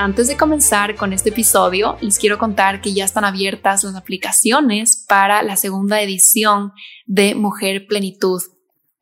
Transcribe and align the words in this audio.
Antes 0.00 0.28
de 0.28 0.36
comenzar 0.36 0.94
con 0.94 1.12
este 1.12 1.30
episodio, 1.30 1.98
les 2.00 2.20
quiero 2.20 2.38
contar 2.38 2.80
que 2.80 2.94
ya 2.94 3.04
están 3.04 3.24
abiertas 3.24 3.82
las 3.82 3.96
aplicaciones 3.96 5.04
para 5.08 5.42
la 5.42 5.56
segunda 5.56 6.00
edición 6.00 6.70
de 7.06 7.34
Mujer 7.34 7.88
Plenitud, 7.88 8.40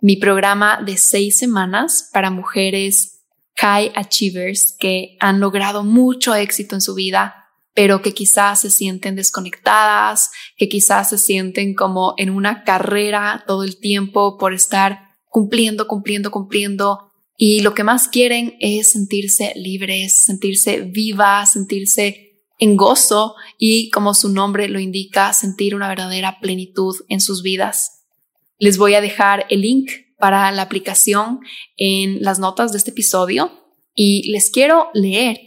mi 0.01 0.17
programa 0.17 0.81
de 0.83 0.97
seis 0.97 1.39
semanas 1.39 2.09
para 2.15 2.31
mujeres 2.31 3.23
high 3.57 3.93
achievers 3.95 4.75
que 4.79 5.19
han 5.21 5.39
logrado 5.39 5.85
mucho 5.85 6.35
éxito 6.35 6.75
en 6.77 6.81
su 6.81 6.95
vida, 6.95 7.45
pero 7.75 8.01
que 8.01 8.15
quizás 8.15 8.63
se 8.63 8.71
sienten 8.71 9.17
desconectadas, 9.17 10.31
que 10.57 10.71
quizás 10.71 11.11
se 11.11 11.19
sienten 11.19 11.75
como 11.75 12.15
en 12.17 12.31
una 12.31 12.65
carrera 12.65 13.45
todo 13.47 13.65
el 13.65 13.79
tiempo 13.79 14.39
por 14.39 14.55
estar 14.55 15.11
cumpliendo, 15.29 15.89
cumpliendo, 15.89 16.31
cumpliendo 16.31 17.06
y 17.37 17.61
lo 17.61 17.75
que 17.75 17.85
más 17.85 18.09
quieren 18.09 18.57
es 18.61 18.93
sentirse 18.93 19.53
libres, 19.57 20.25
sentirse 20.25 20.81
vivas, 20.81 21.53
sentirse 21.53 22.27
en 22.59 22.77
gozo 22.77 23.35
y, 23.59 23.91
como 23.91 24.15
su 24.15 24.31
nombre 24.31 24.69
lo 24.69 24.81
indica, 24.81 25.33
sentir 25.33 25.75
una 25.75 25.89
verdadera 25.89 26.39
plenitud 26.41 26.97
en 27.09 27.21
sus 27.21 27.43
vidas. 27.43 28.05
Les 28.59 28.79
voy 28.79 28.95
a 28.95 29.03
dejar 29.03 29.47
el 29.51 29.61
link 29.61 29.91
para 30.19 30.51
la 30.53 30.63
aplicación 30.63 31.41
en 31.77 32.23
las 32.23 32.39
notas 32.39 32.73
de 32.73 32.79
este 32.79 32.91
episodio 32.93 33.51
y 33.95 34.31
les 34.31 34.51
quiero 34.51 34.89
leer 34.95 35.39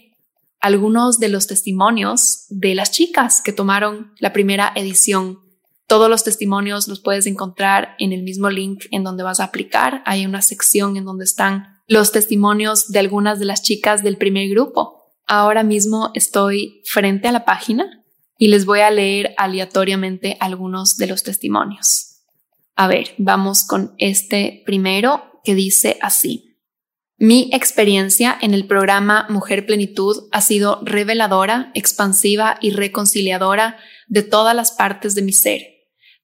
algunos 0.60 1.20
de 1.20 1.30
los 1.30 1.48
testimonios 1.48 2.46
de 2.50 2.76
las 2.76 2.92
chicas 2.92 3.42
que 3.42 3.54
tomaron 3.54 4.14
la 4.20 4.32
primera 4.32 4.72
edición. 4.76 5.40
Todos 5.88 6.08
los 6.08 6.24
testimonios 6.24 6.88
los 6.88 7.00
puedes 7.00 7.26
encontrar 7.26 7.96
en 7.98 8.14
el 8.14 8.22
mismo 8.22 8.52
link 8.52 8.86
en 8.92 9.04
donde 9.04 9.24
vas 9.24 9.40
a 9.40 9.46
aplicar. 9.46 10.04
Hay 10.06 10.28
una 10.28 10.44
sección 10.44 10.98
en 10.98 11.06
donde 11.06 11.24
están 11.24 11.79
los 11.90 12.12
testimonios 12.12 12.90
de 12.90 13.00
algunas 13.00 13.40
de 13.40 13.46
las 13.46 13.64
chicas 13.64 14.04
del 14.04 14.18
primer 14.18 14.48
grupo. 14.48 15.12
Ahora 15.26 15.64
mismo 15.64 16.12
estoy 16.14 16.84
frente 16.86 17.28
a 17.28 17.32
la 17.32 17.46
página 17.46 18.06
y 18.38 18.50
les 18.50 18.66
voy 18.66 18.82
a 18.82 18.92
leer 18.92 19.34
aleatoriamente 19.38 20.38
algunos 20.40 20.98
de 20.98 21.08
los 21.08 21.24
testimonios. 21.24 22.22
A 22.76 22.88
ver, 22.88 23.16
vamos 23.18 23.66
con 23.66 23.96
este 23.98 24.62
primero 24.68 25.42
que 25.44 25.56
dice 25.56 25.98
así. 26.02 26.58
Mi 27.18 27.50
experiencia 27.54 28.38
en 28.40 28.54
el 28.54 28.68
programa 28.68 29.26
Mujer 29.28 29.66
Plenitud 29.66 30.30
ha 30.32 30.42
sido 30.42 30.80
reveladora, 30.84 31.72
expansiva 31.74 32.60
y 32.62 32.70
reconciliadora 32.70 33.78
de 34.08 34.22
todas 34.22 34.56
las 34.56 34.72
partes 34.72 35.16
de 35.16 35.24
mi 35.24 35.34
ser. 35.34 35.79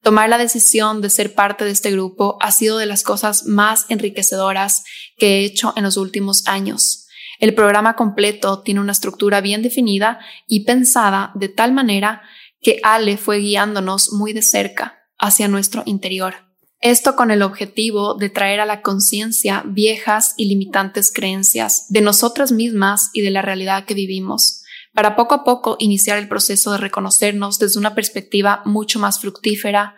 Tomar 0.06 0.30
la 0.30 0.38
decisión 0.38 1.02
de 1.02 1.09
ser 1.09 1.34
parte 1.34 1.66
de 1.66 1.72
este 1.72 1.89
grupo 1.89 2.38
ha 2.39 2.52
sido 2.52 2.78
de 2.78 2.86
las 2.86 3.02
cosas 3.02 3.48
más 3.48 3.88
enriquecedoras 3.89 4.84
que 5.17 5.39
he 5.39 5.45
hecho 5.45 5.73
en 5.75 5.84
los 5.84 5.97
últimos 5.97 6.45
años. 6.45 7.08
El 7.39 7.56
programa 7.56 7.95
completo 7.95 8.62
tiene 8.62 8.81
una 8.81 8.92
estructura 8.92 9.42
bien 9.42 9.64
definida 9.64 10.20
y 10.47 10.64
pensada 10.64 11.31
de 11.34 11.50
tal 11.50 11.73
manera 11.73 12.22
que 12.62 12.80
Ale 12.84 13.17
fue 13.17 13.39
guiándonos 13.39 14.14
muy 14.14 14.31
de 14.31 14.44
cerca 14.44 15.00
hacia 15.18 15.47
nuestro 15.47 15.81
interior. 15.88 16.35
Esto 16.81 17.16
con 17.16 17.31
el 17.31 17.41
objetivo 17.41 18.13
de 18.13 18.30
traer 18.30 18.59
a 18.59 18.68
la 18.68 18.84
conciencia 18.84 19.63
viejas 19.66 20.35
y 20.38 20.46
limitantes 20.46 21.12
creencias 21.12 21.88
de 21.90 22.01
nosotras 22.01 22.51
mismas 22.51 23.09
y 23.12 23.22
de 23.22 23.31
la 23.31 23.41
realidad 23.41 23.85
que 23.85 23.96
vivimos 23.96 24.65
para 24.95 25.16
poco 25.16 25.35
a 25.35 25.44
poco 25.44 25.75
iniciar 25.79 26.17
el 26.17 26.28
proceso 26.28 26.72
de 26.72 26.78
reconocernos 26.79 27.59
desde 27.59 27.79
una 27.79 27.94
perspectiva 27.94 28.61
mucho 28.66 28.97
más 28.97 29.19
fructífera, 29.19 29.95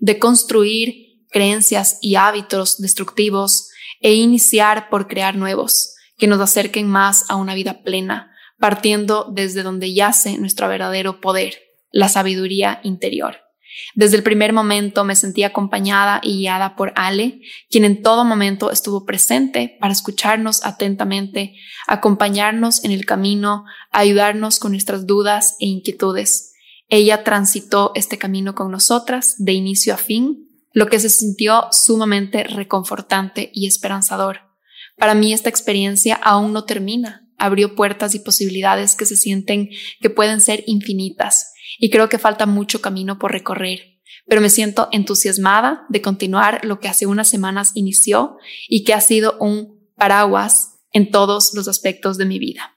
de 0.00 0.18
construir 0.18 1.24
creencias 1.30 1.98
y 2.02 2.16
hábitos 2.16 2.78
destructivos 2.78 3.70
e 4.00 4.14
iniciar 4.14 4.90
por 4.90 5.06
crear 5.06 5.36
nuevos 5.36 5.94
que 6.18 6.26
nos 6.26 6.40
acerquen 6.40 6.88
más 6.88 7.30
a 7.30 7.36
una 7.36 7.54
vida 7.54 7.82
plena, 7.82 8.34
partiendo 8.58 9.30
desde 9.32 9.62
donde 9.62 9.94
yace 9.94 10.36
nuestro 10.36 10.68
verdadero 10.68 11.20
poder, 11.20 11.54
la 11.92 12.08
sabiduría 12.08 12.80
interior. 12.82 13.38
Desde 13.94 14.16
el 14.16 14.22
primer 14.22 14.52
momento 14.52 15.04
me 15.04 15.16
sentí 15.16 15.42
acompañada 15.42 16.20
y 16.22 16.38
guiada 16.38 16.76
por 16.76 16.92
Ale, 16.96 17.40
quien 17.70 17.84
en 17.84 18.02
todo 18.02 18.24
momento 18.24 18.70
estuvo 18.70 19.04
presente 19.04 19.76
para 19.80 19.92
escucharnos 19.92 20.64
atentamente, 20.64 21.54
acompañarnos 21.86 22.84
en 22.84 22.92
el 22.92 23.04
camino, 23.04 23.64
ayudarnos 23.90 24.58
con 24.58 24.72
nuestras 24.72 25.06
dudas 25.06 25.56
e 25.60 25.66
inquietudes. 25.66 26.52
Ella 26.88 27.24
transitó 27.24 27.92
este 27.94 28.18
camino 28.18 28.54
con 28.54 28.70
nosotras 28.70 29.36
de 29.38 29.52
inicio 29.52 29.94
a 29.94 29.96
fin, 29.96 30.48
lo 30.72 30.88
que 30.88 31.00
se 31.00 31.08
sintió 31.08 31.66
sumamente 31.72 32.44
reconfortante 32.44 33.50
y 33.52 33.66
esperanzador. 33.66 34.40
Para 34.96 35.14
mí 35.14 35.32
esta 35.32 35.48
experiencia 35.48 36.14
aún 36.14 36.52
no 36.52 36.64
termina, 36.64 37.26
abrió 37.38 37.74
puertas 37.74 38.14
y 38.14 38.18
posibilidades 38.18 38.94
que 38.94 39.06
se 39.06 39.16
sienten 39.16 39.70
que 40.00 40.10
pueden 40.10 40.40
ser 40.40 40.62
infinitas 40.66 41.49
y 41.80 41.88
creo 41.88 42.10
que 42.10 42.18
falta 42.18 42.44
mucho 42.44 42.82
camino 42.82 43.18
por 43.18 43.32
recorrer, 43.32 43.98
pero 44.26 44.42
me 44.42 44.50
siento 44.50 44.88
entusiasmada 44.92 45.86
de 45.88 46.02
continuar 46.02 46.62
lo 46.62 46.78
que 46.78 46.88
hace 46.88 47.06
unas 47.06 47.28
semanas 47.28 47.72
inició 47.74 48.36
y 48.68 48.84
que 48.84 48.92
ha 48.92 49.00
sido 49.00 49.38
un 49.40 49.80
paraguas 49.96 50.78
en 50.92 51.10
todos 51.10 51.54
los 51.54 51.68
aspectos 51.68 52.18
de 52.18 52.26
mi 52.26 52.38
vida. 52.38 52.76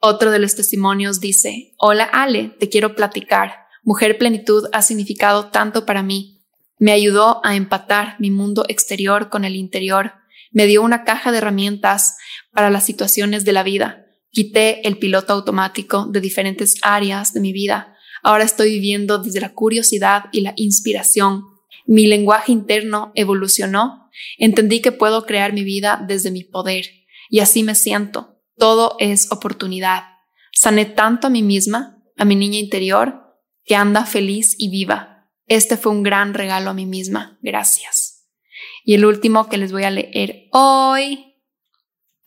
Otro 0.00 0.32
de 0.32 0.40
los 0.40 0.56
testimonios 0.56 1.20
dice, 1.20 1.74
Hola 1.78 2.04
Ale, 2.04 2.48
te 2.58 2.68
quiero 2.68 2.96
platicar. 2.96 3.54
Mujer 3.84 4.18
Plenitud 4.18 4.68
ha 4.72 4.82
significado 4.82 5.46
tanto 5.46 5.86
para 5.86 6.02
mí. 6.02 6.42
Me 6.78 6.90
ayudó 6.90 7.40
a 7.44 7.54
empatar 7.54 8.16
mi 8.18 8.30
mundo 8.30 8.64
exterior 8.68 9.30
con 9.30 9.44
el 9.44 9.54
interior. 9.54 10.14
Me 10.50 10.66
dio 10.66 10.82
una 10.82 11.04
caja 11.04 11.30
de 11.30 11.38
herramientas 11.38 12.16
para 12.52 12.70
las 12.70 12.84
situaciones 12.84 13.44
de 13.44 13.52
la 13.52 13.62
vida. 13.62 14.06
Quité 14.30 14.86
el 14.88 14.98
piloto 14.98 15.32
automático 15.32 16.06
de 16.06 16.20
diferentes 16.20 16.74
áreas 16.82 17.32
de 17.32 17.40
mi 17.40 17.52
vida 17.52 17.93
Ahora 18.24 18.44
estoy 18.44 18.70
viviendo 18.70 19.18
desde 19.18 19.40
la 19.42 19.52
curiosidad 19.52 20.24
y 20.32 20.40
la 20.40 20.54
inspiración. 20.56 21.44
Mi 21.86 22.06
lenguaje 22.06 22.52
interno 22.52 23.12
evolucionó. 23.14 24.10
Entendí 24.38 24.80
que 24.80 24.92
puedo 24.92 25.26
crear 25.26 25.52
mi 25.52 25.62
vida 25.62 26.02
desde 26.08 26.30
mi 26.30 26.42
poder. 26.42 26.86
Y 27.28 27.40
así 27.40 27.62
me 27.62 27.74
siento. 27.74 28.40
Todo 28.56 28.96
es 28.98 29.30
oportunidad. 29.30 30.04
Sané 30.52 30.86
tanto 30.86 31.26
a 31.26 31.30
mí 31.30 31.42
misma, 31.42 32.02
a 32.16 32.24
mi 32.24 32.34
niña 32.34 32.58
interior, 32.58 33.36
que 33.62 33.76
anda 33.76 34.06
feliz 34.06 34.54
y 34.56 34.70
viva. 34.70 35.28
Este 35.46 35.76
fue 35.76 35.92
un 35.92 36.02
gran 36.02 36.32
regalo 36.32 36.70
a 36.70 36.74
mí 36.74 36.86
misma. 36.86 37.38
Gracias. 37.42 38.26
Y 38.84 38.94
el 38.94 39.04
último 39.04 39.50
que 39.50 39.58
les 39.58 39.70
voy 39.70 39.84
a 39.84 39.90
leer 39.90 40.48
hoy 40.50 41.34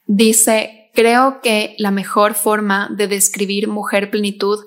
dice, 0.05 0.91
creo 0.93 1.41
que 1.41 1.75
la 1.79 1.89
mejor 1.89 2.35
forma 2.35 2.87
de 2.95 3.07
describir 3.07 3.67
mujer 3.67 4.11
plenitud 4.11 4.59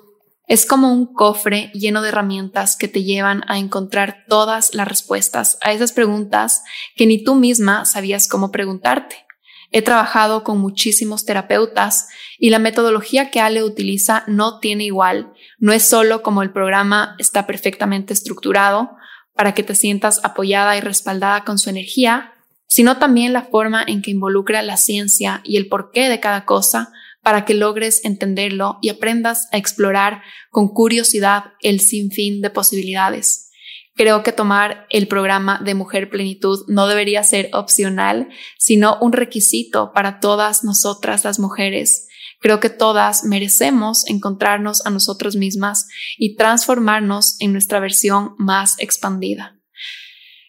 es 0.51 0.65
como 0.65 0.91
un 0.91 1.05
cofre 1.05 1.71
lleno 1.73 2.01
de 2.01 2.09
herramientas 2.09 2.75
que 2.75 2.89
te 2.89 3.03
llevan 3.05 3.41
a 3.47 3.57
encontrar 3.57 4.25
todas 4.27 4.75
las 4.75 4.85
respuestas 4.85 5.57
a 5.61 5.71
esas 5.71 5.93
preguntas 5.93 6.65
que 6.97 7.05
ni 7.05 7.23
tú 7.23 7.35
misma 7.35 7.85
sabías 7.85 8.27
cómo 8.27 8.51
preguntarte. 8.51 9.15
He 9.71 9.81
trabajado 9.81 10.43
con 10.43 10.57
muchísimos 10.57 11.23
terapeutas 11.23 12.09
y 12.37 12.49
la 12.49 12.59
metodología 12.59 13.31
que 13.31 13.39
Ale 13.39 13.63
utiliza 13.63 14.25
no 14.27 14.59
tiene 14.59 14.83
igual. 14.83 15.31
No 15.57 15.71
es 15.71 15.87
solo 15.87 16.21
como 16.21 16.43
el 16.43 16.51
programa 16.51 17.15
está 17.17 17.47
perfectamente 17.47 18.11
estructurado 18.11 18.91
para 19.33 19.53
que 19.53 19.63
te 19.63 19.73
sientas 19.73 20.19
apoyada 20.25 20.75
y 20.75 20.81
respaldada 20.81 21.45
con 21.45 21.59
su 21.59 21.69
energía, 21.69 22.33
sino 22.67 22.97
también 22.97 23.31
la 23.31 23.43
forma 23.43 23.85
en 23.87 24.01
que 24.01 24.11
involucra 24.11 24.61
la 24.63 24.75
ciencia 24.75 25.39
y 25.45 25.55
el 25.55 25.69
porqué 25.69 26.09
de 26.09 26.19
cada 26.19 26.43
cosa 26.43 26.91
para 27.23 27.45
que 27.45 27.53
logres 27.53 28.03
entenderlo 28.03 28.77
y 28.81 28.89
aprendas 28.89 29.47
a 29.51 29.57
explorar 29.57 30.21
con 30.49 30.69
curiosidad 30.69 31.45
el 31.61 31.79
sinfín 31.79 32.41
de 32.41 32.49
posibilidades. 32.49 33.49
Creo 33.95 34.23
que 34.23 34.31
tomar 34.31 34.87
el 34.89 35.07
programa 35.07 35.59
de 35.63 35.75
Mujer 35.75 36.09
Plenitud 36.09 36.65
no 36.67 36.87
debería 36.87 37.23
ser 37.23 37.49
opcional, 37.53 38.29
sino 38.57 38.97
un 39.01 39.11
requisito 39.11 39.91
para 39.93 40.19
todas 40.19 40.63
nosotras 40.63 41.23
las 41.23 41.39
mujeres. 41.39 42.07
Creo 42.39 42.59
que 42.59 42.69
todas 42.69 43.23
merecemos 43.23 44.07
encontrarnos 44.07 44.85
a 44.85 44.89
nosotros 44.89 45.35
mismas 45.35 45.87
y 46.17 46.35
transformarnos 46.35 47.35
en 47.39 47.51
nuestra 47.51 47.79
versión 47.79 48.33
más 48.37 48.75
expandida. 48.79 49.57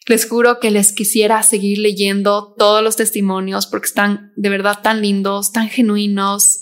Les 0.06 0.28
juro 0.28 0.58
que 0.58 0.70
les 0.70 0.92
quisiera 0.92 1.42
seguir 1.42 1.78
leyendo 1.78 2.54
todos 2.58 2.82
los 2.82 2.96
testimonios 2.96 3.66
porque 3.66 3.86
están 3.86 4.32
de 4.36 4.48
verdad 4.48 4.80
tan 4.82 5.00
lindos, 5.00 5.52
tan 5.52 5.68
genuinos, 5.68 6.61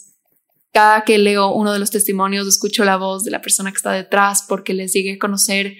cada 0.72 1.04
que 1.04 1.18
leo 1.18 1.52
uno 1.52 1.72
de 1.72 1.78
los 1.78 1.90
testimonios, 1.90 2.46
escucho 2.46 2.84
la 2.84 2.96
voz 2.96 3.24
de 3.24 3.30
la 3.30 3.42
persona 3.42 3.70
que 3.70 3.76
está 3.76 3.92
detrás 3.92 4.44
porque 4.48 4.74
les 4.74 4.92
llegué 4.92 5.14
a 5.14 5.18
conocer 5.18 5.74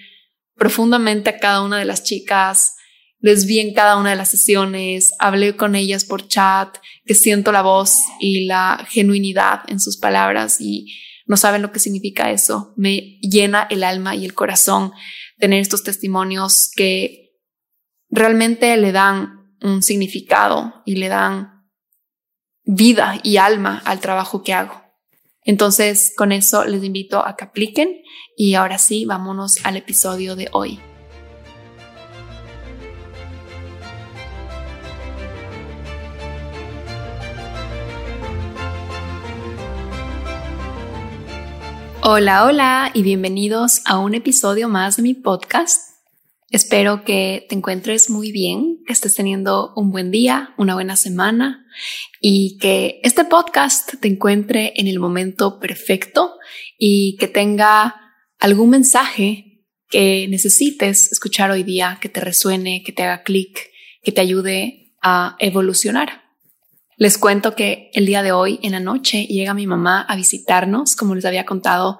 profundamente 0.55 1.29
a 1.29 1.39
cada 1.39 1.61
una 1.61 1.79
de 1.79 1.85
las 1.85 2.03
chicas, 2.03 2.75
les 3.19 3.45
vi 3.45 3.59
en 3.59 3.73
cada 3.73 3.97
una 3.97 4.09
de 4.09 4.15
las 4.15 4.29
sesiones, 4.29 5.13
hablé 5.19 5.55
con 5.55 5.75
ellas 5.75 6.05
por 6.05 6.27
chat, 6.27 6.77
que 7.05 7.13
siento 7.13 7.51
la 7.51 7.61
voz 7.61 7.99
y 8.19 8.45
la 8.45 8.85
genuinidad 8.89 9.61
en 9.67 9.79
sus 9.79 9.97
palabras 9.97 10.59
y 10.59 10.93
no 11.27 11.37
saben 11.37 11.61
lo 11.61 11.71
que 11.71 11.79
significa 11.79 12.31
eso. 12.31 12.73
Me 12.75 13.19
llena 13.21 13.67
el 13.69 13.83
alma 13.83 14.15
y 14.15 14.25
el 14.25 14.33
corazón 14.33 14.91
tener 15.37 15.59
estos 15.59 15.83
testimonios 15.83 16.71
que 16.75 17.39
realmente 18.09 18.75
le 18.77 18.91
dan 18.91 19.55
un 19.61 19.83
significado 19.83 20.81
y 20.85 20.95
le 20.95 21.07
dan 21.07 21.60
vida 22.63 23.19
y 23.23 23.37
alma 23.37 23.81
al 23.85 23.99
trabajo 23.99 24.43
que 24.43 24.53
hago. 24.53 24.81
Entonces, 25.43 26.13
con 26.15 26.31
eso 26.31 26.63
les 26.65 26.83
invito 26.83 27.25
a 27.25 27.35
que 27.35 27.45
apliquen 27.45 28.01
y 28.37 28.53
ahora 28.53 28.77
sí, 28.77 29.05
vámonos 29.05 29.65
al 29.65 29.77
episodio 29.77 30.35
de 30.35 30.49
hoy. 30.51 30.79
Hola, 42.03 42.45
hola 42.45 42.91
y 42.95 43.03
bienvenidos 43.03 43.81
a 43.85 43.99
un 43.99 44.15
episodio 44.15 44.67
más 44.67 44.97
de 44.97 45.03
mi 45.03 45.13
podcast. 45.13 45.90
Espero 46.51 47.05
que 47.05 47.45
te 47.47 47.55
encuentres 47.55 48.09
muy 48.09 48.33
bien, 48.33 48.83
que 48.85 48.91
estés 48.91 49.15
teniendo 49.15 49.71
un 49.77 49.89
buen 49.89 50.11
día, 50.11 50.53
una 50.57 50.73
buena 50.73 50.97
semana 50.97 51.65
y 52.19 52.57
que 52.57 52.99
este 53.03 53.23
podcast 53.23 53.93
te 54.01 54.09
encuentre 54.09 54.73
en 54.75 54.87
el 54.87 54.99
momento 54.99 55.61
perfecto 55.61 56.33
y 56.77 57.15
que 57.21 57.29
tenga 57.29 57.95
algún 58.37 58.71
mensaje 58.71 59.63
que 59.87 60.27
necesites 60.27 61.13
escuchar 61.13 61.51
hoy 61.51 61.63
día, 61.63 61.99
que 62.01 62.09
te 62.09 62.19
resuene, 62.19 62.83
que 62.83 62.91
te 62.91 63.03
haga 63.03 63.23
clic, 63.23 63.69
que 64.03 64.11
te 64.11 64.19
ayude 64.19 64.93
a 65.01 65.37
evolucionar. 65.39 66.21
Les 66.97 67.17
cuento 67.17 67.55
que 67.55 67.91
el 67.93 68.05
día 68.05 68.23
de 68.23 68.33
hoy, 68.33 68.59
en 68.61 68.73
la 68.73 68.81
noche, 68.81 69.25
llega 69.25 69.53
mi 69.53 69.67
mamá 69.67 70.01
a 70.01 70.17
visitarnos, 70.17 70.97
como 70.97 71.15
les 71.15 71.23
había 71.23 71.45
contado 71.45 71.97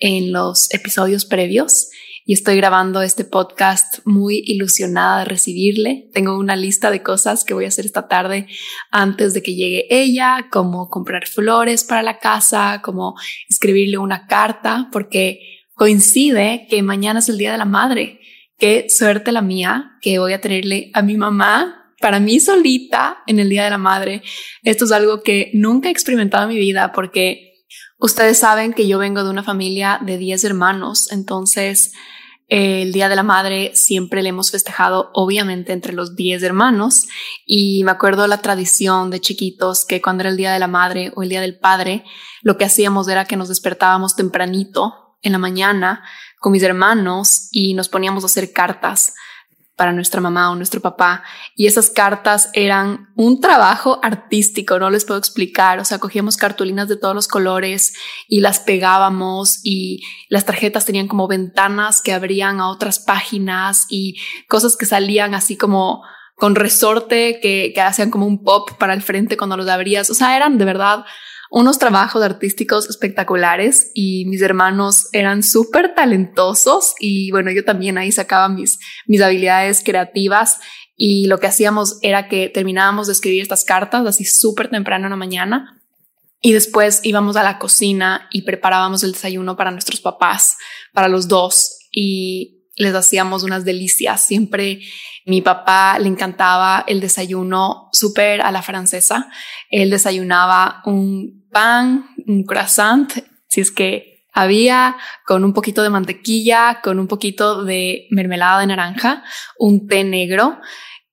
en 0.00 0.32
los 0.32 0.74
episodios 0.74 1.24
previos, 1.24 1.88
y 2.24 2.34
estoy 2.34 2.56
grabando 2.56 3.02
este 3.02 3.24
podcast 3.24 3.98
muy 4.04 4.42
ilusionada 4.46 5.20
de 5.20 5.24
recibirle. 5.24 6.08
Tengo 6.12 6.38
una 6.38 6.56
lista 6.56 6.90
de 6.90 7.02
cosas 7.02 7.44
que 7.44 7.54
voy 7.54 7.64
a 7.64 7.68
hacer 7.68 7.84
esta 7.84 8.06
tarde 8.06 8.46
antes 8.90 9.34
de 9.34 9.42
que 9.42 9.54
llegue 9.54 9.86
ella, 9.90 10.48
como 10.50 10.88
comprar 10.88 11.26
flores 11.26 11.84
para 11.84 12.02
la 12.02 12.18
casa, 12.18 12.80
como 12.82 13.14
escribirle 13.48 13.98
una 13.98 14.26
carta, 14.26 14.88
porque 14.92 15.40
coincide 15.74 16.66
que 16.70 16.82
mañana 16.82 17.18
es 17.18 17.28
el 17.28 17.38
Día 17.38 17.52
de 17.52 17.58
la 17.58 17.64
Madre. 17.64 18.20
Qué 18.56 18.86
suerte 18.88 19.32
la 19.32 19.42
mía 19.42 19.98
que 20.00 20.18
voy 20.18 20.32
a 20.32 20.40
tenerle 20.40 20.90
a 20.94 21.02
mi 21.02 21.16
mamá 21.16 21.94
para 22.00 22.20
mí 22.20 22.38
solita 22.38 23.18
en 23.26 23.40
el 23.40 23.48
Día 23.48 23.64
de 23.64 23.70
la 23.70 23.78
Madre. 23.78 24.22
Esto 24.62 24.84
es 24.84 24.92
algo 24.92 25.22
que 25.22 25.50
nunca 25.54 25.88
he 25.88 25.92
experimentado 25.92 26.44
en 26.44 26.50
mi 26.50 26.60
vida 26.60 26.92
porque 26.92 27.51
ustedes 28.02 28.38
saben 28.38 28.74
que 28.74 28.86
yo 28.86 28.98
vengo 28.98 29.24
de 29.24 29.30
una 29.30 29.42
familia 29.42 29.98
de 30.02 30.18
10 30.18 30.44
hermanos, 30.44 31.10
entonces 31.10 31.92
el 32.48 32.92
Día 32.92 33.08
de 33.08 33.16
la 33.16 33.22
Madre 33.22 33.70
siempre 33.74 34.22
le 34.22 34.28
hemos 34.28 34.50
festejado 34.50 35.10
obviamente 35.14 35.72
entre 35.72 35.94
los 35.94 36.16
10 36.16 36.42
hermanos. 36.42 37.06
Y 37.46 37.82
me 37.84 37.92
acuerdo 37.92 38.26
la 38.26 38.42
tradición 38.42 39.08
de 39.08 39.22
chiquitos 39.22 39.86
que 39.86 40.02
cuando 40.02 40.22
era 40.22 40.30
el 40.30 40.36
Día 40.36 40.52
de 40.52 40.58
la 40.58 40.66
Madre 40.66 41.12
o 41.16 41.22
el 41.22 41.30
Día 41.30 41.40
del 41.40 41.58
Padre, 41.58 42.04
lo 42.42 42.58
que 42.58 42.66
hacíamos 42.66 43.08
era 43.08 43.24
que 43.24 43.38
nos 43.38 43.48
despertábamos 43.48 44.16
tempranito 44.16 45.16
en 45.22 45.32
la 45.32 45.38
mañana 45.38 46.04
con 46.40 46.52
mis 46.52 46.62
hermanos 46.62 47.48
y 47.52 47.72
nos 47.72 47.88
poníamos 47.88 48.22
a 48.24 48.26
hacer 48.26 48.52
cartas 48.52 49.14
para 49.76 49.92
nuestra 49.92 50.20
mamá 50.20 50.50
o 50.50 50.54
nuestro 50.54 50.80
papá. 50.80 51.24
Y 51.56 51.66
esas 51.66 51.90
cartas 51.90 52.50
eran 52.52 53.08
un 53.16 53.40
trabajo 53.40 53.98
artístico, 54.02 54.78
no 54.78 54.90
les 54.90 55.04
puedo 55.04 55.18
explicar. 55.18 55.78
O 55.78 55.84
sea, 55.84 55.98
cogíamos 55.98 56.36
cartulinas 56.36 56.88
de 56.88 56.96
todos 56.96 57.14
los 57.14 57.28
colores 57.28 57.94
y 58.28 58.40
las 58.40 58.60
pegábamos 58.60 59.60
y 59.64 60.02
las 60.28 60.44
tarjetas 60.44 60.84
tenían 60.84 61.08
como 61.08 61.28
ventanas 61.28 62.02
que 62.02 62.12
abrían 62.12 62.60
a 62.60 62.68
otras 62.68 62.98
páginas 62.98 63.86
y 63.88 64.16
cosas 64.48 64.76
que 64.76 64.86
salían 64.86 65.34
así 65.34 65.56
como 65.56 66.02
con 66.36 66.54
resorte 66.54 67.40
que, 67.40 67.72
que 67.74 67.80
hacían 67.80 68.10
como 68.10 68.26
un 68.26 68.42
pop 68.42 68.70
para 68.78 68.94
el 68.94 69.02
frente 69.02 69.36
cuando 69.36 69.56
los 69.56 69.68
abrías. 69.68 70.10
O 70.10 70.14
sea, 70.14 70.36
eran 70.36 70.58
de 70.58 70.64
verdad 70.64 71.04
unos 71.54 71.78
trabajos 71.78 72.22
artísticos 72.22 72.88
espectaculares 72.88 73.90
y 73.92 74.24
mis 74.24 74.40
hermanos 74.40 75.08
eran 75.12 75.42
súper 75.42 75.94
talentosos 75.94 76.94
y 76.98 77.30
bueno, 77.30 77.50
yo 77.50 77.62
también 77.62 77.98
ahí 77.98 78.10
sacaba 78.10 78.48
mis, 78.48 78.78
mis 79.06 79.20
habilidades 79.20 79.82
creativas 79.84 80.60
y 80.96 81.26
lo 81.26 81.40
que 81.40 81.48
hacíamos 81.48 81.98
era 82.00 82.26
que 82.26 82.48
terminábamos 82.48 83.06
de 83.06 83.12
escribir 83.12 83.42
estas 83.42 83.66
cartas 83.66 84.06
así 84.06 84.24
súper 84.24 84.70
temprano 84.70 85.04
en 85.04 85.10
la 85.10 85.16
mañana 85.16 85.82
y 86.40 86.54
después 86.54 87.00
íbamos 87.02 87.36
a 87.36 87.42
la 87.42 87.58
cocina 87.58 88.28
y 88.32 88.42
preparábamos 88.42 89.02
el 89.02 89.12
desayuno 89.12 89.54
para 89.54 89.70
nuestros 89.70 90.00
papás, 90.00 90.56
para 90.94 91.08
los 91.08 91.28
dos 91.28 91.80
y 91.90 92.62
les 92.76 92.94
hacíamos 92.94 93.42
unas 93.42 93.66
delicias. 93.66 94.22
Siempre 94.22 94.80
mi 95.26 95.42
papá 95.42 95.98
le 95.98 96.08
encantaba 96.08 96.82
el 96.86 97.02
desayuno 97.02 97.90
súper 97.92 98.40
a 98.40 98.50
la 98.50 98.62
francesa. 98.62 99.28
Él 99.68 99.90
desayunaba 99.90 100.80
un 100.86 101.41
pan, 101.52 102.06
un 102.26 102.44
croissant, 102.44 103.08
si 103.46 103.60
es 103.60 103.70
que 103.70 104.26
había, 104.32 104.96
con 105.26 105.44
un 105.44 105.52
poquito 105.52 105.82
de 105.82 105.90
mantequilla, 105.90 106.80
con 106.82 106.98
un 106.98 107.06
poquito 107.06 107.64
de 107.64 108.06
mermelada 108.10 108.60
de 108.60 108.66
naranja, 108.66 109.22
un 109.58 109.86
té 109.86 110.04
negro 110.04 110.58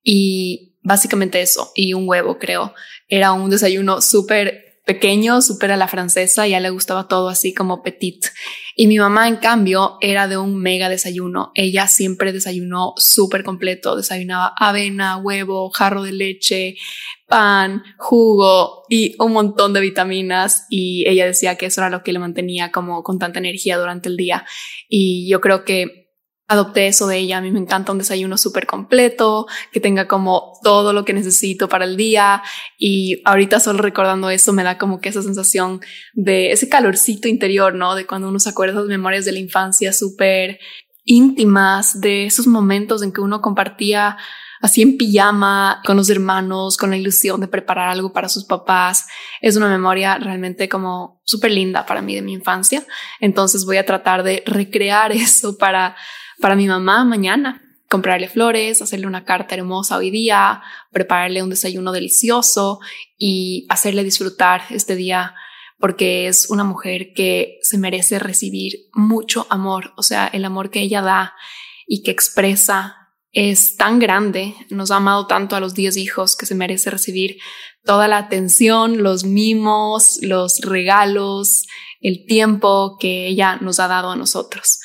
y 0.02 0.78
básicamente 0.82 1.42
eso, 1.42 1.72
y 1.76 1.94
un 1.94 2.08
huevo, 2.08 2.40
creo. 2.40 2.74
Era 3.08 3.34
un 3.34 3.50
desayuno 3.50 4.02
súper 4.02 4.82
pequeño, 4.86 5.42
súper 5.42 5.72
a 5.72 5.78
la 5.78 5.88
francesa, 5.88 6.48
ya 6.48 6.60
le 6.60 6.70
gustaba 6.70 7.08
todo 7.08 7.30
así 7.30 7.54
como 7.54 7.84
petit. 7.84 8.26
Y 8.82 8.88
mi 8.88 8.98
mamá, 8.98 9.28
en 9.28 9.36
cambio, 9.36 9.98
era 10.00 10.30
de 10.30 10.38
un 10.38 10.56
mega 10.56 10.88
desayuno. 10.88 11.52
Ella 11.54 11.86
siempre 11.88 12.32
desayunó 12.32 12.94
súper 12.96 13.44
completo, 13.44 13.98
desayunaba 13.98 14.54
avena, 14.58 15.18
huevo, 15.18 15.70
jarro 15.70 16.02
de 16.02 16.14
leche, 16.14 16.78
pan, 17.28 17.84
jugo 17.98 18.86
y 18.88 19.22
un 19.22 19.34
montón 19.34 19.74
de 19.74 19.82
vitaminas. 19.82 20.66
Y 20.70 21.04
ella 21.10 21.26
decía 21.26 21.56
que 21.56 21.66
eso 21.66 21.82
era 21.82 21.90
lo 21.90 22.04
que 22.04 22.14
le 22.14 22.20
mantenía 22.20 22.72
como 22.72 23.04
con 23.04 23.20
tanta 23.20 23.40
energía 23.40 23.78
durante 23.78 24.08
el 24.08 24.16
día. 24.16 24.46
Y 24.88 25.30
yo 25.30 25.42
creo 25.42 25.66
que 25.66 25.99
adopté 26.50 26.88
eso 26.88 27.08
de 27.08 27.18
ella. 27.18 27.38
A 27.38 27.42
mí 27.42 27.52
me 27.52 27.60
encanta 27.60 27.92
un 27.94 28.00
desayuno 28.00 28.38
súper 28.38 28.66
completo, 28.66 29.48
que 29.72 29.80
tenga 29.80 30.08
como 30.08 30.54
todo 30.64 30.92
lo 30.92 31.06
que 31.06 31.14
necesito 31.14 31.70
para 31.70 31.86
el 31.86 31.96
día. 31.96 32.42
Y 32.78 33.22
ahorita 33.24 33.60
solo 33.60 33.82
recordando 33.82 34.30
eso 34.30 34.52
me 34.52 34.64
da 34.64 34.78
como 34.78 35.00
que 35.00 35.10
esa 35.10 35.22
sensación 35.22 35.80
de 36.14 36.52
ese 36.52 36.68
calorcito 36.68 37.28
interior, 37.28 37.76
¿no? 37.76 37.96
De 37.96 38.06
cuando 38.06 38.28
uno 38.28 38.40
se 38.40 38.50
acuerda 38.50 38.82
de 38.82 38.88
memorias 38.90 39.26
de 39.26 39.32
la 39.32 39.40
infancia 39.40 39.94
súper 39.94 40.60
íntimas, 41.06 42.02
de 42.02 42.26
esos 42.26 42.48
momentos 42.48 43.04
en 43.04 43.14
que 43.14 43.22
uno 43.22 43.42
compartía 43.42 44.18
así 44.60 44.82
en 44.82 44.98
pijama 44.98 45.82
con 45.86 45.98
los 45.98 46.10
hermanos, 46.10 46.78
con 46.78 46.90
la 46.90 46.98
ilusión 46.98 47.40
de 47.40 47.48
preparar 47.48 47.90
algo 47.90 48.12
para 48.12 48.28
sus 48.28 48.46
papás. 48.46 49.08
Es 49.40 49.56
una 49.56 49.70
memoria 49.70 50.18
realmente 50.18 50.68
como 50.68 51.22
súper 51.24 51.52
linda 51.52 51.86
para 51.86 52.02
mí 52.02 52.16
de 52.16 52.24
mi 52.24 52.34
infancia. 52.34 52.84
Entonces 53.20 53.66
voy 53.66 53.78
a 53.78 53.86
tratar 53.86 54.24
de 54.24 54.44
recrear 54.46 55.12
eso 55.14 55.58
para 55.58 55.96
para 56.40 56.56
mi 56.56 56.68
mamá 56.68 57.06
mañana. 57.06 57.62
Comprarle 57.90 58.30
flores, 58.30 58.84
hacerle 58.84 59.08
una 59.08 59.26
carta 59.26 59.56
hermosa 59.56 59.98
hoy 59.98 60.12
día, 60.12 60.62
prepararle 60.92 61.42
un 61.42 61.50
desayuno 61.50 61.92
delicioso 61.92 62.80
y 63.18 63.66
hacerle 63.70 64.04
disfrutar 64.04 64.62
este 64.70 64.96
día 64.96 65.34
porque 65.80 66.28
es 66.28 66.50
una 66.52 66.64
mujer 66.64 67.14
que 67.16 67.58
se 67.64 67.80
merece 67.80 68.20
recibir 68.20 68.90
mucho 68.94 69.48
amor. 69.50 69.94
O 69.98 70.04
sea, 70.04 70.28
el 70.28 70.46
amor 70.46 70.70
que 70.70 70.82
ella 70.82 71.02
da 71.02 71.34
y 71.88 72.04
que 72.04 72.12
expresa 72.12 72.96
es 73.32 73.76
tan 73.76 73.98
grande, 73.98 74.54
nos 74.70 74.92
ha 74.92 74.98
amado 74.98 75.26
tanto 75.26 75.56
a 75.56 75.60
los 75.60 75.74
10 75.74 75.98
hijos 75.98 76.36
que 76.36 76.46
se 76.46 76.56
merece 76.56 76.92
recibir 76.92 77.38
toda 77.84 78.08
la 78.08 78.18
atención, 78.18 79.02
los 79.02 79.24
mimos, 79.24 80.20
los 80.22 80.60
regalos, 80.62 81.66
el 82.02 82.26
tiempo 82.28 82.98
que 83.00 83.28
ella 83.28 83.58
nos 83.58 83.80
ha 83.80 83.88
dado 83.88 84.12
a 84.12 84.16
nosotros 84.16 84.80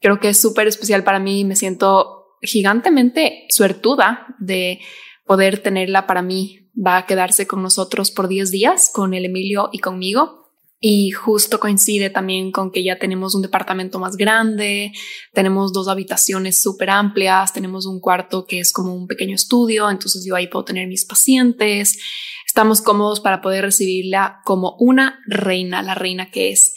creo 0.00 0.20
que 0.20 0.30
es 0.30 0.40
súper 0.40 0.66
especial 0.66 1.04
para 1.04 1.18
mí. 1.18 1.44
Me 1.44 1.56
siento 1.56 2.36
gigantemente 2.42 3.46
suertuda 3.50 4.34
de 4.38 4.80
poder 5.26 5.62
tenerla 5.62 6.06
para 6.06 6.22
mí. 6.22 6.70
Va 6.74 6.98
a 6.98 7.06
quedarse 7.06 7.46
con 7.46 7.62
nosotros 7.62 8.10
por 8.10 8.28
10 8.28 8.50
días, 8.50 8.90
con 8.92 9.14
el 9.14 9.24
Emilio 9.24 9.68
y 9.72 9.78
conmigo. 9.78 10.40
Y 10.82 11.10
justo 11.10 11.60
coincide 11.60 12.08
también 12.08 12.52
con 12.52 12.72
que 12.72 12.82
ya 12.82 12.98
tenemos 12.98 13.34
un 13.34 13.42
departamento 13.42 13.98
más 13.98 14.16
grande, 14.16 14.92
tenemos 15.34 15.74
dos 15.74 15.88
habitaciones 15.88 16.62
súper 16.62 16.88
amplias, 16.88 17.52
tenemos 17.52 17.84
un 17.84 18.00
cuarto 18.00 18.46
que 18.46 18.60
es 18.60 18.72
como 18.72 18.94
un 18.94 19.06
pequeño 19.06 19.34
estudio, 19.34 19.90
entonces 19.90 20.24
yo 20.24 20.36
ahí 20.36 20.46
puedo 20.46 20.64
tener 20.64 20.88
mis 20.88 21.04
pacientes, 21.04 21.98
estamos 22.46 22.80
cómodos 22.80 23.20
para 23.20 23.42
poder 23.42 23.66
recibirla 23.66 24.40
como 24.46 24.74
una 24.78 25.20
reina, 25.26 25.82
la 25.82 25.94
reina 25.94 26.30
que 26.30 26.50
es. 26.50 26.74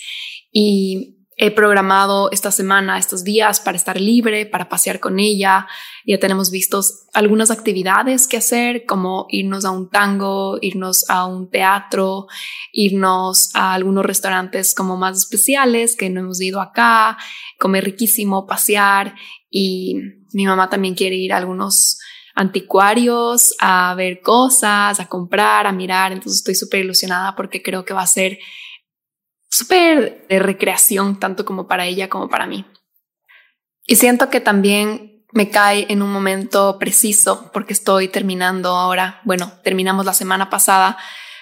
Y 0.51 1.12
he 1.37 1.51
programado 1.51 2.31
esta 2.31 2.51
semana, 2.51 2.97
estos 2.97 3.23
días 3.23 3.59
para 3.59 3.77
estar 3.77 3.99
libre, 3.99 4.45
para 4.45 4.69
pasear 4.69 4.99
con 4.99 5.19
ella. 5.19 5.67
Ya 6.05 6.19
tenemos 6.19 6.51
vistos 6.51 7.07
algunas 7.13 7.51
actividades 7.51 8.27
que 8.27 8.37
hacer, 8.37 8.85
como 8.85 9.25
irnos 9.29 9.65
a 9.65 9.71
un 9.71 9.89
tango, 9.89 10.57
irnos 10.61 11.09
a 11.09 11.25
un 11.25 11.49
teatro, 11.49 12.27
irnos 12.71 13.55
a 13.55 13.73
algunos 13.73 14.05
restaurantes 14.05 14.75
como 14.75 14.97
más 14.97 15.17
especiales 15.17 15.95
que 15.95 16.09
no 16.09 16.21
hemos 16.21 16.41
ido 16.41 16.61
acá, 16.61 17.17
comer 17.57 17.85
riquísimo, 17.85 18.45
pasear 18.45 19.15
y 19.49 19.95
mi 20.33 20.45
mamá 20.45 20.69
también 20.69 20.95
quiere 20.95 21.15
ir 21.15 21.33
a 21.33 21.37
algunos 21.37 21.99
anticuarios 22.35 23.53
a 23.59 23.93
ver 23.95 24.21
cosas, 24.21 24.99
a 24.99 25.07
comprar, 25.07 25.67
a 25.67 25.71
mirar. 25.71 26.11
Entonces 26.11 26.39
estoy 26.39 26.55
súper 26.55 26.83
ilusionada 26.83 27.35
porque 27.35 27.61
creo 27.61 27.85
que 27.85 27.93
va 27.93 28.01
a 28.01 28.07
ser 28.07 28.39
súper 29.53 30.25
de 30.27 30.39
recreación, 30.39 31.19
tanto 31.19 31.45
como 31.45 31.67
para 31.67 31.85
ella 31.85 32.09
como 32.09 32.27
para 32.27 32.47
mí. 32.47 32.65
Y 33.85 33.97
siento 33.97 34.31
que 34.31 34.39
también 34.39 35.25
me 35.31 35.49
cae 35.51 35.85
en 35.89 36.01
un 36.01 36.11
momento 36.11 36.79
preciso 36.79 37.51
porque 37.53 37.73
estoy 37.73 38.07
terminando 38.07 38.69
ahora, 38.69 39.21
bueno, 39.25 39.53
terminamos 39.63 40.05
la 40.05 40.13
semana 40.13 40.49
pasada 40.49 40.97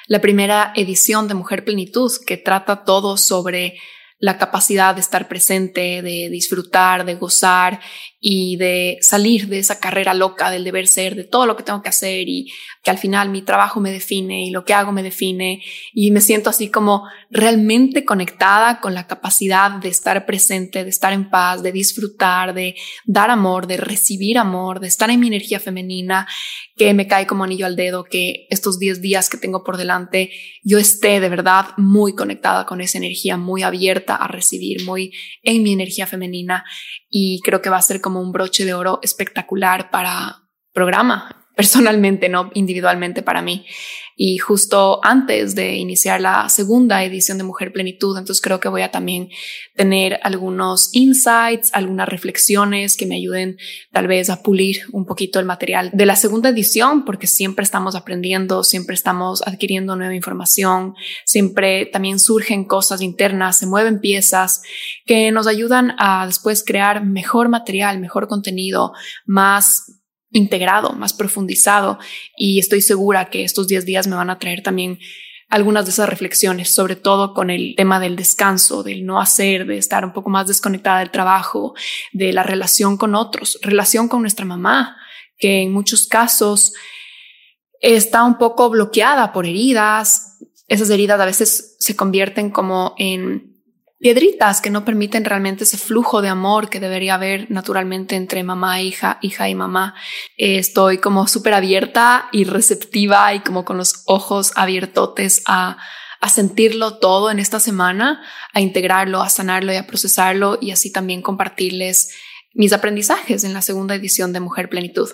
la 0.07 0.19
primera 0.19 0.73
edición 0.75 1.29
de 1.29 1.35
Mujer 1.35 1.63
Plenitud 1.63 2.11
que 2.27 2.35
trata 2.35 2.83
todo 2.83 3.15
sobre 3.15 3.77
la 4.19 4.37
capacidad 4.37 4.93
de 4.93 4.99
estar 4.99 5.29
presente, 5.29 6.01
de 6.01 6.27
disfrutar, 6.29 7.05
de 7.05 7.15
gozar 7.15 7.79
y 8.23 8.55
de 8.57 8.99
salir 9.01 9.47
de 9.47 9.57
esa 9.57 9.79
carrera 9.79 10.13
loca 10.13 10.51
del 10.51 10.63
deber 10.63 10.87
ser, 10.87 11.15
de 11.15 11.23
todo 11.23 11.47
lo 11.47 11.57
que 11.57 11.63
tengo 11.63 11.81
que 11.81 11.89
hacer 11.89 12.29
y 12.29 12.51
que 12.83 12.91
al 12.91 12.99
final 12.99 13.29
mi 13.29 13.41
trabajo 13.41 13.79
me 13.79 13.91
define 13.91 14.45
y 14.45 14.51
lo 14.51 14.63
que 14.63 14.75
hago 14.75 14.91
me 14.91 15.01
define. 15.01 15.63
Y 15.91 16.11
me 16.11 16.21
siento 16.21 16.51
así 16.51 16.69
como 16.69 17.07
realmente 17.31 18.05
conectada 18.05 18.79
con 18.79 18.93
la 18.93 19.07
capacidad 19.07 19.71
de 19.71 19.89
estar 19.89 20.27
presente, 20.27 20.83
de 20.83 20.91
estar 20.91 21.13
en 21.13 21.31
paz, 21.31 21.63
de 21.63 21.71
disfrutar, 21.71 22.53
de 22.53 22.75
dar 23.05 23.31
amor, 23.31 23.65
de 23.65 23.77
recibir 23.77 24.37
amor, 24.37 24.81
de 24.81 24.87
estar 24.87 25.09
en 25.09 25.19
mi 25.19 25.25
energía 25.25 25.59
femenina, 25.59 26.27
que 26.75 26.93
me 26.93 27.07
cae 27.07 27.25
como 27.25 27.43
anillo 27.43 27.65
al 27.65 27.75
dedo 27.75 28.03
que 28.03 28.45
estos 28.51 28.77
10 28.77 29.01
días 29.01 29.29
que 29.29 29.37
tengo 29.37 29.63
por 29.63 29.77
delante 29.77 30.31
yo 30.63 30.77
esté 30.77 31.19
de 31.19 31.29
verdad 31.29 31.69
muy 31.77 32.13
conectada 32.13 32.65
con 32.67 32.81
esa 32.81 32.99
energía, 32.99 33.37
muy 33.37 33.63
abierta 33.63 34.15
a 34.15 34.27
recibir, 34.27 34.85
muy 34.85 35.11
en 35.41 35.63
mi 35.63 35.73
energía 35.73 36.05
femenina. 36.05 36.65
Y 37.09 37.41
creo 37.43 37.61
que 37.61 37.69
va 37.69 37.77
a 37.77 37.81
ser 37.81 37.99
como 37.99 38.10
un 38.19 38.31
broche 38.31 38.65
de 38.65 38.73
oro 38.73 38.99
espectacular 39.01 39.89
para 39.89 40.43
programa 40.73 41.40
personalmente, 41.55 42.29
no 42.29 42.49
individualmente 42.53 43.21
para 43.21 43.41
mí. 43.41 43.65
Y 44.23 44.37
justo 44.37 44.99
antes 45.03 45.55
de 45.55 45.77
iniciar 45.77 46.21
la 46.21 46.47
segunda 46.49 47.03
edición 47.03 47.37
de 47.39 47.43
Mujer 47.43 47.71
Plenitud, 47.71 48.17
entonces 48.17 48.41
creo 48.41 48.59
que 48.59 48.69
voy 48.69 48.83
a 48.83 48.91
también 48.91 49.29
tener 49.75 50.19
algunos 50.21 50.89
insights, 50.93 51.71
algunas 51.73 52.07
reflexiones 52.07 52.97
que 52.97 53.07
me 53.07 53.15
ayuden 53.15 53.57
tal 53.91 54.07
vez 54.07 54.29
a 54.29 54.43
pulir 54.43 54.81
un 54.91 55.05
poquito 55.05 55.39
el 55.39 55.45
material 55.45 55.89
de 55.93 56.05
la 56.05 56.15
segunda 56.15 56.49
edición, 56.49 57.03
porque 57.03 57.25
siempre 57.25 57.63
estamos 57.63 57.95
aprendiendo, 57.95 58.63
siempre 58.63 58.93
estamos 58.93 59.41
adquiriendo 59.45 59.95
nueva 59.95 60.13
información, 60.13 60.93
siempre 61.25 61.87
también 61.87 62.19
surgen 62.19 62.65
cosas 62.65 63.01
internas, 63.01 63.57
se 63.57 63.65
mueven 63.65 64.01
piezas 64.01 64.61
que 65.05 65.31
nos 65.31 65.47
ayudan 65.47 65.95
a 65.97 66.27
después 66.27 66.63
crear 66.63 67.03
mejor 67.03 67.49
material, 67.49 67.99
mejor 67.99 68.27
contenido, 68.27 68.93
más 69.25 70.00
integrado, 70.31 70.93
más 70.93 71.13
profundizado 71.13 71.99
y 72.37 72.59
estoy 72.59 72.81
segura 72.81 73.29
que 73.29 73.43
estos 73.43 73.67
10 73.67 73.85
días 73.85 74.07
me 74.07 74.15
van 74.15 74.29
a 74.29 74.39
traer 74.39 74.63
también 74.63 74.99
algunas 75.49 75.85
de 75.85 75.91
esas 75.91 76.07
reflexiones, 76.07 76.73
sobre 76.73 76.95
todo 76.95 77.33
con 77.33 77.49
el 77.49 77.75
tema 77.75 77.99
del 77.99 78.15
descanso, 78.15 78.83
del 78.83 79.05
no 79.05 79.19
hacer, 79.19 79.67
de 79.67 79.77
estar 79.77 80.05
un 80.05 80.13
poco 80.13 80.29
más 80.29 80.47
desconectada 80.47 80.99
del 80.99 81.11
trabajo, 81.11 81.75
de 82.13 82.31
la 82.31 82.43
relación 82.43 82.95
con 82.95 83.15
otros, 83.15 83.59
relación 83.61 84.07
con 84.07 84.21
nuestra 84.21 84.45
mamá, 84.45 84.95
que 85.37 85.63
en 85.63 85.73
muchos 85.73 86.07
casos 86.07 86.73
está 87.81 88.23
un 88.23 88.37
poco 88.37 88.69
bloqueada 88.69 89.33
por 89.33 89.45
heridas. 89.45 90.37
Esas 90.69 90.89
heridas 90.89 91.19
a 91.19 91.25
veces 91.25 91.75
se 91.79 91.97
convierten 91.97 92.49
como 92.49 92.95
en 92.97 93.50
piedritas 94.01 94.61
que 94.61 94.71
no 94.71 94.83
permiten 94.83 95.23
realmente 95.23 95.63
ese 95.63 95.77
flujo 95.77 96.23
de 96.23 96.29
amor 96.29 96.69
que 96.69 96.79
debería 96.79 97.13
haber 97.13 97.49
naturalmente 97.51 98.15
entre 98.15 98.43
mamá 98.43 98.81
hija, 98.81 99.19
hija 99.21 99.47
y 99.47 99.55
mamá. 99.55 99.93
estoy 100.37 100.97
como 100.97 101.27
súper 101.27 101.53
abierta 101.53 102.27
y 102.31 102.43
receptiva 102.43 103.33
y 103.35 103.41
como 103.41 103.63
con 103.63 103.77
los 103.77 104.01
ojos 104.07 104.53
abiertotes 104.55 105.43
a, 105.45 105.77
a 106.19 106.29
sentirlo 106.29 106.97
todo 106.97 107.29
en 107.29 107.37
esta 107.37 107.59
semana, 107.59 108.23
a 108.53 108.59
integrarlo, 108.59 109.21
a 109.21 109.29
sanarlo 109.29 109.71
y 109.71 109.75
a 109.75 109.85
procesarlo 109.85 110.57
y 110.59 110.71
así 110.71 110.91
también 110.91 111.21
compartirles 111.21 112.11
mis 112.53 112.73
aprendizajes 112.73 113.43
en 113.43 113.53
la 113.53 113.61
segunda 113.61 113.93
edición 113.93 114.33
de 114.33 114.39
Mujer 114.39 114.67
Plenitud. 114.67 115.09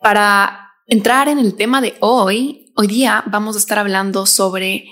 Para 0.00 0.72
entrar 0.86 1.28
en 1.28 1.38
el 1.38 1.56
tema 1.56 1.82
de 1.82 1.94
hoy, 2.00 2.72
hoy 2.74 2.86
día 2.86 3.22
vamos 3.26 3.54
a 3.54 3.58
estar 3.58 3.78
hablando 3.78 4.24
sobre 4.24 4.86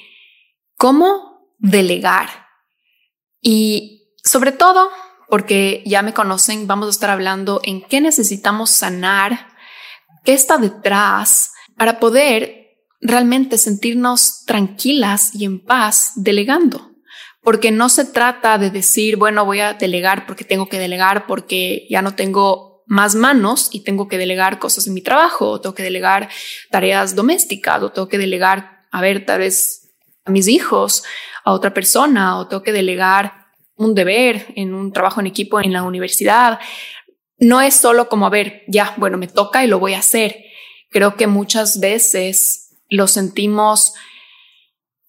cómo 0.77 1.55
delegar 1.59 2.46
y 3.49 4.11
sobre 4.25 4.51
todo, 4.51 4.91
porque 5.29 5.85
ya 5.87 6.03
me 6.03 6.13
conocen, 6.13 6.67
vamos 6.67 6.89
a 6.89 6.91
estar 6.91 7.11
hablando 7.11 7.61
en 7.63 7.81
qué 7.81 8.01
necesitamos 8.01 8.71
sanar, 8.71 9.51
qué 10.25 10.35
está 10.35 10.59
detrás 10.59 11.53
para 11.77 12.01
poder 12.01 12.75
realmente 13.01 13.57
sentirnos 13.57 14.45
tranquilas 14.47 15.33
y 15.33 15.45
en 15.45 15.65
paz 15.65 16.11
delegando. 16.17 16.91
Porque 17.41 17.71
no 17.71 17.89
se 17.89 18.05
trata 18.05 18.59
de 18.59 18.71
decir, 18.71 19.15
bueno, 19.15 19.45
voy 19.45 19.61
a 19.61 19.75
delegar 19.75 20.27
porque 20.27 20.43
tengo 20.43 20.69
que 20.69 20.81
delegar 20.81 21.29
porque 21.29 21.87
ya 21.89 22.03
no 22.03 22.17
tengo 22.17 22.83
más 22.85 23.15
manos 23.15 23.69
y 23.71 23.85
tengo 23.85 24.09
que 24.09 24.19
delegar 24.19 24.59
cosas 24.59 24.89
en 24.89 24.95
mi 24.95 25.03
trabajo, 25.03 25.51
o 25.51 25.61
tengo 25.61 25.77
que 25.77 25.85
delegar 25.85 26.31
tareas 26.73 27.15
domésticas, 27.15 27.81
o 27.81 27.93
tengo 27.93 28.09
que 28.09 28.19
delegar, 28.19 28.89
a 28.91 29.01
ver, 29.01 29.25
tal 29.25 29.39
vez 29.39 29.87
a 30.25 30.33
mis 30.33 30.49
hijos, 30.49 31.05
a 31.47 31.53
otra 31.53 31.73
persona 31.73 32.39
o 32.39 32.49
tengo 32.49 32.65
que 32.65 32.73
delegar 32.73 33.47
un 33.77 33.95
deber 33.95 34.47
en 34.57 34.75
un 34.75 34.93
trabajo 34.93 35.21
en 35.21 35.29
equipo 35.29 35.61
en 35.61 35.73
la 35.73 35.85
universidad. 35.85 36.59
No 37.39 37.61
es 37.61 37.75
solo 37.75 38.09
como, 38.09 38.27
a 38.27 38.31
ver, 38.31 38.65
ya, 38.67 38.95
bueno, 38.97 39.17
me 39.17 39.29
toca 39.29 39.65
y 39.65 39.69
lo 39.69 39.79
voy 39.79 39.95
a 39.95 40.01
hacer. 40.01 40.37
Creo 40.91 41.15
que 41.15 41.29
muchas 41.29 41.79
veces 41.79 42.71
lo 42.89 43.07
sentimos 43.07 43.95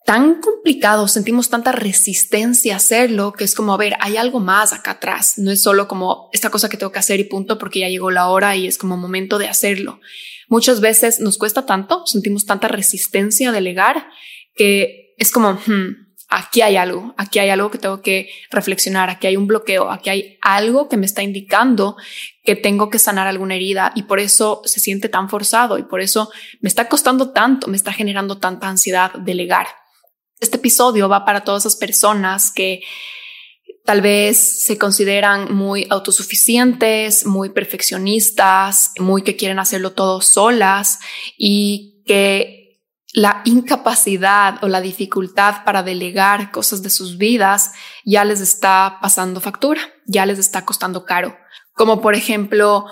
tan 0.06 0.40
complicado, 0.40 1.08
sentimos 1.08 1.50
tanta 1.50 1.72
resistencia 1.72 2.76
a 2.76 2.78
hacerlo, 2.78 3.34
que 3.34 3.44
es 3.44 3.56
como, 3.56 3.74
a 3.74 3.78
ver, 3.78 3.96
hay 4.00 4.18
algo 4.18 4.40
más 4.40 4.74
acá 4.74 4.92
atrás. 4.92 5.40
No 5.40 5.50
es 5.50 5.64
solo 5.64 5.88
como 5.88 6.30
esta 6.34 6.52
cosa 6.52 6.70
que 6.70 6.78
tengo 6.78 6.92
que 6.92 7.00
hacer 7.00 7.20
y 7.20 7.24
punto, 7.24 7.58
porque 7.58 7.80
ya 7.80 7.90
llegó 7.90 8.12
la 8.12 8.30
hora 8.30 8.56
y 8.56 8.68
es 8.68 8.78
como 8.78 8.96
momento 8.96 9.40
de 9.40 9.48
hacerlo. 9.48 10.02
Muchas 10.50 10.82
veces 10.82 11.20
nos 11.20 11.40
cuesta 11.40 11.66
tanto, 11.66 12.06
sentimos 12.06 12.46
tanta 12.46 12.68
resistencia 12.68 13.50
a 13.50 13.54
delegar, 13.54 14.08
que 14.54 15.16
es 15.18 15.32
como, 15.32 15.54
hmm, 15.54 16.07
aquí 16.30 16.62
hay 16.62 16.76
algo, 16.76 17.14
aquí 17.18 17.40
hay 17.40 17.50
algo 17.50 17.72
que 17.72 17.78
tengo 17.78 18.02
que 18.02 18.30
reflexionar, 18.52 19.10
aquí 19.10 19.28
hay 19.28 19.38
un 19.38 19.48
bloqueo, 19.48 19.90
aquí 19.90 20.10
hay 20.10 20.38
algo 20.42 20.90
que 20.90 20.98
me 20.98 21.06
está 21.06 21.24
indicando 21.24 21.96
que 22.44 22.56
tengo 22.56 22.90
que 22.90 23.00
sanar 23.00 23.28
alguna 23.28 23.56
herida 23.56 23.92
y 23.96 24.04
por 24.04 24.20
eso 24.20 24.62
se 24.66 24.80
siente 24.80 25.10
tan 25.10 25.30
forzado 25.30 25.78
y 25.78 25.84
por 25.84 26.02
eso 26.02 26.30
me 26.60 26.70
está 26.70 26.90
costando 26.90 27.32
tanto, 27.32 27.68
me 27.68 27.78
está 27.78 27.94
generando 27.94 28.38
tanta 28.38 28.68
ansiedad 28.68 29.12
delegar. 29.14 29.68
Este 30.40 30.58
episodio 30.58 31.10
va 31.10 31.26
para 31.26 31.44
todas 31.44 31.64
esas 31.64 31.76
personas 31.76 32.52
que 32.52 32.82
tal 33.86 34.02
vez 34.02 34.38
se 34.38 34.78
consideran 34.78 35.56
muy 35.56 35.88
autosuficientes, 35.90 37.26
muy 37.26 37.50
perfeccionistas, 37.50 38.92
muy 39.00 39.22
que 39.22 39.38
quieren 39.38 39.60
hacerlo 39.60 39.94
todo 39.94 40.20
solas 40.20 41.00
y 41.38 42.04
que 42.06 42.57
la 43.18 43.42
incapacidad 43.46 44.64
o 44.64 44.68
la 44.68 44.80
dificultad 44.80 45.64
para 45.66 45.82
delegar 45.82 46.52
cosas 46.52 46.84
de 46.84 46.92
sus 46.92 47.18
vidas 47.18 47.72
ya 48.06 48.24
les 48.24 48.42
está 48.42 49.00
pasando 49.02 49.42
factura, 49.42 49.82
ya 50.06 50.28
les 50.28 50.38
está 50.38 50.66
costando 50.66 51.04
caro. 51.04 51.36
Como 51.74 52.00
por 52.00 52.14
ejemplo, 52.14 52.86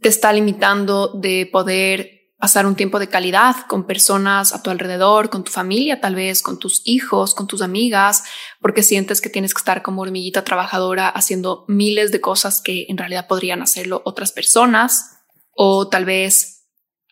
te 0.00 0.08
está 0.08 0.32
limitando 0.32 1.08
de 1.14 1.48
poder 1.50 2.30
pasar 2.38 2.64
un 2.64 2.76
tiempo 2.76 3.00
de 3.00 3.08
calidad 3.08 3.56
con 3.66 3.84
personas 3.84 4.52
a 4.52 4.62
tu 4.62 4.70
alrededor, 4.70 5.30
con 5.30 5.42
tu 5.42 5.50
familia, 5.50 6.00
tal 6.00 6.14
vez 6.14 6.42
con 6.42 6.60
tus 6.60 6.82
hijos, 6.84 7.34
con 7.34 7.48
tus 7.48 7.60
amigas, 7.60 8.22
porque 8.60 8.84
sientes 8.84 9.20
que 9.20 9.30
tienes 9.30 9.52
que 9.52 9.58
estar 9.58 9.82
como 9.82 10.02
hormiguita 10.02 10.44
trabajadora 10.44 11.08
haciendo 11.08 11.64
miles 11.66 12.12
de 12.12 12.20
cosas 12.20 12.62
que 12.62 12.86
en 12.88 12.98
realidad 12.98 13.26
podrían 13.26 13.62
hacerlo 13.62 14.00
otras 14.04 14.30
personas, 14.30 15.18
o 15.56 15.88
tal 15.88 16.04
vez 16.04 16.61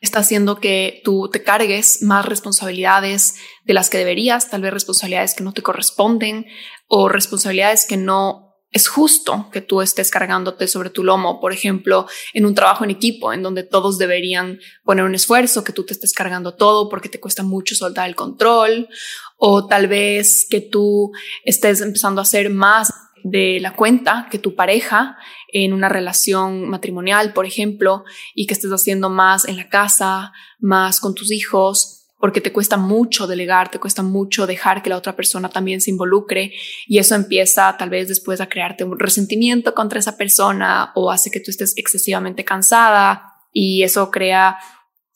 está 0.01 0.21
haciendo 0.21 0.61
que 0.61 1.03
tú 1.05 1.29
te 1.31 1.43
cargues 1.43 2.03
más 2.03 2.25
responsabilidades 2.25 3.37
de 3.65 3.75
las 3.75 3.91
que 3.91 3.99
deberías, 3.99 4.51
tal 4.51 4.63
vez 4.63 4.73
responsabilidades 4.73 5.35
que 5.35 5.45
no 5.45 5.53
te 5.53 5.63
corresponden 5.63 6.47
o 6.89 7.09
responsabilidades 7.09 7.87
que 7.87 7.97
no 7.97 8.51
es 8.73 8.87
justo 8.87 9.49
que 9.53 9.61
tú 9.61 9.83
estés 9.83 10.11
cargándote 10.11 10.69
sobre 10.69 10.91
tu 10.91 11.03
lomo, 11.03 11.41
por 11.41 11.53
ejemplo, 11.53 12.07
en 12.33 12.47
un 12.47 12.55
trabajo 12.55 12.85
en 12.85 12.91
equipo 12.91 13.33
en 13.33 13.43
donde 13.43 13.65
todos 13.65 13.99
deberían 13.99 14.61
poner 14.85 15.05
un 15.05 15.15
esfuerzo, 15.15 15.65
que 15.65 15.73
tú 15.73 15.85
te 15.85 15.93
estés 15.93 16.13
cargando 16.13 16.55
todo 16.55 16.89
porque 16.89 17.09
te 17.09 17.19
cuesta 17.19 17.43
mucho 17.43 17.75
soltar 17.75 18.09
el 18.09 18.15
control, 18.15 18.89
o 19.37 19.67
tal 19.67 19.89
vez 19.89 20.47
que 20.49 20.61
tú 20.61 21.11
estés 21.45 21.81
empezando 21.81 22.21
a 22.21 22.23
hacer 22.23 22.51
más 22.51 22.93
de 23.25 23.59
la 23.61 23.75
cuenta 23.75 24.29
que 24.31 24.39
tu 24.39 24.55
pareja 24.55 25.17
en 25.53 25.73
una 25.73 25.89
relación 25.89 26.69
matrimonial, 26.69 27.33
por 27.33 27.47
ejemplo, 27.47 28.05
y 28.35 28.47
que 28.47 28.55
estés 28.55 28.71
haciendo 28.71 29.11
más 29.11 29.47
en 29.47 29.57
la 29.57 29.69
casa, 29.69 30.33
más 30.59 31.01
con 31.01 31.15
tus 31.15 31.31
hijos, 31.33 32.01
porque 32.21 32.41
te 32.43 32.53
cuesta 32.53 32.77
mucho 32.77 33.27
delegar, 33.27 33.71
te 33.71 33.81
cuesta 33.81 34.03
mucho 34.03 34.47
dejar 34.47 34.83
que 34.83 34.91
la 34.91 34.97
otra 34.97 35.17
persona 35.17 35.49
también 35.49 35.81
se 35.81 35.91
involucre 35.91 36.53
y 36.87 36.99
eso 36.99 37.15
empieza 37.15 37.77
tal 37.79 37.89
vez 37.89 38.09
después 38.09 38.41
a 38.41 38.49
crearte 38.49 38.85
un 38.85 38.99
resentimiento 38.99 39.75
contra 39.75 39.99
esa 39.99 40.19
persona 40.19 40.93
o 40.95 41.11
hace 41.11 41.31
que 41.31 41.41
tú 41.41 41.51
estés 41.51 41.73
excesivamente 41.77 42.45
cansada 42.45 43.33
y 43.53 43.83
eso 43.83 44.11
crea 44.11 44.59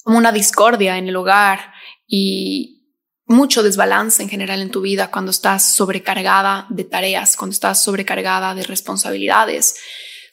una 0.06 0.32
discordia 0.32 0.96
en 0.96 1.08
el 1.08 1.16
hogar 1.16 1.72
y 2.06 2.83
mucho 3.26 3.62
desbalance 3.62 4.22
en 4.22 4.28
general 4.28 4.60
en 4.60 4.70
tu 4.70 4.82
vida 4.82 5.10
cuando 5.10 5.30
estás 5.30 5.74
sobrecargada 5.74 6.66
de 6.68 6.84
tareas, 6.84 7.36
cuando 7.36 7.54
estás 7.54 7.82
sobrecargada 7.82 8.54
de 8.54 8.64
responsabilidades, 8.64 9.76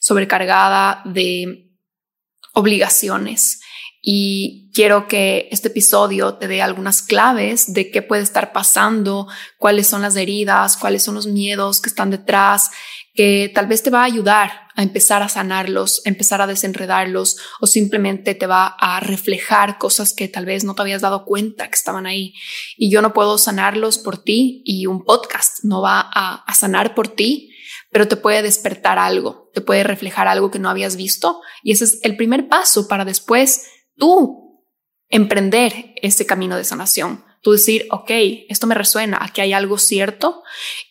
sobrecargada 0.00 1.02
de 1.04 1.70
obligaciones. 2.54 3.60
Y 4.04 4.70
quiero 4.74 5.06
que 5.06 5.48
este 5.52 5.68
episodio 5.68 6.34
te 6.34 6.48
dé 6.48 6.60
algunas 6.60 7.02
claves 7.02 7.72
de 7.72 7.90
qué 7.90 8.02
puede 8.02 8.22
estar 8.22 8.52
pasando, 8.52 9.28
cuáles 9.58 9.86
son 9.86 10.02
las 10.02 10.16
heridas, 10.16 10.76
cuáles 10.76 11.04
son 11.04 11.14
los 11.14 11.28
miedos 11.28 11.80
que 11.80 11.88
están 11.88 12.10
detrás, 12.10 12.72
que 13.14 13.50
tal 13.54 13.66
vez 13.66 13.82
te 13.82 13.90
va 13.90 14.02
a 14.02 14.06
ayudar 14.06 14.62
a 14.74 14.82
empezar 14.82 15.22
a 15.22 15.28
sanarlos, 15.28 16.00
a 16.06 16.08
empezar 16.08 16.40
a 16.40 16.46
desenredarlos 16.46 17.36
o 17.60 17.66
simplemente 17.66 18.34
te 18.34 18.46
va 18.46 18.66
a 18.66 19.00
reflejar 19.00 19.78
cosas 19.78 20.14
que 20.14 20.28
tal 20.28 20.46
vez 20.46 20.64
no 20.64 20.74
te 20.74 20.82
habías 20.82 21.02
dado 21.02 21.24
cuenta 21.24 21.68
que 21.68 21.74
estaban 21.74 22.06
ahí. 22.06 22.34
Y 22.76 22.90
yo 22.90 23.02
no 23.02 23.12
puedo 23.12 23.36
sanarlos 23.36 23.98
por 23.98 24.22
ti 24.22 24.62
y 24.64 24.86
un 24.86 25.04
podcast 25.04 25.62
no 25.64 25.82
va 25.82 26.00
a, 26.00 26.42
a 26.46 26.54
sanar 26.54 26.94
por 26.94 27.08
ti, 27.08 27.50
pero 27.90 28.08
te 28.08 28.16
puede 28.16 28.42
despertar 28.42 28.98
algo, 28.98 29.50
te 29.52 29.60
puede 29.60 29.84
reflejar 29.84 30.26
algo 30.26 30.50
que 30.50 30.58
no 30.58 30.70
habías 30.70 30.96
visto 30.96 31.42
y 31.62 31.72
ese 31.72 31.84
es 31.84 32.00
el 32.02 32.16
primer 32.16 32.48
paso 32.48 32.88
para 32.88 33.04
después 33.04 33.66
tú 33.96 34.64
emprender 35.08 35.92
ese 35.96 36.24
camino 36.24 36.56
de 36.56 36.64
sanación. 36.64 37.24
Tú 37.42 37.50
decir, 37.52 37.86
ok, 37.90 38.10
esto 38.48 38.66
me 38.66 38.74
resuena, 38.74 39.18
aquí 39.20 39.40
hay 39.40 39.52
algo 39.52 39.76
cierto 39.76 40.42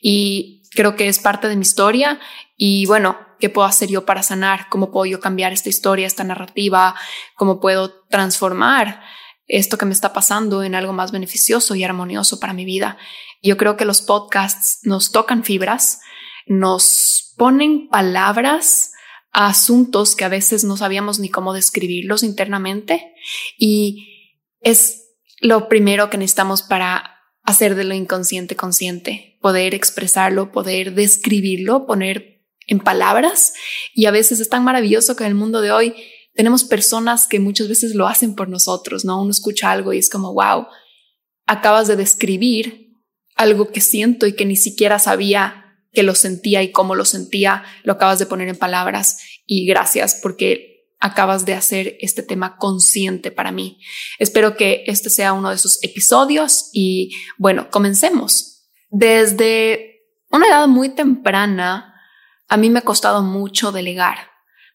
y 0.02 0.61
creo 0.72 0.96
que 0.96 1.08
es 1.08 1.20
parte 1.20 1.48
de 1.48 1.56
mi 1.56 1.62
historia 1.62 2.20
y 2.58 2.86
bueno, 2.86 3.18
¿qué 3.40 3.50
puedo 3.50 3.68
hacer 3.68 3.90
yo 3.90 4.06
para 4.06 4.24
sanar? 4.24 4.68
¿Cómo 4.70 4.92
puedo 4.92 5.06
yo 5.06 5.20
cambiar 5.20 5.54
esta 5.54 5.70
historia, 5.70 6.08
esta 6.08 6.24
narrativa? 6.24 6.96
¿Cómo 7.36 7.60
puedo 7.60 8.06
transformar 8.10 9.02
esto 9.48 9.78
que 9.78 9.86
me 9.86 9.94
está 9.94 10.14
pasando 10.14 10.64
en 10.64 10.76
algo 10.76 10.94
más 10.94 11.12
beneficioso 11.12 11.76
y 11.76 11.84
armonioso 11.84 12.40
para 12.40 12.54
mi 12.54 12.66
vida? 12.66 12.98
Yo 13.42 13.58
creo 13.58 13.78
que 13.78 13.86
los 13.86 14.02
podcasts 14.02 14.80
nos 14.84 15.12
tocan 15.12 15.44
fibras, 15.44 16.00
nos 16.46 17.34
ponen 17.38 17.90
palabras 17.90 18.92
asuntos 19.32 20.16
que 20.16 20.26
a 20.26 20.30
veces 20.30 20.64
no 20.64 20.78
sabíamos 20.78 21.20
ni 21.20 21.30
cómo 21.30 21.54
describirlos 21.54 22.24
internamente 22.24 23.14
y 23.58 24.36
es 24.60 25.08
lo 25.40 25.70
primero 25.70 26.10
que 26.10 26.18
necesitamos 26.18 26.62
para 26.62 27.18
hacer 27.44 27.76
de 27.76 27.86
lo 27.86 27.96
inconsciente 27.96 28.56
consciente, 28.56 29.31
poder 29.42 29.74
expresarlo, 29.74 30.52
poder 30.52 30.94
describirlo, 30.94 31.86
poner 31.86 32.46
en 32.68 32.80
palabras 32.80 33.54
y 33.94 34.06
a 34.06 34.12
veces 34.12 34.40
es 34.40 34.50
tan 34.50 34.64
maravilloso 34.64 35.16
que 35.16 35.24
en 35.24 35.30
el 35.30 35.36
mundo 35.36 35.62
de 35.62 35.72
hoy 35.72 35.96
tenemos 36.34 36.64
personas 36.64 37.28
que 37.28 37.40
muchas 37.40 37.68
veces 37.68 37.96
lo 37.96 38.08
hacen 38.08 38.36
por 38.36 38.48
nosotros, 38.48 39.04
¿no? 39.04 39.22
Uno 39.22 39.32
escucha 39.32 39.72
algo 39.72 39.92
y 39.92 39.98
es 39.98 40.10
como, 40.10 40.34
wow, 40.34 40.68
acabas 41.46 41.88
de 41.88 41.98
describir 41.98 42.98
algo 43.36 43.72
que 43.72 43.82
siento 43.82 44.28
y 44.28 44.34
que 44.34 44.46
ni 44.46 44.56
siquiera 44.56 45.00
sabía 45.00 45.62
que 45.92 46.04
lo 46.04 46.16
sentía 46.16 46.64
y 46.64 46.72
cómo 46.72 46.96
lo 46.96 47.04
sentía, 47.04 47.64
lo 47.84 47.94
acabas 47.94 48.20
de 48.20 48.26
poner 48.26 48.48
en 48.48 48.56
palabras 48.56 49.20
y 49.46 49.66
gracias 49.66 50.20
porque 50.22 50.72
acabas 51.00 51.46
de 51.46 51.56
hacer 51.56 51.98
este 52.00 52.24
tema 52.24 52.58
consciente 52.58 53.32
para 53.32 53.52
mí. 53.52 53.80
Espero 54.20 54.56
que 54.56 54.84
este 54.88 55.10
sea 55.10 55.34
uno 55.34 55.50
de 55.50 55.56
esos 55.56 55.84
episodios 55.84 56.70
y 56.72 57.12
bueno, 57.38 57.70
comencemos. 57.72 58.51
Desde 58.92 60.04
una 60.32 60.48
edad 60.48 60.68
muy 60.68 60.90
temprana, 60.90 61.96
a 62.50 62.58
mí 62.58 62.70
me 62.70 62.80
ha 62.80 62.84
costado 62.84 63.24
mucho 63.24 63.72
delegar. 63.72 64.18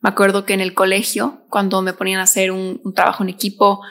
Me 0.01 0.09
acuerdo 0.09 0.47
que 0.47 0.55
en 0.55 0.61
el 0.61 0.73
colegio, 0.73 1.45
cuando 1.51 1.83
me 1.83 1.93
ponían 1.93 2.21
a 2.21 2.25
hacer 2.25 2.51
un, 2.51 2.81
trabajo 2.95 3.23
en 3.23 3.29
equipo, 3.29 3.83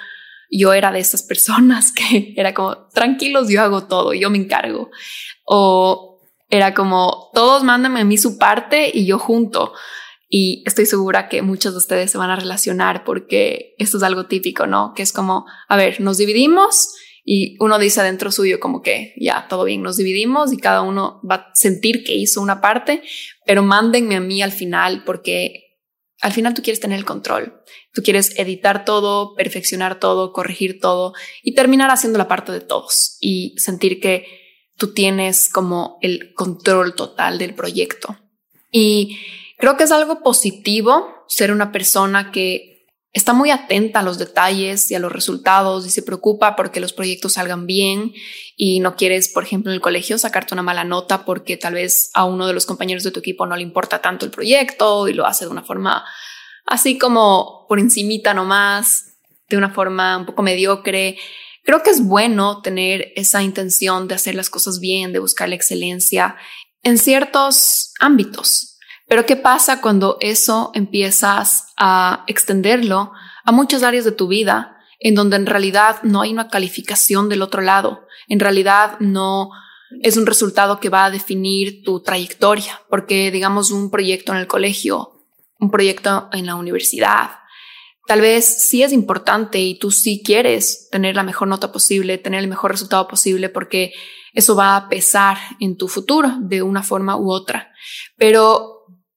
yo 0.50 0.74
era 0.74 0.92
de 0.92 1.00
esas 1.00 1.22
personas 1.22 1.92
que 1.92 2.34
era 2.38 2.56
como, 2.56 2.88
tranquilos, 2.88 3.50
yo 3.50 3.62
hago 3.62 3.86
todo, 3.86 4.14
yo 4.14 4.32
me 4.32 4.40
encargo. 4.40 4.90
O 5.44 6.20
era 6.50 6.74
como, 6.74 7.30
todos 7.36 7.64
mándenme 7.64 8.02
a 8.02 8.06
mí 8.06 8.18
su 8.18 8.40
parte 8.40 8.90
y 8.92 9.06
yo 9.06 9.20
junto. 9.20 9.74
Y 10.28 10.64
estoy 10.66 10.88
segura 10.88 11.30
que 11.30 11.44
muchos 11.44 11.74
de 11.74 11.78
ustedes 11.78 12.10
se 12.10 12.18
van 12.18 12.32
a 12.32 12.36
relacionar 12.36 13.04
porque 13.04 13.76
esto 13.78 13.98
es 13.98 14.04
algo 14.04 14.26
típico, 14.26 14.66
¿no? 14.66 14.94
Que 14.96 15.04
es 15.04 15.14
como, 15.14 15.46
a 15.68 15.78
ver, 15.78 16.02
nos 16.02 16.18
dividimos 16.18 16.96
y 17.28 17.58
uno 17.60 17.80
dice 17.80 18.02
adentro 18.02 18.32
suyo 18.32 18.60
como 18.60 18.84
que 18.84 19.16
ya, 19.18 19.48
todo 19.50 19.64
bien, 19.64 19.82
nos 19.82 19.98
dividimos 19.98 20.54
y 20.54 20.58
cada 20.58 20.84
uno 20.84 21.20
va 21.30 21.36
a 21.36 21.56
sentir 21.56 22.04
que 22.04 22.14
hizo 22.14 22.40
una 22.40 22.62
parte, 22.62 23.02
pero 23.48 23.64
mándenme 23.64 24.16
a 24.16 24.20
mí 24.20 24.44
al 24.44 24.52
final 24.52 25.04
porque 25.04 25.64
al 26.22 26.32
final 26.32 26.54
tú 26.54 26.62
quieres 26.62 26.80
tener 26.80 27.00
el 27.00 27.06
control. 27.06 27.62
Tú 27.94 28.04
quieres 28.04 28.38
editar 28.38 28.86
todo, 28.86 29.34
perfeccionar 29.36 30.00
todo, 30.00 30.34
corregir 30.34 30.80
todo 30.80 31.14
y 31.42 31.56
terminar 31.56 31.90
haciendo 31.90 32.20
la 32.20 32.28
parte 32.28 32.52
de 32.52 32.62
todos 32.62 33.18
y 33.20 33.56
sentir 33.58 34.00
que 34.00 34.26
tú 34.78 34.94
tienes 34.94 35.50
como 35.50 35.98
el 36.02 36.34
control 36.36 36.94
total 36.94 37.40
del 37.40 37.56
proyecto. 37.56 38.18
Y 38.72 39.18
creo 39.58 39.78
que 39.78 39.86
es 39.86 39.92
algo 39.92 40.22
positivo 40.22 41.26
ser 41.28 41.52
una 41.52 41.72
persona 41.72 42.32
que 42.32 42.75
está 43.16 43.32
muy 43.32 43.50
atenta 43.50 44.02
a 44.02 44.04
los 44.04 44.18
detalles 44.18 44.92
y 44.92 44.96
a 44.96 45.00
los 45.00 45.10
resultados 45.10 45.88
y 45.88 45.90
se 45.90 46.04
preocupa 46.04 46.58
porque 46.58 46.82
los 46.82 46.92
proyectos 46.92 47.34
salgan 47.34 47.66
bien 47.66 48.14
y 48.58 48.82
no 48.82 48.98
quieres, 48.98 49.30
por 49.30 49.44
ejemplo, 49.44 49.72
en 49.72 49.76
el 49.76 49.82
colegio 49.82 50.18
sacarte 50.18 50.54
una 50.54 50.64
mala 50.64 50.84
nota 50.84 51.24
porque 51.24 51.56
tal 51.56 51.76
vez 51.76 52.12
a 52.14 52.26
uno 52.26 52.46
de 52.46 52.52
los 52.52 52.66
compañeros 52.66 53.06
de 53.06 53.12
tu 53.12 53.22
equipo 53.22 53.46
no 53.46 53.56
le 53.56 53.64
importa 53.64 54.02
tanto 54.02 54.26
el 54.26 54.32
proyecto 54.32 55.08
y 55.08 55.14
lo 55.14 55.26
hace 55.26 55.46
de 55.46 55.52
una 55.52 55.64
forma 55.64 56.04
así 56.66 56.98
como 56.98 57.66
por 57.70 57.80
encimita 57.80 58.34
nomás, 58.34 59.14
de 59.48 59.56
una 59.56 59.70
forma 59.70 60.18
un 60.18 60.26
poco 60.26 60.44
mediocre. 60.44 61.18
Creo 61.64 61.84
que 61.84 61.92
es 61.92 62.04
bueno 62.04 62.62
tener 62.62 63.14
esa 63.16 63.42
intención 63.42 64.10
de 64.10 64.16
hacer 64.16 64.36
las 64.36 64.50
cosas 64.50 64.82
bien, 64.82 65.14
de 65.14 65.20
buscar 65.20 65.48
la 65.48 65.56
excelencia 65.56 66.36
en 66.84 66.98
ciertos 66.98 67.94
ámbitos. 67.98 68.75
Pero 69.08 69.26
¿qué 69.26 69.36
pasa 69.36 69.82
cuando 69.82 70.18
eso 70.20 70.72
empiezas 70.74 71.74
a 71.78 72.24
extenderlo 72.28 73.12
a 73.44 73.52
muchas 73.52 73.84
áreas 73.84 74.06
de 74.06 74.12
tu 74.12 74.28
vida 74.28 74.78
en 75.00 75.16
donde 75.16 75.36
en 75.36 75.46
realidad 75.46 75.98
no 76.04 76.22
hay 76.22 76.32
una 76.32 76.50
calificación 76.50 77.30
del 77.30 77.42
otro 77.42 77.62
lado? 77.62 78.08
En 78.28 78.40
realidad 78.40 78.98
no 79.00 79.52
es 80.02 80.18
un 80.18 80.26
resultado 80.26 80.80
que 80.80 80.90
va 80.90 81.06
a 81.06 81.12
definir 81.12 81.84
tu 81.84 82.02
trayectoria, 82.02 82.82
porque 82.90 83.32
digamos 83.32 83.72
un 83.72 83.92
proyecto 83.92 84.32
en 84.32 84.40
el 84.40 84.48
colegio, 84.48 85.22
un 85.60 85.70
proyecto 85.70 86.30
en 86.34 86.48
la 86.48 86.56
universidad, 86.56 87.30
Tal 88.08 88.22
vez 88.22 88.46
sí 88.46 88.84
es 88.84 88.94
importante 88.94 89.60
y 89.60 89.80
tú 89.80 89.90
sí 89.90 90.22
quieres 90.24 90.90
tener 90.92 91.16
la 91.16 91.24
mejor 91.24 91.48
nota 91.48 91.72
posible, 91.72 92.20
tener 92.20 92.42
el 92.42 92.48
mejor 92.48 92.72
resultado 92.72 93.08
posible, 93.08 93.50
porque 93.50 93.94
eso 94.34 94.56
va 94.56 94.76
a 94.76 94.90
pesar 94.90 95.38
en 95.60 95.76
tu 95.76 95.88
futuro 95.88 96.32
de 96.40 96.62
una 96.62 96.84
forma 96.84 97.18
u 97.18 97.32
otra. 97.32 97.72
Pero 98.16 98.75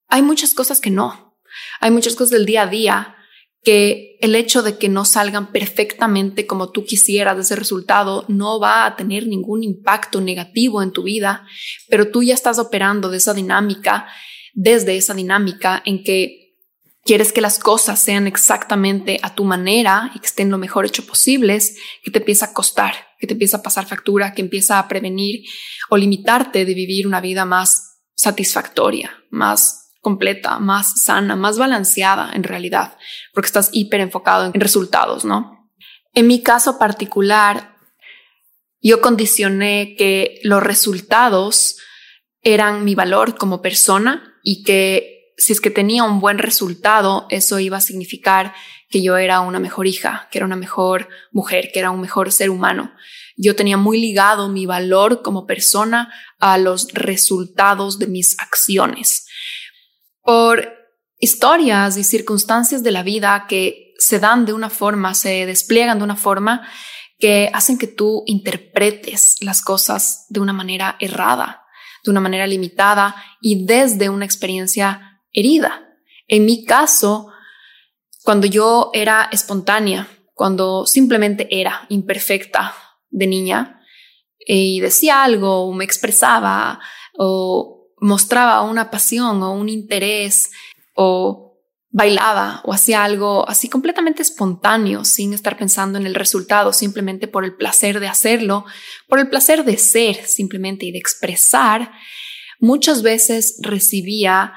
hay 0.08 0.22
muchas 0.22 0.54
cosas 0.54 0.80
que 0.80 0.90
no. 0.90 1.36
Hay 1.80 1.90
muchas 1.90 2.14
cosas 2.14 2.30
del 2.30 2.46
día 2.46 2.62
a 2.62 2.66
día 2.66 3.14
que 3.62 4.16
el 4.20 4.34
hecho 4.34 4.62
de 4.62 4.78
que 4.78 4.88
no 4.88 5.04
salgan 5.04 5.52
perfectamente 5.52 6.46
como 6.46 6.70
tú 6.70 6.84
quisieras 6.84 7.36
de 7.36 7.42
ese 7.42 7.56
resultado 7.56 8.24
no 8.28 8.60
va 8.60 8.86
a 8.86 8.96
tener 8.96 9.26
ningún 9.26 9.62
impacto 9.62 10.20
negativo 10.20 10.82
en 10.82 10.92
tu 10.92 11.02
vida, 11.02 11.46
pero 11.88 12.10
tú 12.10 12.22
ya 12.22 12.34
estás 12.34 12.58
operando 12.58 13.10
de 13.10 13.18
esa 13.18 13.34
dinámica, 13.34 14.06
desde 14.54 14.96
esa 14.96 15.12
dinámica 15.12 15.82
en 15.84 16.04
que 16.04 16.56
quieres 17.04 17.32
que 17.32 17.40
las 17.40 17.58
cosas 17.58 18.00
sean 18.00 18.26
exactamente 18.26 19.18
a 19.22 19.34
tu 19.34 19.44
manera 19.44 20.12
y 20.14 20.20
que 20.20 20.26
estén 20.26 20.50
lo 20.50 20.58
mejor 20.58 20.86
hecho 20.86 21.06
posibles, 21.06 21.76
que 22.02 22.10
te 22.10 22.18
empieza 22.18 22.46
a 22.46 22.52
costar, 22.52 22.94
que 23.18 23.26
te 23.26 23.32
empieza 23.32 23.58
a 23.58 23.62
pasar 23.62 23.86
factura, 23.86 24.34
que 24.34 24.42
empieza 24.42 24.78
a 24.78 24.88
prevenir 24.88 25.44
o 25.90 25.96
limitarte 25.96 26.64
de 26.64 26.74
vivir 26.74 27.06
una 27.06 27.20
vida 27.20 27.44
más 27.44 28.02
satisfactoria, 28.14 29.12
más 29.30 29.87
completa, 30.08 30.58
más 30.58 31.02
sana, 31.02 31.36
más 31.36 31.58
balanceada 31.58 32.30
en 32.32 32.42
realidad, 32.42 32.96
porque 33.34 33.48
estás 33.48 33.68
hiper 33.72 34.00
enfocado 34.00 34.46
en 34.46 34.58
resultados, 34.58 35.26
¿no? 35.26 35.70
En 36.14 36.26
mi 36.26 36.42
caso 36.42 36.78
particular, 36.78 37.76
yo 38.80 39.02
condicioné 39.02 39.96
que 39.98 40.40
los 40.44 40.62
resultados 40.62 41.76
eran 42.40 42.86
mi 42.86 42.94
valor 42.94 43.36
como 43.36 43.60
persona 43.60 44.40
y 44.42 44.62
que 44.62 45.34
si 45.36 45.52
es 45.52 45.60
que 45.60 45.70
tenía 45.70 46.04
un 46.04 46.20
buen 46.20 46.38
resultado, 46.38 47.26
eso 47.28 47.58
iba 47.58 47.76
a 47.76 47.82
significar 47.82 48.54
que 48.88 49.02
yo 49.02 49.18
era 49.18 49.40
una 49.40 49.60
mejor 49.60 49.86
hija, 49.86 50.26
que 50.30 50.38
era 50.38 50.46
una 50.46 50.56
mejor 50.56 51.10
mujer, 51.32 51.68
que 51.70 51.80
era 51.80 51.90
un 51.90 52.00
mejor 52.00 52.32
ser 52.32 52.48
humano. 52.48 52.94
Yo 53.36 53.54
tenía 53.54 53.76
muy 53.76 54.00
ligado 54.00 54.48
mi 54.48 54.64
valor 54.64 55.20
como 55.20 55.46
persona 55.46 56.10
a 56.38 56.56
los 56.56 56.88
resultados 56.94 57.98
de 57.98 58.06
mis 58.06 58.38
acciones. 58.38 59.27
Por 60.28 60.74
historias 61.18 61.96
y 61.96 62.04
circunstancias 62.04 62.82
de 62.82 62.90
la 62.90 63.02
vida 63.02 63.46
que 63.48 63.94
se 63.96 64.18
dan 64.18 64.44
de 64.44 64.52
una 64.52 64.68
forma, 64.68 65.14
se 65.14 65.46
despliegan 65.46 65.96
de 65.96 66.04
una 66.04 66.16
forma 66.16 66.68
que 67.18 67.48
hacen 67.54 67.78
que 67.78 67.86
tú 67.86 68.24
interpretes 68.26 69.36
las 69.40 69.62
cosas 69.62 70.26
de 70.28 70.40
una 70.40 70.52
manera 70.52 70.96
errada, 71.00 71.64
de 72.04 72.10
una 72.10 72.20
manera 72.20 72.46
limitada 72.46 73.16
y 73.40 73.64
desde 73.64 74.10
una 74.10 74.26
experiencia 74.26 75.22
herida. 75.32 75.96
En 76.26 76.44
mi 76.44 76.66
caso, 76.66 77.32
cuando 78.22 78.46
yo 78.46 78.90
era 78.92 79.30
espontánea, 79.32 80.08
cuando 80.34 80.84
simplemente 80.84 81.48
era 81.50 81.86
imperfecta 81.88 82.74
de 83.08 83.26
niña 83.28 83.80
y 84.38 84.80
decía 84.80 85.24
algo 85.24 85.62
o 85.62 85.72
me 85.72 85.86
expresaba 85.86 86.80
o 87.16 87.77
mostraba 88.00 88.62
una 88.62 88.90
pasión 88.90 89.42
o 89.42 89.52
un 89.52 89.68
interés 89.68 90.50
o 90.94 91.56
bailaba 91.90 92.60
o 92.64 92.72
hacía 92.72 93.02
algo 93.02 93.48
así 93.48 93.68
completamente 93.68 94.22
espontáneo 94.22 95.04
sin 95.04 95.32
estar 95.32 95.56
pensando 95.56 95.98
en 95.98 96.06
el 96.06 96.14
resultado, 96.14 96.72
simplemente 96.72 97.28
por 97.28 97.44
el 97.44 97.56
placer 97.56 98.00
de 98.00 98.08
hacerlo, 98.08 98.64
por 99.08 99.18
el 99.18 99.28
placer 99.28 99.64
de 99.64 99.78
ser 99.78 100.26
simplemente 100.26 100.86
y 100.86 100.92
de 100.92 100.98
expresar, 100.98 101.92
muchas 102.60 103.02
veces 103.02 103.58
recibía 103.62 104.52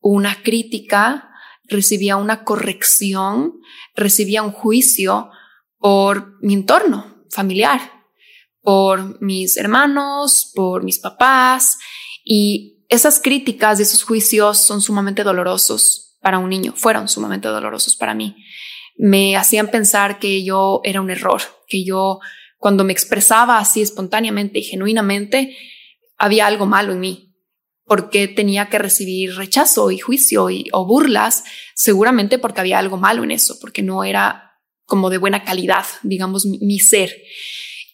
una 0.00 0.42
crítica 0.42 1.28
recibía 1.72 2.16
una 2.16 2.44
corrección, 2.44 3.60
recibía 3.96 4.42
un 4.42 4.52
juicio 4.52 5.30
por 5.78 6.38
mi 6.42 6.54
entorno 6.54 7.24
familiar, 7.30 7.80
por 8.60 9.20
mis 9.20 9.56
hermanos, 9.56 10.52
por 10.54 10.84
mis 10.84 10.98
papás 10.98 11.78
y 12.24 12.81
esas 12.92 13.20
críticas 13.20 13.80
y 13.80 13.82
esos 13.82 14.04
juicios 14.04 14.58
son 14.58 14.80
sumamente 14.80 15.24
dolorosos 15.24 16.16
para 16.20 16.38
un 16.38 16.50
niño, 16.50 16.74
fueron 16.76 17.08
sumamente 17.08 17.48
dolorosos 17.48 17.96
para 17.96 18.14
mí. 18.14 18.36
Me 18.96 19.36
hacían 19.36 19.70
pensar 19.70 20.18
que 20.18 20.44
yo 20.44 20.80
era 20.84 21.00
un 21.00 21.10
error, 21.10 21.40
que 21.66 21.84
yo 21.84 22.20
cuando 22.58 22.84
me 22.84 22.92
expresaba 22.92 23.58
así 23.58 23.82
espontáneamente 23.82 24.60
y 24.60 24.62
genuinamente, 24.62 25.56
había 26.16 26.46
algo 26.46 26.66
malo 26.66 26.92
en 26.92 27.00
mí, 27.00 27.34
porque 27.84 28.28
tenía 28.28 28.68
que 28.68 28.78
recibir 28.78 29.34
rechazo 29.34 29.90
y 29.90 29.98
juicio 29.98 30.48
y, 30.50 30.68
o 30.72 30.86
burlas, 30.86 31.42
seguramente 31.74 32.38
porque 32.38 32.60
había 32.60 32.78
algo 32.78 32.98
malo 32.98 33.24
en 33.24 33.32
eso, 33.32 33.58
porque 33.60 33.82
no 33.82 34.04
era 34.04 34.60
como 34.84 35.10
de 35.10 35.18
buena 35.18 35.42
calidad, 35.42 35.86
digamos, 36.02 36.46
mi, 36.46 36.78
ser. 36.78 37.16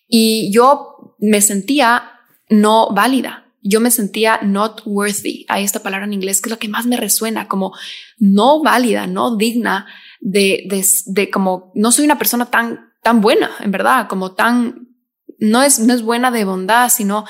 Y 0.07 0.51
yo 0.53 1.15
me 1.19 1.41
sentía 1.41 2.13
no 2.51 2.91
válida, 2.93 3.48
yo 3.63 3.81
me 3.81 3.91
sentía 3.91 4.41
not 4.43 4.83
worthy. 4.85 5.45
Hay 5.49 5.65
esta 5.65 5.83
palabra 5.83 6.07
en 6.07 6.13
inglés 6.13 6.41
que 6.41 6.49
es 6.49 6.51
lo 6.51 6.59
que 6.59 6.69
más 6.69 6.87
me 6.87 6.97
resuena, 6.97 7.49
como 7.49 7.73
no 8.19 8.63
válida, 8.63 9.07
no 9.07 9.37
digna 9.37 9.87
de, 10.21 10.65
de, 10.69 10.85
de, 11.07 11.31
como 11.31 11.73
no 11.75 11.93
soy 11.93 12.05
una 12.05 12.19
persona 12.19 12.47
tan, 12.47 12.93
tan 13.03 13.21
buena, 13.21 13.51
en 13.61 13.71
verdad, 13.71 14.09
como 14.09 14.33
tan, 14.33 14.89
no 15.39 15.63
es, 15.63 15.79
no 15.79 15.93
es 15.95 16.03
buena 16.03 16.31
de 16.31 16.45
bondad, 16.45 16.89
sino 16.89 17.25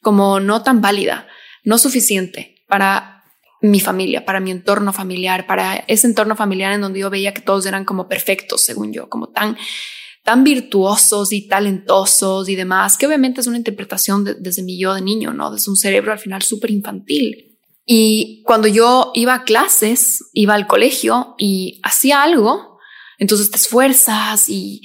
como 0.00 0.40
no 0.40 0.62
tan 0.62 0.80
válida 0.80 1.26
no 1.64 1.78
suficiente 1.78 2.64
para 2.68 3.22
mi 3.60 3.78
familia, 3.78 4.24
para 4.24 4.40
mi 4.40 4.50
entorno 4.50 4.92
familiar, 4.92 5.46
para 5.46 5.76
ese 5.86 6.08
entorno 6.08 6.34
familiar 6.34 6.72
en 6.72 6.80
donde 6.80 6.98
yo 6.98 7.10
veía 7.10 7.32
que 7.32 7.40
todos 7.40 7.64
eran 7.66 7.84
como 7.84 8.08
perfectos, 8.08 8.64
según 8.64 8.92
yo, 8.92 9.08
como 9.08 9.28
tan, 9.28 9.56
tan 10.22 10.44
virtuosos 10.44 11.32
y 11.32 11.48
talentosos 11.48 12.48
y 12.48 12.54
demás, 12.54 12.96
que 12.96 13.06
obviamente 13.06 13.40
es 13.40 13.46
una 13.46 13.56
interpretación 13.56 14.24
desde 14.24 14.62
mi 14.62 14.78
yo 14.78 14.94
de 14.94 15.00
niño, 15.00 15.32
¿no? 15.32 15.50
Desde 15.50 15.70
un 15.70 15.76
cerebro 15.76 16.12
al 16.12 16.18
final 16.18 16.42
súper 16.42 16.70
infantil. 16.70 17.58
Y 17.84 18.42
cuando 18.44 18.68
yo 18.68 19.10
iba 19.14 19.34
a 19.34 19.44
clases, 19.44 20.24
iba 20.32 20.54
al 20.54 20.68
colegio 20.68 21.34
y 21.38 21.80
hacía 21.82 22.22
algo, 22.22 22.78
entonces 23.18 23.50
te 23.50 23.56
esfuerzas 23.56 24.48
y, 24.48 24.82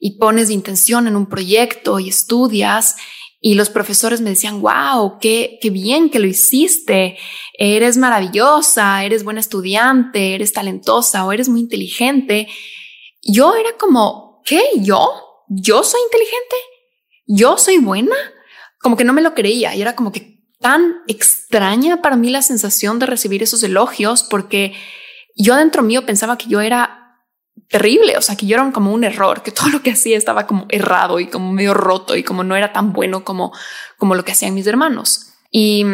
y 0.00 0.18
pones 0.18 0.48
intención 0.50 1.06
en 1.06 1.16
un 1.16 1.28
proyecto 1.28 1.98
y 1.98 2.08
estudias 2.08 2.96
y 3.40 3.54
los 3.54 3.70
profesores 3.70 4.20
me 4.20 4.30
decían, 4.30 4.60
wow, 4.60 5.18
qué, 5.20 5.58
qué 5.60 5.70
bien 5.70 6.10
que 6.10 6.18
lo 6.18 6.26
hiciste, 6.26 7.16
eres 7.52 7.96
maravillosa, 7.96 9.04
eres 9.04 9.22
buena 9.22 9.40
estudiante, 9.40 10.34
eres 10.34 10.52
talentosa 10.52 11.24
o 11.24 11.32
eres 11.32 11.48
muy 11.48 11.60
inteligente. 11.60 12.48
Yo 13.22 13.54
era 13.54 13.76
como, 13.78 14.27
¿qué? 14.48 14.62
¿Yo? 14.76 15.44
¿Yo 15.48 15.82
soy 15.82 16.00
inteligente? 16.02 16.56
¿Yo 17.26 17.58
soy 17.58 17.78
buena? 17.78 18.16
Como 18.80 18.96
que 18.96 19.04
no 19.04 19.12
me 19.12 19.22
lo 19.22 19.34
creía 19.34 19.74
y 19.74 19.82
era 19.82 19.94
como 19.94 20.10
que 20.10 20.38
tan 20.60 21.02
extraña 21.06 22.00
para 22.00 22.16
mí 22.16 22.30
la 22.30 22.42
sensación 22.42 22.98
de 22.98 23.06
recibir 23.06 23.42
esos 23.42 23.62
elogios 23.62 24.22
porque 24.22 24.74
yo 25.36 25.54
dentro 25.54 25.82
mío 25.82 26.06
pensaba 26.06 26.38
que 26.38 26.48
yo 26.48 26.60
era 26.60 27.20
terrible, 27.68 28.16
o 28.16 28.22
sea, 28.22 28.36
que 28.36 28.46
yo 28.46 28.56
era 28.56 28.72
como 28.72 28.92
un 28.92 29.04
error, 29.04 29.42
que 29.42 29.50
todo 29.52 29.68
lo 29.68 29.82
que 29.82 29.92
hacía 29.92 30.16
estaba 30.16 30.46
como 30.46 30.66
errado 30.70 31.20
y 31.20 31.28
como 31.28 31.52
medio 31.52 31.74
roto 31.74 32.16
y 32.16 32.22
como 32.22 32.42
no 32.42 32.56
era 32.56 32.72
tan 32.72 32.92
bueno 32.92 33.24
como, 33.24 33.52
como 33.98 34.14
lo 34.14 34.24
que 34.24 34.32
hacían 34.32 34.54
mis 34.54 34.66
hermanos. 34.66 35.32
Y 35.50 35.84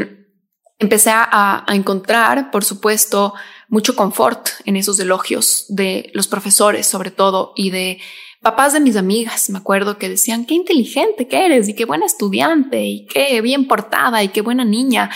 empecé 0.79 1.11
a, 1.11 1.64
a 1.67 1.75
encontrar, 1.75 2.51
por 2.51 2.64
supuesto, 2.64 3.35
mucho 3.69 3.97
confort 3.97 4.49
en 4.64 4.77
esos 4.77 5.01
elogios 5.01 5.67
de 5.69 6.11
los 6.14 6.29
profesores, 6.29 6.87
sobre 6.87 7.11
todo, 7.11 7.53
y 7.57 7.71
de 7.71 8.01
papás 8.44 8.74
de 8.74 8.80
mis 8.80 8.94
amigas. 8.94 9.50
Me 9.50 9.59
acuerdo 9.59 9.98
que 9.98 10.09
decían, 10.09 10.44
qué 10.44 10.54
inteligente 10.54 11.26
que 11.26 11.46
eres 11.46 11.68
y 11.68 11.74
qué 11.74 11.87
buena 11.87 12.07
estudiante 12.07 12.85
y 12.85 13.07
qué 13.07 13.40
bien 13.40 13.66
portada 13.66 14.22
y 14.22 14.28
qué 14.28 14.42
buena 14.42 14.64
niña. 14.64 15.11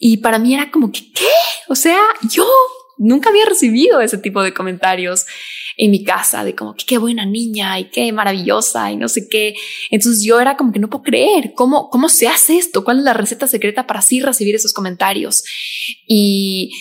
Y 0.00 0.16
para 0.16 0.40
mí 0.40 0.54
era 0.54 0.72
como 0.72 0.90
que, 0.90 1.12
¿qué? 1.12 1.28
O 1.68 1.76
sea, 1.76 2.00
yo 2.28 2.44
nunca 2.98 3.30
había 3.30 3.44
recibido 3.44 4.00
ese 4.00 4.18
tipo 4.18 4.42
de 4.42 4.52
comentarios 4.52 5.26
en 5.76 5.90
mi 5.90 6.02
casa 6.02 6.44
de 6.44 6.54
como 6.54 6.74
qué 6.74 6.98
buena 6.98 7.24
niña 7.24 7.78
y 7.78 7.90
qué 7.90 8.12
maravillosa 8.12 8.90
y 8.90 8.96
no 8.96 9.08
sé 9.08 9.28
qué. 9.28 9.54
Entonces 9.90 10.24
yo 10.24 10.40
era 10.40 10.56
como 10.56 10.72
que 10.72 10.78
no 10.78 10.88
puedo 10.88 11.04
creer 11.04 11.52
cómo, 11.54 11.90
cómo 11.90 12.08
se 12.08 12.26
hace 12.26 12.56
esto, 12.56 12.84
cuál 12.84 12.98
es 12.98 13.04
la 13.04 13.14
receta 13.14 13.46
secreta 13.46 13.86
para 13.86 14.00
así 14.00 14.20
recibir 14.20 14.54
esos 14.54 14.72
comentarios. 14.72 15.44
Y 16.06 16.72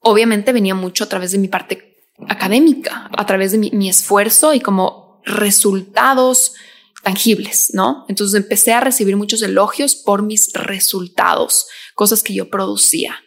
obviamente 0.00 0.52
venía 0.52 0.74
mucho 0.74 1.04
a 1.04 1.08
través 1.08 1.32
de 1.32 1.38
mi 1.38 1.48
parte 1.48 1.89
académica, 2.28 3.10
a 3.16 3.26
través 3.26 3.52
de 3.52 3.58
mi, 3.58 3.88
esfuerzo 3.88 4.54
y 4.54 4.60
como 4.60 5.20
resultados 5.24 6.54
tangibles, 7.02 7.70
¿no? 7.72 8.04
Entonces 8.08 8.40
empecé 8.40 8.72
a 8.72 8.80
recibir 8.80 9.16
muchos 9.16 9.42
elogios 9.42 9.94
por 9.94 10.22
mis 10.22 10.52
resultados, 10.52 11.66
cosas 11.94 12.22
que 12.22 12.34
yo 12.34 12.50
producía. 12.50 13.18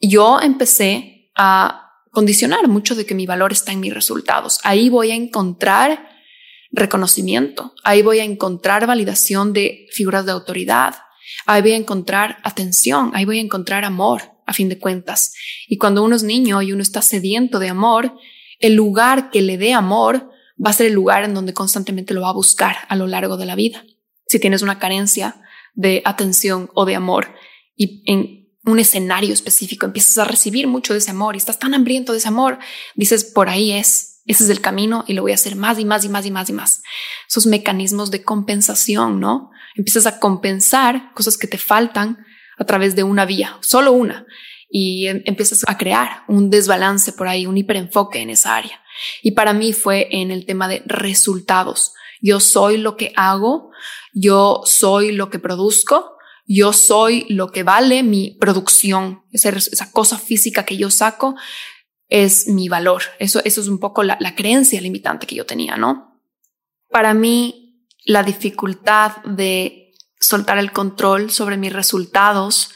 Yo 0.00 0.40
empecé 0.40 1.30
a 1.36 1.90
condicionar 2.10 2.68
mucho 2.68 2.94
de 2.94 3.06
que 3.06 3.14
mi 3.14 3.26
valor 3.26 3.52
está 3.52 3.72
en 3.72 3.80
mis 3.80 3.94
resultados. 3.94 4.60
Ahí 4.64 4.88
voy 4.88 5.10
a 5.10 5.14
encontrar 5.14 6.08
reconocimiento, 6.70 7.74
ahí 7.84 8.02
voy 8.02 8.20
a 8.20 8.24
encontrar 8.24 8.86
validación 8.86 9.52
de 9.52 9.86
figuras 9.92 10.24
de 10.24 10.32
autoridad, 10.32 10.96
ahí 11.46 11.60
voy 11.60 11.72
a 11.72 11.76
encontrar 11.76 12.38
atención, 12.44 13.12
ahí 13.14 13.26
voy 13.26 13.38
a 13.38 13.42
encontrar 13.42 13.84
amor, 13.84 14.31
a 14.46 14.52
fin 14.52 14.68
de 14.68 14.78
cuentas. 14.78 15.34
Y 15.68 15.78
cuando 15.78 16.02
uno 16.02 16.16
es 16.16 16.22
niño 16.22 16.62
y 16.62 16.72
uno 16.72 16.82
está 16.82 17.02
sediento 17.02 17.58
de 17.58 17.68
amor, 17.68 18.14
el 18.58 18.74
lugar 18.74 19.30
que 19.30 19.42
le 19.42 19.58
dé 19.58 19.72
amor 19.72 20.30
va 20.64 20.70
a 20.70 20.74
ser 20.74 20.86
el 20.86 20.92
lugar 20.92 21.24
en 21.24 21.34
donde 21.34 21.54
constantemente 21.54 22.14
lo 22.14 22.22
va 22.22 22.30
a 22.30 22.34
buscar 22.34 22.76
a 22.88 22.96
lo 22.96 23.06
largo 23.06 23.36
de 23.36 23.46
la 23.46 23.56
vida. 23.56 23.84
Si 24.26 24.38
tienes 24.38 24.62
una 24.62 24.78
carencia 24.78 25.42
de 25.74 26.02
atención 26.04 26.70
o 26.74 26.84
de 26.84 26.94
amor 26.94 27.34
y 27.76 28.02
en 28.10 28.48
un 28.64 28.78
escenario 28.78 29.32
específico, 29.32 29.86
empiezas 29.86 30.18
a 30.18 30.24
recibir 30.24 30.68
mucho 30.68 30.92
de 30.92 31.00
ese 31.00 31.10
amor 31.10 31.34
y 31.34 31.38
estás 31.38 31.58
tan 31.58 31.74
hambriento 31.74 32.12
de 32.12 32.18
ese 32.18 32.28
amor, 32.28 32.58
dices, 32.94 33.24
por 33.24 33.48
ahí 33.48 33.72
es, 33.72 34.22
ese 34.26 34.44
es 34.44 34.50
el 34.50 34.60
camino 34.60 35.04
y 35.08 35.14
lo 35.14 35.22
voy 35.22 35.32
a 35.32 35.36
hacer 35.36 35.56
más 35.56 35.78
y 35.80 35.84
más 35.84 36.04
y 36.04 36.08
más 36.08 36.24
y 36.24 36.30
más 36.30 36.48
y 36.48 36.52
más. 36.52 36.82
Esos 37.28 37.46
mecanismos 37.46 38.12
de 38.12 38.22
compensación, 38.22 39.18
¿no? 39.18 39.50
Empiezas 39.74 40.06
a 40.06 40.20
compensar 40.20 41.12
cosas 41.14 41.36
que 41.36 41.48
te 41.48 41.58
faltan 41.58 42.24
a 42.58 42.64
través 42.64 42.94
de 42.96 43.02
una 43.02 43.24
vía, 43.24 43.58
solo 43.60 43.92
una, 43.92 44.26
y 44.68 45.06
em, 45.06 45.22
empiezas 45.26 45.62
a 45.66 45.76
crear 45.76 46.24
un 46.28 46.50
desbalance 46.50 47.12
por 47.12 47.28
ahí, 47.28 47.46
un 47.46 47.56
hiperenfoque 47.58 48.20
en 48.20 48.30
esa 48.30 48.56
área. 48.56 48.80
Y 49.22 49.32
para 49.32 49.52
mí 49.52 49.72
fue 49.72 50.08
en 50.10 50.30
el 50.30 50.46
tema 50.46 50.68
de 50.68 50.82
resultados. 50.86 51.92
Yo 52.20 52.40
soy 52.40 52.76
lo 52.76 52.96
que 52.96 53.12
hago, 53.16 53.70
yo 54.12 54.62
soy 54.64 55.12
lo 55.12 55.30
que 55.30 55.38
produzco, 55.38 56.16
yo 56.46 56.72
soy 56.72 57.26
lo 57.28 57.50
que 57.50 57.62
vale 57.62 58.02
mi 58.02 58.36
producción, 58.40 59.22
esa, 59.32 59.92
cosa 59.92 60.18
física 60.18 60.64
que 60.64 60.76
yo 60.76 60.90
saco 60.90 61.34
es 62.08 62.48
mi 62.48 62.68
valor. 62.68 63.02
Eso, 63.18 63.40
eso 63.44 63.60
es 63.60 63.68
un 63.68 63.78
poco 63.78 64.02
la 64.02 64.34
creencia 64.34 64.80
limitante 64.80 65.26
que 65.26 65.34
yo 65.34 65.46
tenía, 65.46 65.76
¿no? 65.76 66.12
Para 66.92 67.14
mí, 67.14 67.86
la 68.04 68.22
dificultad 68.22 69.16
de 69.24 69.81
soltar 70.22 70.58
el 70.58 70.72
control 70.72 71.30
sobre 71.30 71.56
mis 71.56 71.72
resultados 71.72 72.70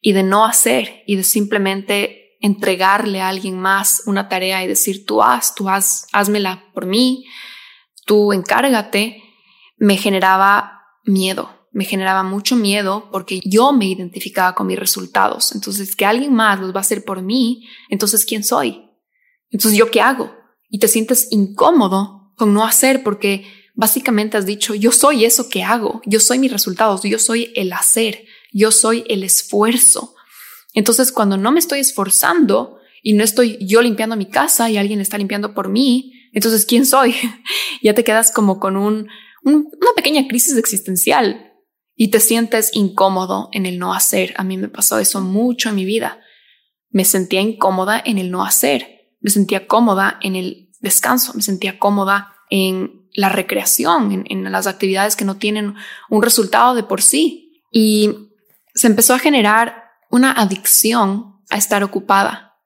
y 0.00 0.12
de 0.12 0.22
no 0.22 0.44
hacer 0.44 1.02
y 1.06 1.16
de 1.16 1.24
simplemente 1.24 2.38
entregarle 2.40 3.20
a 3.20 3.28
alguien 3.28 3.58
más 3.58 4.02
una 4.06 4.28
tarea 4.28 4.64
y 4.64 4.68
decir 4.68 5.04
tú 5.04 5.22
haz, 5.22 5.54
tú 5.54 5.68
haz, 5.68 6.06
házmela 6.12 6.64
por 6.72 6.86
mí, 6.86 7.24
tú 8.06 8.32
encárgate, 8.32 9.22
me 9.76 9.96
generaba 9.96 10.82
miedo, 11.04 11.68
me 11.72 11.84
generaba 11.84 12.22
mucho 12.22 12.56
miedo 12.56 13.08
porque 13.10 13.40
yo 13.44 13.72
me 13.72 13.86
identificaba 13.86 14.54
con 14.54 14.66
mis 14.66 14.78
resultados. 14.78 15.52
Entonces, 15.54 15.96
que 15.96 16.06
alguien 16.06 16.34
más 16.34 16.60
los 16.60 16.72
va 16.72 16.78
a 16.78 16.80
hacer 16.80 17.04
por 17.04 17.22
mí, 17.22 17.66
entonces, 17.88 18.24
¿quién 18.24 18.44
soy? 18.44 18.90
Entonces, 19.50 19.78
¿yo 19.78 19.90
qué 19.90 20.00
hago? 20.00 20.32
Y 20.68 20.78
te 20.78 20.88
sientes 20.88 21.28
incómodo 21.30 22.32
con 22.36 22.54
no 22.54 22.64
hacer 22.64 23.02
porque 23.02 23.46
básicamente 23.74 24.36
has 24.36 24.46
dicho, 24.46 24.74
yo 24.74 24.92
soy 24.92 25.24
eso 25.24 25.48
que 25.48 25.62
hago, 25.62 26.02
yo 26.06 26.20
soy 26.20 26.38
mis 26.38 26.52
resultados, 26.52 27.02
yo 27.02 27.18
soy 27.18 27.52
el 27.54 27.72
hacer, 27.72 28.24
yo 28.52 28.70
soy 28.70 29.04
el 29.08 29.24
esfuerzo. 29.24 30.14
Entonces, 30.74 31.12
cuando 31.12 31.36
no 31.36 31.52
me 31.52 31.58
estoy 31.58 31.80
esforzando 31.80 32.78
y 33.02 33.14
no 33.14 33.24
estoy 33.24 33.58
yo 33.60 33.82
limpiando 33.82 34.16
mi 34.16 34.26
casa 34.26 34.70
y 34.70 34.76
alguien 34.76 35.00
está 35.00 35.18
limpiando 35.18 35.54
por 35.54 35.68
mí, 35.68 36.12
entonces, 36.32 36.64
¿quién 36.64 36.86
soy? 36.86 37.14
ya 37.82 37.94
te 37.94 38.04
quedas 38.04 38.30
como 38.30 38.58
con 38.58 38.76
un, 38.76 39.08
una 39.42 39.92
pequeña 39.96 40.26
crisis 40.28 40.56
existencial 40.56 41.52
y 41.94 42.08
te 42.08 42.20
sientes 42.20 42.70
incómodo 42.74 43.48
en 43.52 43.66
el 43.66 43.78
no 43.78 43.94
hacer. 43.94 44.34
A 44.36 44.44
mí 44.44 44.56
me 44.56 44.68
pasó 44.68 44.98
eso 44.98 45.20
mucho 45.20 45.68
en 45.68 45.74
mi 45.74 45.84
vida. 45.84 46.20
Me 46.90 47.04
sentía 47.04 47.40
incómoda 47.40 48.02
en 48.04 48.18
el 48.18 48.30
no 48.30 48.44
hacer. 48.44 49.14
Me 49.20 49.30
sentía 49.30 49.66
cómoda 49.66 50.18
en 50.22 50.36
el 50.36 50.70
descanso. 50.80 51.34
Me 51.34 51.42
sentía 51.42 51.78
cómoda 51.78 52.31
en 52.52 53.08
la 53.14 53.28
recreación, 53.28 54.24
en, 54.28 54.52
las 54.52 54.66
actividades 54.66 55.16
que 55.16 55.24
no 55.24 55.36
tienen 55.36 55.74
un 56.10 56.22
resultado 56.22 56.74
de 56.74 56.82
por 56.82 57.02
sí. 57.02 57.62
Y 57.70 58.10
se 58.74 58.86
empezó 58.86 59.14
a 59.14 59.18
generar 59.18 59.84
una 60.10 60.32
adicción 60.32 61.40
a 61.50 61.56
estar 61.56 61.82
ocupada. 61.82 62.56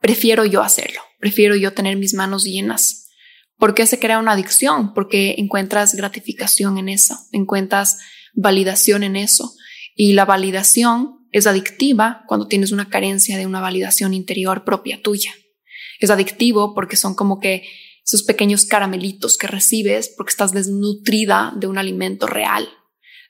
Prefiero 0.00 0.44
yo 0.44 0.62
hacerlo. 0.62 1.00
Prefiero 1.18 1.56
yo 1.56 1.72
tener 1.72 1.96
mis 1.96 2.14
manos 2.14 2.44
llenas 2.44 3.04
¿Por 3.58 3.74
qué 3.74 3.86
se 3.86 3.98
crea 3.98 4.18
una 4.18 4.32
adicción? 4.32 4.92
Porque 4.94 5.36
encuentras 5.38 5.94
gratificación 5.94 6.78
en 6.78 6.88
eso, 6.88 7.16
encuentras 7.32 7.98
validación 8.34 9.04
en 9.04 9.16
eso. 9.16 9.54
Y 9.94 10.12
la 10.12 10.24
validación 10.24 11.26
es 11.30 11.46
adictiva 11.46 12.24
cuando 12.26 12.48
tienes 12.48 12.72
una 12.72 12.88
carencia 12.88 13.38
de 13.38 13.46
una 13.46 13.60
validación 13.60 14.12
interior 14.12 14.64
propia 14.64 15.00
tuya. 15.00 15.32
Es 16.00 16.10
adictivo 16.10 16.74
porque 16.74 16.96
son 16.96 17.14
como 17.14 17.38
que 17.38 17.66
esos 18.04 18.22
pequeños 18.22 18.66
caramelitos 18.66 19.38
que 19.38 19.46
recibes 19.46 20.12
porque 20.14 20.30
estás 20.30 20.52
desnutrida 20.52 21.52
de 21.56 21.66
un 21.66 21.78
alimento 21.78 22.26
real, 22.26 22.68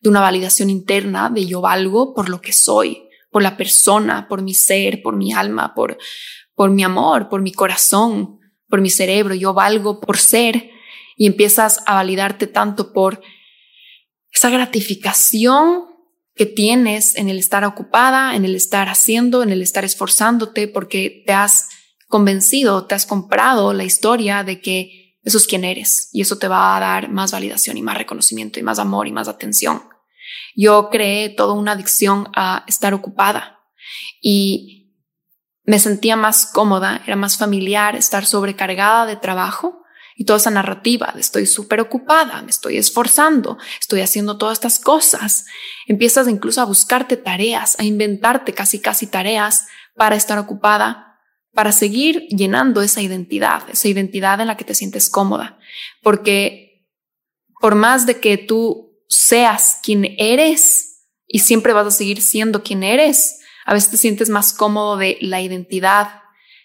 de 0.00 0.08
una 0.08 0.20
validación 0.20 0.68
interna 0.68 1.30
de 1.30 1.46
yo 1.46 1.60
valgo 1.60 2.12
por 2.12 2.28
lo 2.28 2.40
que 2.40 2.52
soy, 2.52 3.08
por 3.30 3.42
la 3.42 3.56
persona, 3.56 4.26
por 4.28 4.42
mi 4.42 4.54
ser, 4.54 5.00
por 5.02 5.16
mi 5.16 5.32
alma, 5.32 5.74
por, 5.74 5.98
por 6.54 6.70
mi 6.70 6.82
amor, 6.82 7.28
por 7.28 7.40
mi 7.40 7.52
corazón, 7.52 8.40
por 8.68 8.80
mi 8.80 8.90
cerebro, 8.90 9.34
yo 9.34 9.54
valgo 9.54 10.00
por 10.00 10.18
ser 10.18 10.70
y 11.16 11.26
empiezas 11.26 11.80
a 11.86 11.94
validarte 11.94 12.46
tanto 12.48 12.92
por 12.92 13.22
esa 14.32 14.50
gratificación 14.50 15.84
que 16.34 16.46
tienes 16.46 17.14
en 17.14 17.28
el 17.28 17.38
estar 17.38 17.64
ocupada, 17.64 18.34
en 18.34 18.44
el 18.44 18.56
estar 18.56 18.88
haciendo, 18.88 19.44
en 19.44 19.50
el 19.50 19.62
estar 19.62 19.84
esforzándote, 19.84 20.66
porque 20.66 21.22
te 21.24 21.32
has 21.32 21.68
convencido, 22.14 22.86
te 22.86 22.94
has 22.94 23.06
comprado 23.06 23.72
la 23.72 23.82
historia 23.82 24.44
de 24.44 24.60
que 24.60 25.18
eso 25.24 25.36
es 25.36 25.48
quien 25.48 25.64
eres 25.64 26.10
y 26.12 26.20
eso 26.20 26.38
te 26.38 26.46
va 26.46 26.76
a 26.76 26.78
dar 26.78 27.08
más 27.08 27.32
validación 27.32 27.76
y 27.76 27.82
más 27.82 27.98
reconocimiento 27.98 28.60
y 28.60 28.62
más 28.62 28.78
amor 28.78 29.08
y 29.08 29.12
más 29.12 29.26
atención. 29.26 29.82
Yo 30.54 30.90
creé 30.90 31.28
toda 31.28 31.54
una 31.54 31.72
adicción 31.72 32.28
a 32.36 32.62
estar 32.68 32.94
ocupada 32.94 33.58
y 34.22 34.92
me 35.64 35.80
sentía 35.80 36.14
más 36.14 36.46
cómoda, 36.46 37.02
era 37.04 37.16
más 37.16 37.36
familiar 37.36 37.96
estar 37.96 38.26
sobrecargada 38.26 39.06
de 39.06 39.16
trabajo 39.16 39.82
y 40.14 40.24
toda 40.24 40.36
esa 40.36 40.50
narrativa 40.50 41.10
de 41.16 41.20
estoy 41.20 41.46
súper 41.46 41.80
ocupada, 41.80 42.42
me 42.42 42.50
estoy 42.50 42.76
esforzando, 42.76 43.58
estoy 43.80 44.02
haciendo 44.02 44.38
todas 44.38 44.58
estas 44.58 44.78
cosas. 44.78 45.46
Empiezas 45.88 46.28
incluso 46.28 46.60
a 46.60 46.64
buscarte 46.64 47.16
tareas, 47.16 47.76
a 47.80 47.82
inventarte 47.82 48.52
casi 48.52 48.78
casi 48.78 49.08
tareas 49.08 49.66
para 49.96 50.14
estar 50.14 50.38
ocupada, 50.38 51.13
para 51.54 51.72
seguir 51.72 52.26
llenando 52.28 52.82
esa 52.82 53.00
identidad, 53.00 53.62
esa 53.70 53.88
identidad 53.88 54.40
en 54.40 54.48
la 54.48 54.56
que 54.56 54.64
te 54.64 54.74
sientes 54.74 55.08
cómoda. 55.08 55.58
Porque 56.02 56.84
por 57.60 57.76
más 57.76 58.06
de 58.06 58.20
que 58.20 58.36
tú 58.36 58.98
seas 59.08 59.78
quien 59.82 60.16
eres 60.18 61.06
y 61.26 61.38
siempre 61.38 61.72
vas 61.72 61.86
a 61.86 61.90
seguir 61.90 62.20
siendo 62.20 62.62
quien 62.62 62.82
eres, 62.82 63.40
a 63.64 63.72
veces 63.72 63.90
te 63.90 63.96
sientes 63.96 64.28
más 64.28 64.52
cómodo 64.52 64.96
de 64.96 65.16
la 65.20 65.40
identidad, 65.40 66.22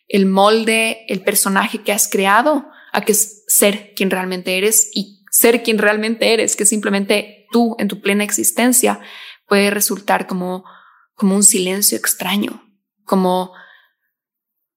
el 0.08 0.26
molde, 0.26 1.06
el 1.08 1.22
personaje 1.22 1.84
que 1.84 1.92
has 1.92 2.08
creado, 2.08 2.66
a 2.92 3.02
que 3.02 3.12
es 3.12 3.44
ser 3.48 3.94
quien 3.96 4.10
realmente 4.10 4.58
eres 4.58 4.90
y 4.94 5.24
ser 5.30 5.62
quien 5.62 5.78
realmente 5.78 6.34
eres, 6.34 6.56
que 6.56 6.66
simplemente 6.66 7.48
tú 7.52 7.76
en 7.80 7.88
tu 7.88 8.02
plena 8.02 8.24
existencia 8.24 9.00
puede 9.48 9.70
resultar 9.70 10.28
como, 10.28 10.66
como 11.14 11.36
un 11.36 11.44
silencio 11.44 11.98
extraño, 11.98 12.64
como 13.06 13.54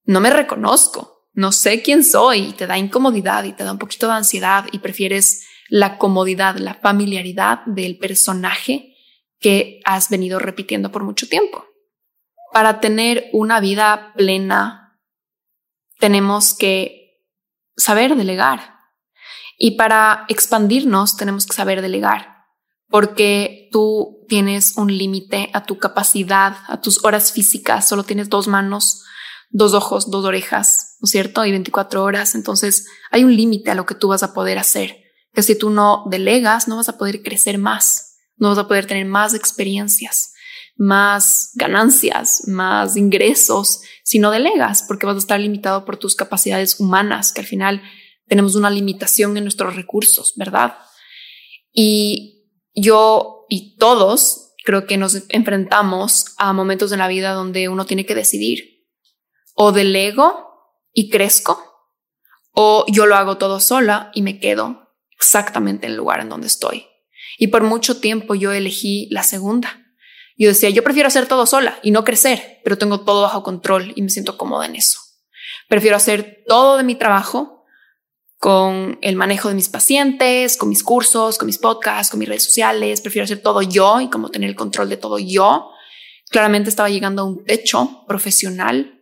no 0.05 0.21
me 0.21 0.31
reconozco, 0.31 1.29
no 1.33 1.53
sé 1.53 1.83
quién 1.83 2.05
soy 2.05 2.49
y 2.49 2.53
te 2.53 2.67
da 2.67 2.79
incomodidad 2.79 3.45
y 3.45 3.53
te 3.53 3.65
da 3.65 3.73
un 3.73 3.79
poquito 3.79 4.07
de 4.07 4.15
ansiedad 4.15 4.67
y 4.73 4.79
prefieres 4.79 5.47
la 5.69 5.99
comodidad, 5.99 6.57
la 6.57 6.75
familiaridad 6.75 7.65
del 7.67 7.99
personaje 7.99 8.95
que 9.38 9.81
has 9.85 10.11
venido 10.11 10.38
repitiendo 10.38 10.93
por 10.93 11.05
mucho 11.05 11.29
tiempo 11.29 11.65
para 12.53 12.81
tener 12.81 13.31
una 13.33 13.61
vida 13.61 14.12
plena, 14.15 15.01
tenemos 15.99 16.55
que 16.55 17.25
saber 17.77 18.15
delegar. 18.15 18.77
Y 19.59 19.73
para 19.73 20.27
expandirnos, 20.29 21.17
tenemos 21.17 21.47
que 21.47 21.55
saber 21.55 21.83
delegar, 21.83 22.45
porque 22.88 23.69
tú 23.73 24.25
tienes 24.29 24.77
un 24.77 24.97
límite 24.97 25.51
a 25.55 25.65
tu 25.65 25.79
capacidad, 25.79 26.57
a 26.67 26.81
tus 26.81 27.05
horas 27.05 27.33
físicas, 27.33 27.88
solo 27.88 28.05
tienes 28.05 28.29
dos 28.29 28.49
manos, 28.49 29.05
dos 29.53 29.75
ojos, 29.75 30.11
dos 30.11 30.25
orejas, 30.25 30.97
¿no 31.01 31.07
es 31.07 31.11
cierto? 31.11 31.45
Y 31.45 31.53
24 31.53 32.03
horas, 32.03 32.35
entonces 32.35 32.87
hay 33.11 33.23
un 33.23 33.37
límite 33.37 33.71
a 33.71 33.75
lo 33.75 33.87
que 33.87 33.95
tú 33.95 34.09
vas 34.09 34.23
a 34.23 34.35
poder 34.35 34.59
hacer, 34.59 34.97
que 35.33 35.43
si 35.43 35.57
tú 35.57 35.71
no 35.71 36.05
delegas, 36.11 36.67
no 36.67 36.77
vas 36.77 36.88
a 36.88 36.99
poder 36.99 37.23
crecer 37.23 37.59
más, 37.59 38.17
no 38.37 38.49
vas 38.49 38.59
a 38.59 38.67
poder 38.67 38.87
tener 38.87 39.07
más 39.07 39.35
experiencias 39.35 40.33
más 40.77 41.53
ganancias, 41.55 42.49
más 42.49 42.97
ingresos, 42.97 43.83
si 44.03 44.19
no 44.19 44.31
delegas, 44.31 44.85
porque 44.87 45.07
vas 45.07 45.17
a 45.17 45.21
estar 45.21 45.41
limitado 45.41 45.85
por 45.85 45.97
tus 45.97 46.17
capacidades 46.17 46.81
humanas, 46.81 47.33
que 47.33 47.41
al 47.41 47.47
final 47.47 47.83
tenemos 48.27 48.55
una 48.55 48.71
limitación 48.71 49.37
en 49.37 49.45
nuestros 49.45 49.77
recursos, 49.77 50.35
¿verdad? 50.37 50.77
Y 51.73 52.49
yo 52.75 53.47
y 53.49 53.77
todos 53.77 54.55
creo 54.65 54.87
que 54.87 54.97
nos 54.97 55.25
enfrentamos 55.29 56.35
a 56.38 56.53
momentos 56.53 56.93
en 56.93 57.01
la 57.01 57.09
vida 57.09 57.33
donde 57.33 57.69
uno 57.69 57.85
tiene 57.85 58.07
que 58.07 58.15
decidir 58.15 58.72
o 59.55 59.73
delego 59.73 60.51
y 60.93 61.11
crezco 61.11 61.62
o 62.53 62.85
yo 62.88 63.07
lo 63.07 63.17
hago 63.17 63.38
todo 63.38 63.61
sola 63.61 64.11
y 64.15 64.23
me 64.23 64.38
quedo 64.38 64.95
exactamente 65.17 65.87
en 65.87 65.93
el 65.93 65.99
lugar 65.99 66.21
en 66.21 66.29
donde 66.29 66.47
estoy. 66.47 66.87
Y 67.38 67.49
por 67.49 67.62
mucho 67.62 68.01
tiempo 68.01 68.35
yo 68.35 68.53
elegí 68.53 69.09
la 69.11 69.23
segunda 69.23 69.83
yo 70.43 70.49
decía, 70.49 70.71
yo 70.71 70.83
prefiero 70.83 71.07
hacer 71.07 71.27
todo 71.27 71.47
sola 71.47 71.79
y 71.85 71.93
no 71.93 72.03
crecer, 72.03 72.61
pero 72.65 72.77
tengo 72.77 73.03
todo 73.03 73.23
bajo 73.23 73.45
control 73.45 73.93
y 73.95 74.03
me 74.03 74.09
siento 74.09 74.37
cómoda 74.37 74.67
en 74.67 74.75
eso. 74.75 74.99
Prefiero 75.69 75.97
hacer 75.97 76.43
todo 76.49 76.77
de 76.77 76.83
mi 76.83 76.97
trabajo 76.97 77.65
con 78.38 78.99
el 79.03 79.15
manejo 79.15 79.49
de 79.49 79.55
mis 79.55 79.69
pacientes, 79.69 80.57
con 80.57 80.69
mis 80.69 80.83
cursos, 80.83 81.38
con 81.38 81.47
mis 81.47 81.59
podcasts, 81.59 82.11
con 82.11 82.19
mis 82.19 82.29
redes 82.29 82.45
sociales. 82.45 83.01
Prefiero 83.01 83.25
hacer 83.25 83.41
todo 83.41 83.62
yo 83.62 84.01
y 84.01 84.11
como 84.11 84.31
tener 84.31 84.51
el 84.51 84.57
control 84.57 84.88
de 84.88 84.97
todo 84.97 85.21
yo. 85.21 85.71
Claramente 86.29 86.71
estaba 86.71 86.91
llegando 86.91 87.23
a 87.23 87.27
un 87.27 87.45
techo 87.45 88.05
profesional, 88.09 89.02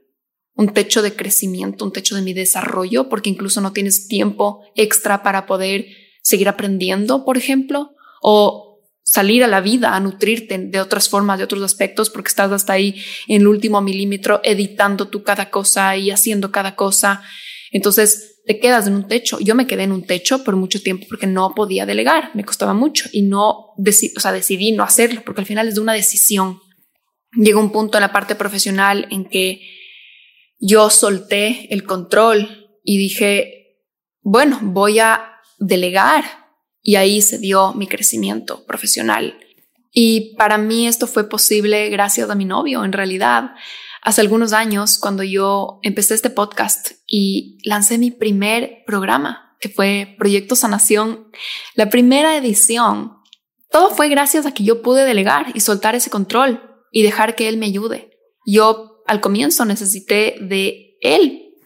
un 0.60 0.74
techo 0.74 1.00
de 1.00 1.16
crecimiento, 1.16 1.86
un 1.86 1.92
techo 1.92 2.14
de 2.14 2.20
mi 2.20 2.34
desarrollo, 2.34 3.08
porque 3.08 3.30
incluso 3.30 3.62
no 3.62 3.72
tienes 3.72 4.08
tiempo 4.08 4.60
extra 4.76 5.22
para 5.22 5.46
poder 5.46 5.86
seguir 6.22 6.50
aprendiendo, 6.50 7.24
por 7.24 7.38
ejemplo, 7.38 7.92
o 8.20 8.82
salir 9.02 9.42
a 9.42 9.46
la 9.46 9.62
vida, 9.62 9.96
a 9.96 10.00
nutrirte 10.00 10.58
de 10.58 10.80
otras 10.82 11.08
formas, 11.08 11.38
de 11.38 11.44
otros 11.44 11.62
aspectos, 11.62 12.10
porque 12.10 12.28
estás 12.28 12.52
hasta 12.52 12.74
ahí 12.74 13.02
en 13.26 13.40
el 13.40 13.46
último 13.46 13.80
milímetro 13.80 14.42
editando 14.44 15.08
tú 15.08 15.22
cada 15.22 15.48
cosa 15.48 15.96
y 15.96 16.10
haciendo 16.10 16.52
cada 16.52 16.76
cosa. 16.76 17.22
Entonces 17.72 18.42
te 18.44 18.60
quedas 18.60 18.86
en 18.86 18.96
un 18.96 19.08
techo. 19.08 19.38
Yo 19.40 19.54
me 19.54 19.66
quedé 19.66 19.84
en 19.84 19.92
un 19.92 20.04
techo 20.04 20.44
por 20.44 20.56
mucho 20.56 20.82
tiempo 20.82 21.06
porque 21.08 21.26
no 21.26 21.54
podía 21.54 21.86
delegar, 21.86 22.32
me 22.34 22.44
costaba 22.44 22.74
mucho 22.74 23.08
y 23.14 23.22
no, 23.22 23.72
o 23.78 24.20
sea, 24.20 24.32
decidí 24.32 24.72
no 24.72 24.82
hacerlo 24.82 25.22
porque 25.24 25.40
al 25.40 25.46
final 25.46 25.68
es 25.68 25.76
de 25.76 25.80
una 25.80 25.94
decisión. 25.94 26.60
Llegó 27.32 27.60
un 27.60 27.72
punto 27.72 27.96
en 27.96 28.02
la 28.02 28.12
parte 28.12 28.34
profesional 28.34 29.08
en 29.10 29.24
que 29.24 29.79
yo 30.60 30.90
solté 30.90 31.72
el 31.72 31.84
control 31.84 32.70
y 32.84 32.98
dije, 32.98 33.78
bueno, 34.20 34.60
voy 34.62 34.98
a 34.98 35.40
delegar 35.58 36.24
y 36.82 36.96
ahí 36.96 37.22
se 37.22 37.38
dio 37.38 37.72
mi 37.72 37.86
crecimiento 37.86 38.64
profesional. 38.66 39.38
Y 39.92 40.36
para 40.36 40.58
mí 40.58 40.86
esto 40.86 41.06
fue 41.06 41.28
posible 41.28 41.88
gracias 41.88 42.30
a 42.30 42.34
mi 42.34 42.44
novio, 42.44 42.84
en 42.84 42.92
realidad. 42.92 43.52
Hace 44.02 44.20
algunos 44.20 44.52
años, 44.52 44.98
cuando 44.98 45.22
yo 45.22 45.80
empecé 45.82 46.14
este 46.14 46.30
podcast 46.30 46.92
y 47.06 47.58
lancé 47.64 47.98
mi 47.98 48.10
primer 48.10 48.84
programa, 48.86 49.56
que 49.60 49.68
fue 49.68 50.14
Proyecto 50.18 50.56
Sanación, 50.56 51.30
la 51.74 51.90
primera 51.90 52.36
edición, 52.36 53.18
todo 53.70 53.90
fue 53.90 54.08
gracias 54.08 54.46
a 54.46 54.52
que 54.52 54.64
yo 54.64 54.82
pude 54.82 55.04
delegar 55.04 55.46
y 55.54 55.60
soltar 55.60 55.94
ese 55.94 56.10
control 56.10 56.62
y 56.92 57.02
dejar 57.02 57.34
que 57.34 57.48
él 57.48 57.56
me 57.56 57.66
ayude. 57.66 58.18
Yo 58.46 58.89
al 59.10 59.20
comienzo 59.20 59.64
necesité 59.64 60.36
de 60.40 60.96
él, 61.00 61.56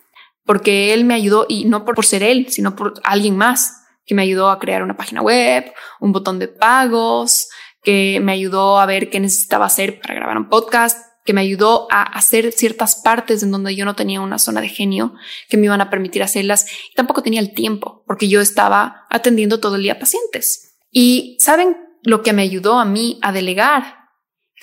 porque 0.46 0.94
él 0.94 1.04
me 1.04 1.12
ayudó 1.12 1.44
y 1.46 1.66
no 1.66 1.84
por, 1.84 2.02
ser 2.02 2.22
él, 2.22 2.46
sino 2.48 2.74
por 2.74 2.94
alguien 3.04 3.36
más 3.36 3.82
que 4.06 4.14
me 4.14 4.22
ayudó 4.22 4.48
a 4.48 4.58
crear 4.58 4.82
una 4.82 4.96
página 4.96 5.20
web, 5.20 5.70
un 6.00 6.12
botón 6.12 6.38
de 6.38 6.48
pagos, 6.48 7.50
que 7.82 8.18
me 8.22 8.32
ayudó 8.32 8.78
a 8.78 8.86
ver 8.86 9.10
qué 9.10 9.20
necesitaba 9.20 9.66
hacer 9.66 10.00
para 10.00 10.14
grabar 10.14 10.38
un 10.38 10.48
podcast, 10.48 10.98
que 11.26 11.34
me 11.34 11.42
ayudó 11.42 11.86
a 11.90 12.02
hacer 12.02 12.50
ciertas 12.52 12.96
partes 12.96 13.42
en 13.42 13.50
donde 13.50 13.76
yo 13.76 13.84
no 13.84 13.94
tenía 13.94 14.22
una 14.22 14.38
zona 14.38 14.62
de 14.62 14.70
genio 14.70 15.12
que 15.50 15.58
me 15.58 15.66
iban 15.66 15.82
a 15.82 15.90
permitir 15.90 16.22
hacerlas 16.22 16.66
y 16.90 16.94
tampoco 16.94 17.22
tenía 17.22 17.40
el 17.40 17.52
tiempo 17.52 18.04
porque 18.06 18.28
yo 18.28 18.40
estaba 18.40 19.04
atendiendo 19.10 19.60
todo 19.60 19.76
el 19.76 19.82
día 19.82 19.98
pacientes. 19.98 20.78
Y 20.90 21.36
saben 21.40 21.76
lo 22.02 22.22
que 22.22 22.32
me 22.32 22.40
ayudó 22.40 22.78
a 22.78 22.86
mí 22.86 23.18
a 23.20 23.32
delegar, 23.32 24.03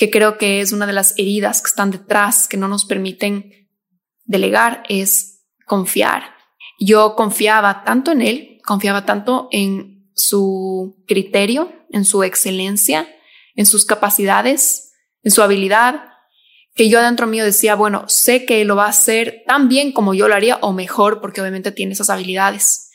que 0.01 0.09
creo 0.09 0.39
que 0.39 0.61
es 0.61 0.71
una 0.71 0.87
de 0.87 0.93
las 0.93 1.13
heridas 1.19 1.61
que 1.61 1.67
están 1.67 1.91
detrás 1.91 2.47
que 2.47 2.57
no 2.57 2.67
nos 2.67 2.85
permiten 2.85 3.69
delegar, 4.23 4.81
es 4.89 5.45
confiar. 5.67 6.23
Yo 6.79 7.15
confiaba 7.15 7.83
tanto 7.83 8.11
en 8.11 8.23
él, 8.23 8.57
confiaba 8.65 9.05
tanto 9.05 9.47
en 9.51 10.11
su 10.15 11.03
criterio, 11.07 11.71
en 11.91 12.05
su 12.05 12.23
excelencia, 12.23 13.07
en 13.53 13.67
sus 13.67 13.85
capacidades, 13.85 14.91
en 15.21 15.29
su 15.29 15.43
habilidad, 15.43 16.05
que 16.73 16.89
yo 16.89 16.97
adentro 16.97 17.27
mío 17.27 17.45
decía, 17.45 17.75
bueno, 17.75 18.05
sé 18.07 18.47
que 18.47 18.65
lo 18.65 18.75
va 18.75 18.87
a 18.87 18.89
hacer 18.89 19.43
tan 19.45 19.69
bien 19.69 19.91
como 19.91 20.15
yo 20.15 20.27
lo 20.27 20.33
haría 20.33 20.57
o 20.63 20.73
mejor, 20.73 21.21
porque 21.21 21.41
obviamente 21.41 21.71
tiene 21.71 21.93
esas 21.93 22.09
habilidades. 22.09 22.89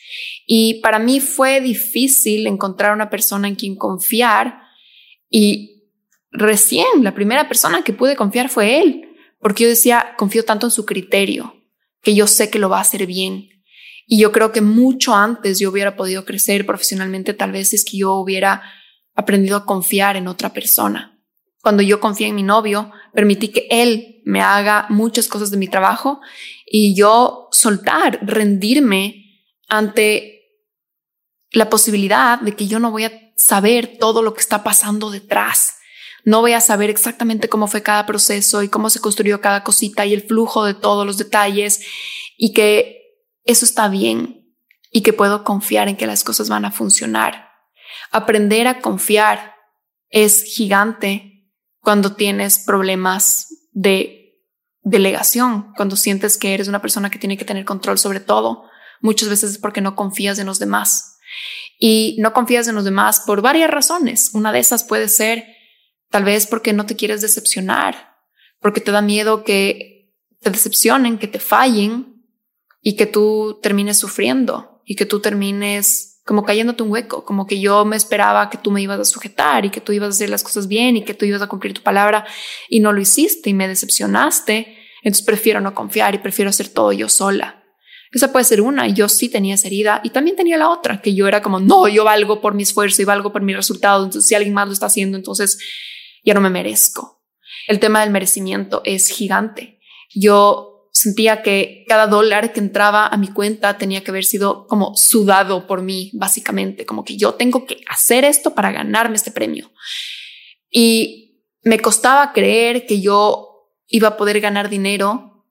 Y 0.45 0.81
para 0.81 0.99
mí 0.99 1.21
fue 1.21 1.61
difícil 1.61 2.49
encontrar 2.49 2.93
una 2.93 3.11
persona 3.11 3.47
en 3.47 3.55
quien 3.55 3.77
confiar 3.77 4.59
y 5.31 5.76
recién 6.31 6.87
la 7.03 7.15
primera 7.15 7.49
persona 7.49 7.83
que 7.83 7.93
pude 7.93 8.17
confiar 8.17 8.49
fue 8.49 8.81
él, 8.81 9.17
porque 9.41 9.65
yo 9.65 9.69
decía, 9.69 10.15
confío 10.17 10.45
tanto 10.45 10.67
en 10.67 10.71
su 10.71 10.85
criterio, 10.85 11.55
que 12.03 12.15
yo 12.15 12.27
sé 12.27 12.51
que 12.51 12.59
lo 12.59 12.69
va 12.69 12.79
a 12.79 12.83
hacer 12.83 13.07
bien. 13.07 13.49
Y 14.07 14.21
yo 14.21 14.31
creo 14.31 14.53
que 14.53 14.61
mucho 14.61 15.15
antes 15.15 15.59
yo 15.59 15.71
hubiera 15.71 15.97
podido 15.97 16.25
crecer 16.25 16.65
profesionalmente, 16.65 17.35
tal 17.35 17.53
vez 17.53 17.75
es 17.75 17.85
que 17.85 17.99
yo 17.99 18.15
hubiera 18.15 18.63
aprendido 19.15 19.57
a 19.57 19.67
confiar 19.67 20.17
en 20.17 20.29
otra 20.29 20.53
persona. 20.53 21.21
Cuando 21.63 21.83
yo 21.83 21.99
confié 21.99 22.29
en 22.29 22.37
mi 22.37 22.45
novio, 22.45 22.93
permití 23.13 23.49
que 23.49 23.67
él 23.71 24.23
me 24.25 24.41
haga 24.41 24.87
muchas 24.89 25.27
cosas 25.27 25.51
de 25.51 25.57
mi 25.57 25.67
trabajo 25.67 26.21
y 26.65 26.95
yo 26.95 27.49
soltar, 27.51 28.21
rendirme 28.23 29.43
ante 29.69 30.37
la 31.51 31.71
posibilidad 31.71 32.41
de 32.41 32.55
que 32.55 32.67
yo 32.67 32.79
no 32.79 32.91
voy 32.91 33.05
a 33.05 33.33
saber 33.37 33.99
todo 33.99 34.23
lo 34.23 34.35
que 34.35 34.41
está 34.41 34.63
pasando 34.63 35.11
detrás. 35.11 35.76
No 36.27 36.41
voy 36.41 36.55
a 36.55 36.61
saber 36.61 36.91
exactamente 36.91 37.49
cómo 37.49 37.69
fue 37.69 37.85
cada 37.85 38.05
proceso 38.05 38.65
y 38.65 38.69
cómo 38.69 38.91
se 38.91 38.99
construyó 38.99 39.41
cada 39.41 39.63
cosita 39.63 40.05
y 40.07 40.13
el 40.13 40.23
flujo 40.23 40.65
de 40.65 40.75
todos 40.75 41.07
los 41.07 41.19
detalles 41.19 41.87
y 42.37 42.53
que 42.53 42.99
eso 43.45 43.65
está 43.65 43.89
bien 43.89 44.45
y 44.91 45.03
que 45.03 45.13
puedo 45.13 45.45
confiar 45.45 45.89
en 45.89 45.97
que 45.97 46.09
las 46.09 46.25
cosas 46.25 46.49
van 46.49 46.65
a 46.65 46.73
funcionar. 46.73 47.51
Aprender 48.11 48.67
a 48.67 48.81
confiar 48.81 49.55
es 50.11 50.43
gigante 50.43 51.49
cuando 51.81 52.17
tienes 52.17 52.59
problemas 52.59 53.47
de 53.71 54.43
delegación, 54.83 55.73
cuando 55.77 55.95
sientes 55.95 56.37
que 56.39 56.55
eres 56.55 56.67
una 56.67 56.83
persona 56.83 57.09
que 57.09 57.21
tiene 57.21 57.37
que 57.37 57.45
tener 57.45 57.65
control 57.65 58.01
sobre 58.01 58.19
todo. 58.19 58.65
Muchas 59.01 59.29
veces 59.29 59.53
es 59.53 59.59
porque 59.59 59.81
no 59.81 59.95
confías 59.95 60.41
en 60.41 60.47
los 60.47 60.59
demás. 60.59 61.19
Y 61.79 62.17
no 62.19 62.33
confías 62.33 62.67
en 62.67 62.75
los 62.75 62.85
demás 62.85 63.23
por 63.25 63.43
varias 63.43 63.71
razones. 63.71 64.31
Una 64.35 64.51
de 64.51 64.59
esas 64.59 64.83
puede 64.83 65.09
ser 65.09 65.56
tal 66.17 66.25
vez 66.25 66.47
porque 66.47 66.73
no 66.73 66.87
te 66.87 66.97
quieres 66.97 67.21
decepcionar, 67.21 68.17
porque 68.59 68.81
te 68.81 68.91
da 68.91 69.03
miedo 69.03 69.45
que 69.45 70.15
te 70.41 70.49
decepcionen, 70.49 71.19
que 71.19 71.29
te 71.29 71.39
fallen 71.39 72.25
y 72.81 72.97
que 72.97 73.05
tú 73.05 73.61
termines 73.63 73.99
sufriendo 73.99 74.81
y 74.87 74.95
que 74.95 75.05
tú 75.05 75.21
termines 75.21 76.23
como 76.25 76.43
cayéndote 76.43 76.85
un 76.85 76.91
hueco, 76.91 77.27
como 77.27 77.47
que 77.47 77.61
yo 77.61 77.85
me 77.85 77.97
esperaba 77.97 78.49
que 78.49 78.57
tú 78.57 78.71
me 78.71 78.81
ibas 78.81 78.99
a 78.99 79.05
sujetar 79.05 79.67
y 79.67 79.71
que 79.71 79.83
tú 79.83 79.93
ibas 79.93 80.07
a 80.07 80.11
hacer 80.13 80.31
las 80.31 80.43
cosas 80.43 80.69
bien 80.69 80.97
y 80.97 81.05
que 81.05 81.13
tú 81.13 81.27
ibas 81.27 81.43
a 81.43 81.49
cumplir 81.49 81.75
tu 81.75 81.83
palabra 81.83 82.27
y 82.71 82.81
no 82.81 82.95
lo 82.95 83.01
hiciste 83.03 83.51
y 83.51 83.53
me 83.53 83.69
decepcionaste, 83.69 84.75
entonces 85.03 85.27
prefiero 85.27 85.61
no 85.61 85.75
confiar 85.75 86.15
y 86.15 86.19
prefiero 86.19 86.49
hacer 86.49 86.71
todo 86.71 86.95
yo 86.95 87.11
sola. 87.11 87.63
Esa 88.11 88.33
puede 88.33 88.47
ser 88.47 88.63
una, 88.63 88.89
yo 88.89 89.11
sí 89.11 89.29
tenía 89.29 89.57
esa 89.57 89.67
herida 89.67 90.01
y 90.03 90.09
también 90.09 90.35
tenía 90.35 90.57
la 90.57 90.71
otra, 90.71 91.03
que 91.03 91.15
yo 91.15 91.29
era 91.29 91.43
como, 91.43 91.61
no, 91.61 91.89
yo 91.89 92.05
valgo 92.05 92.41
por 92.41 92.55
mi 92.55 92.63
esfuerzo 92.63 93.03
y 93.03 93.05
valgo 93.05 93.35
por 93.35 93.43
mi 93.43 93.53
resultado, 93.53 94.03
entonces 94.03 94.27
si 94.27 94.35
alguien 94.35 94.55
más 94.55 94.67
lo 94.67 94.73
está 94.73 94.87
haciendo, 94.87 95.19
entonces 95.19 95.59
ya 96.27 96.35
no 96.35 96.43
me 96.43 96.51
merezco. 96.51 97.23
El 97.69 97.81
tema 97.81 98.01
del 98.01 98.11
merecimiento 98.11 98.83
es 98.85 99.09
gigante. 99.09 99.81
Yo 100.15 100.91
sentía 100.93 101.43
que 101.43 101.85
cada 101.89 102.07
dólar 102.07 102.53
que 102.53 102.61
entraba 102.61 103.07
a 103.07 103.17
mi 103.17 103.29
cuenta 103.29 103.79
tenía 103.79 104.03
que 104.03 104.11
haber 104.11 104.25
sido 104.25 104.67
como 104.67 104.95
sudado 104.97 105.67
por 105.67 105.83
mí, 105.83 106.11
básicamente, 106.15 106.85
como 106.85 107.05
que 107.05 107.17
yo 107.17 107.35
tengo 107.35 107.65
que 107.65 107.81
hacer 107.89 108.25
esto 108.25 108.55
para 108.55 108.73
ganarme 108.73 109.17
este 109.17 109.31
premio. 109.31 109.71
Y 110.71 111.45
me 111.63 111.81
costaba 111.81 112.33
creer 112.33 112.87
que 112.87 113.01
yo 113.01 113.71
iba 113.89 114.09
a 114.09 114.17
poder 114.17 114.41
ganar 114.41 114.69
dinero 114.69 115.47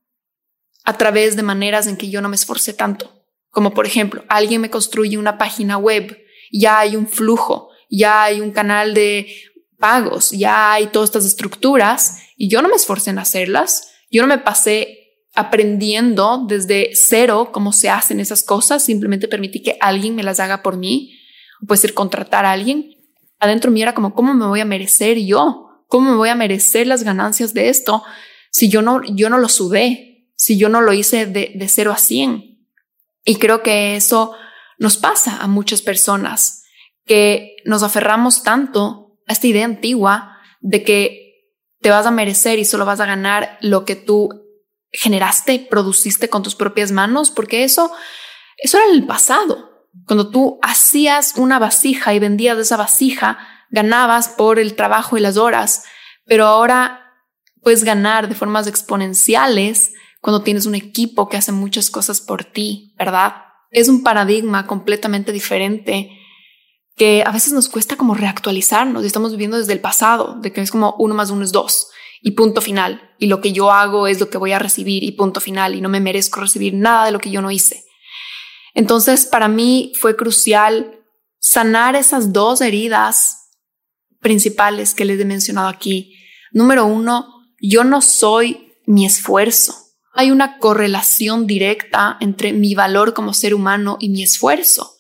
a 0.83 0.97
través 0.97 1.35
de 1.35 1.43
maneras 1.43 1.88
en 1.88 1.97
que 1.97 2.09
yo 2.09 2.21
no 2.21 2.29
me 2.29 2.35
esforcé 2.35 2.73
tanto. 2.73 3.25
Como 3.49 3.73
por 3.73 3.85
ejemplo, 3.85 4.25
alguien 4.27 4.61
me 4.61 4.69
construye 4.69 5.17
una 5.17 5.38
página 5.38 5.77
web, 5.77 6.17
ya 6.51 6.79
hay 6.79 6.95
un 6.95 7.07
flujo, 7.07 7.69
ya 7.89 8.23
hay 8.23 8.41
un 8.41 8.51
canal 8.51 8.93
de 8.93 9.27
pagos, 9.85 10.31
ya 10.31 10.73
hay 10.73 10.87
todas 10.87 11.09
estas 11.09 11.25
estructuras 11.27 12.17
y 12.35 12.49
yo 12.49 12.63
no 12.63 12.69
me 12.69 12.75
esforcé 12.75 13.11
en 13.11 13.19
hacerlas. 13.19 13.91
Yo 14.09 14.23
no 14.23 14.27
me 14.27 14.39
pasé 14.39 15.21
aprendiendo 15.35 16.43
desde 16.47 16.89
cero 16.95 17.51
cómo 17.51 17.71
se 17.71 17.91
hacen 17.91 18.19
esas 18.19 18.41
cosas, 18.41 18.83
simplemente 18.83 19.27
permití 19.27 19.61
que 19.61 19.77
alguien 19.79 20.15
me 20.15 20.23
las 20.23 20.39
haga 20.39 20.63
por 20.63 20.75
mí, 20.75 21.13
o 21.61 21.67
puede 21.67 21.81
ser 21.81 21.93
contratar 21.93 22.45
a 22.45 22.51
alguien. 22.51 22.95
Adentro 23.39 23.69
mío 23.69 23.83
era 23.83 23.93
como, 23.93 24.15
¿cómo 24.15 24.33
me 24.33 24.47
voy 24.47 24.59
a 24.59 24.65
merecer 24.65 25.19
yo? 25.19 25.67
¿Cómo 25.87 26.09
me 26.09 26.17
voy 26.17 26.29
a 26.29 26.35
merecer 26.35 26.87
las 26.87 27.03
ganancias 27.03 27.53
de 27.53 27.69
esto 27.69 28.03
si 28.49 28.69
yo 28.69 28.81
no, 28.81 29.03
yo 29.03 29.29
no 29.29 29.37
lo 29.37 29.49
sudé, 29.49 30.31
si 30.35 30.57
yo 30.57 30.67
no 30.67 30.81
lo 30.81 30.93
hice 30.93 31.27
de, 31.27 31.63
cero 31.69 31.91
a 31.91 31.97
cien? 31.97 32.67
Y 33.23 33.35
creo 33.35 33.61
que 33.61 33.95
eso 33.97 34.33
nos 34.79 34.97
pasa 34.97 35.37
a 35.37 35.45
muchas 35.45 35.83
personas, 35.83 36.63
que 37.05 37.57
nos 37.65 37.83
aferramos 37.83 38.41
tanto 38.41 39.04
esta 39.27 39.47
idea 39.47 39.65
antigua 39.65 40.38
de 40.59 40.83
que 40.83 41.25
te 41.81 41.89
vas 41.89 42.05
a 42.05 42.11
merecer 42.11 42.59
y 42.59 42.65
solo 42.65 42.85
vas 42.85 42.99
a 42.99 43.05
ganar 43.05 43.57
lo 43.61 43.85
que 43.85 43.95
tú 43.95 44.29
generaste, 44.91 45.67
produciste 45.69 46.29
con 46.29 46.41
tus 46.41 46.55
propias 46.55 46.91
manos, 46.91 47.31
porque 47.31 47.63
eso, 47.63 47.91
eso 48.57 48.77
era 48.77 48.88
el 48.91 49.05
pasado. 49.05 49.88
Cuando 50.07 50.29
tú 50.29 50.59
hacías 50.61 51.35
una 51.38 51.59
vasija 51.59 52.13
y 52.13 52.19
vendías 52.19 52.57
esa 52.57 52.77
vasija, 52.77 53.38
ganabas 53.69 54.29
por 54.29 54.59
el 54.59 54.75
trabajo 54.75 55.17
y 55.17 55.21
las 55.21 55.38
horas, 55.38 55.83
pero 56.25 56.45
ahora 56.45 57.13
puedes 57.61 57.83
ganar 57.83 58.29
de 58.29 58.35
formas 58.35 58.67
exponenciales 58.67 59.93
cuando 60.21 60.43
tienes 60.43 60.65
un 60.65 60.75
equipo 60.75 61.29
que 61.29 61.38
hace 61.38 61.51
muchas 61.51 61.89
cosas 61.89 62.21
por 62.21 62.43
ti, 62.43 62.95
¿verdad? 62.97 63.35
Es 63.69 63.89
un 63.89 64.03
paradigma 64.03 64.65
completamente 64.65 65.31
diferente 65.31 66.09
que 66.95 67.23
a 67.25 67.31
veces 67.31 67.53
nos 67.53 67.69
cuesta 67.69 67.97
como 67.97 68.13
reactualizarnos 68.13 69.03
y 69.03 69.08
estamos 69.08 69.31
viviendo 69.31 69.58
desde 69.58 69.73
el 69.73 69.81
pasado, 69.81 70.38
de 70.41 70.53
que 70.53 70.62
es 70.62 70.71
como 70.71 70.95
uno 70.97 71.13
más 71.13 71.29
uno 71.29 71.43
es 71.43 71.51
dos 71.51 71.89
y 72.21 72.31
punto 72.31 72.62
final. 72.62 73.13
Y 73.19 73.27
lo 73.27 73.41
que 73.41 73.51
yo 73.51 73.71
hago 73.71 74.08
es 74.08 74.19
lo 74.19 74.29
que 74.29 74.38
voy 74.38 74.53
a 74.53 74.60
recibir 74.60 75.03
y 75.03 75.12
punto 75.12 75.39
final. 75.39 75.75
Y 75.75 75.81
no 75.81 75.89
me 75.89 75.99
merezco 75.99 76.39
recibir 76.39 76.73
nada 76.73 77.05
de 77.05 77.12
lo 77.12 77.19
que 77.19 77.29
yo 77.29 77.41
no 77.41 77.51
hice. 77.51 77.86
Entonces, 78.74 79.26
para 79.26 79.47
mí 79.47 79.93
fue 79.99 80.15
crucial 80.15 81.01
sanar 81.39 81.95
esas 81.95 82.34
dos 82.34 82.61
heridas 82.61 83.51
principales 84.19 84.95
que 84.95 85.05
les 85.05 85.19
he 85.19 85.26
mencionado 85.26 85.67
aquí. 85.67 86.15
Número 86.51 86.86
uno, 86.86 87.28
yo 87.61 87.84
no 87.84 88.01
soy 88.01 88.74
mi 88.88 89.05
esfuerzo. 89.05 89.76
Hay 90.13 90.32
una 90.32 90.57
correlación 90.57 91.45
directa 91.45 92.17
entre 92.22 92.53
mi 92.53 92.74
valor 92.74 93.13
como 93.13 93.34
ser 93.34 93.53
humano 93.53 93.97
y 93.99 94.09
mi 94.09 94.24
esfuerzo. 94.24 94.94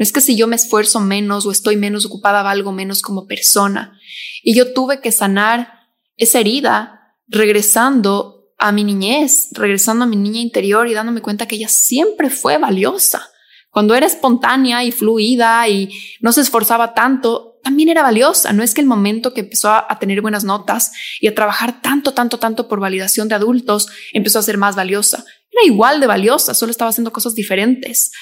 No 0.00 0.04
es 0.04 0.12
que 0.12 0.22
si 0.22 0.34
yo 0.34 0.46
me 0.46 0.56
esfuerzo 0.56 0.98
menos 0.98 1.44
o 1.44 1.52
estoy 1.52 1.76
menos 1.76 2.06
ocupada, 2.06 2.42
valgo 2.42 2.72
menos 2.72 3.02
como 3.02 3.26
persona. 3.26 4.00
Y 4.42 4.54
yo 4.54 4.72
tuve 4.72 5.02
que 5.02 5.12
sanar 5.12 5.74
esa 6.16 6.40
herida 6.40 7.18
regresando 7.28 8.54
a 8.56 8.72
mi 8.72 8.82
niñez, 8.82 9.50
regresando 9.52 10.04
a 10.04 10.06
mi 10.06 10.16
niña 10.16 10.40
interior 10.40 10.88
y 10.88 10.94
dándome 10.94 11.20
cuenta 11.20 11.46
que 11.46 11.56
ella 11.56 11.68
siempre 11.68 12.30
fue 12.30 12.56
valiosa. 12.56 13.28
Cuando 13.68 13.94
era 13.94 14.06
espontánea 14.06 14.82
y 14.84 14.90
fluida 14.90 15.68
y 15.68 15.90
no 16.22 16.32
se 16.32 16.40
esforzaba 16.40 16.94
tanto, 16.94 17.58
también 17.62 17.90
era 17.90 18.02
valiosa. 18.02 18.54
No 18.54 18.62
es 18.62 18.72
que 18.72 18.80
el 18.80 18.86
momento 18.86 19.34
que 19.34 19.40
empezó 19.40 19.68
a, 19.68 19.98
tener 20.00 20.22
buenas 20.22 20.44
notas 20.44 20.92
y 21.20 21.28
a 21.28 21.34
trabajar 21.34 21.82
tanto, 21.82 22.14
tanto, 22.14 22.38
tanto 22.38 22.68
por 22.68 22.80
validación 22.80 23.28
de 23.28 23.34
adultos, 23.34 23.88
empezó 24.14 24.38
a 24.38 24.42
ser 24.42 24.56
más 24.56 24.76
valiosa. 24.76 25.26
Era 25.50 25.66
igual 25.66 26.00
de 26.00 26.06
valiosa, 26.06 26.54
solo 26.54 26.70
estaba 26.70 26.88
haciendo 26.88 27.12
cosas 27.12 27.34
diferentes. 27.34 28.12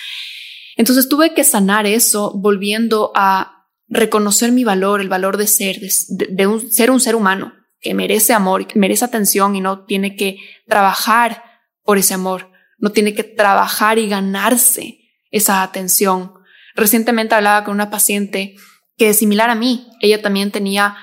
Entonces 0.78 1.08
tuve 1.08 1.34
que 1.34 1.42
sanar 1.42 1.86
eso 1.86 2.32
volviendo 2.36 3.10
a 3.14 3.66
reconocer 3.88 4.52
mi 4.52 4.62
valor, 4.62 5.00
el 5.00 5.08
valor 5.08 5.36
de 5.36 5.48
ser, 5.48 5.80
de, 5.80 6.46
un, 6.46 6.70
ser 6.70 6.92
un 6.92 7.00
ser 7.00 7.16
humano 7.16 7.52
que 7.80 7.94
merece 7.94 8.32
amor, 8.32 8.66
que 8.66 8.78
merece 8.78 9.04
atención 9.04 9.56
y 9.56 9.60
no 9.60 9.84
tiene 9.84 10.14
que 10.14 10.38
trabajar 10.68 11.42
por 11.82 11.98
ese 11.98 12.14
amor, 12.14 12.52
no 12.78 12.92
tiene 12.92 13.12
que 13.12 13.24
trabajar 13.24 13.98
y 13.98 14.08
ganarse 14.08 15.00
esa 15.32 15.64
atención. 15.64 16.32
Recientemente 16.76 17.34
hablaba 17.34 17.64
con 17.64 17.74
una 17.74 17.90
paciente 17.90 18.54
que 18.96 19.10
es 19.10 19.18
similar 19.18 19.50
a 19.50 19.56
mí, 19.56 19.88
ella 20.00 20.22
también 20.22 20.52
tenía 20.52 20.96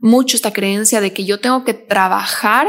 mucho 0.00 0.36
esta 0.36 0.52
creencia 0.52 1.00
de 1.00 1.12
que 1.12 1.24
yo 1.24 1.38
tengo 1.38 1.64
que 1.64 1.74
trabajar 1.74 2.66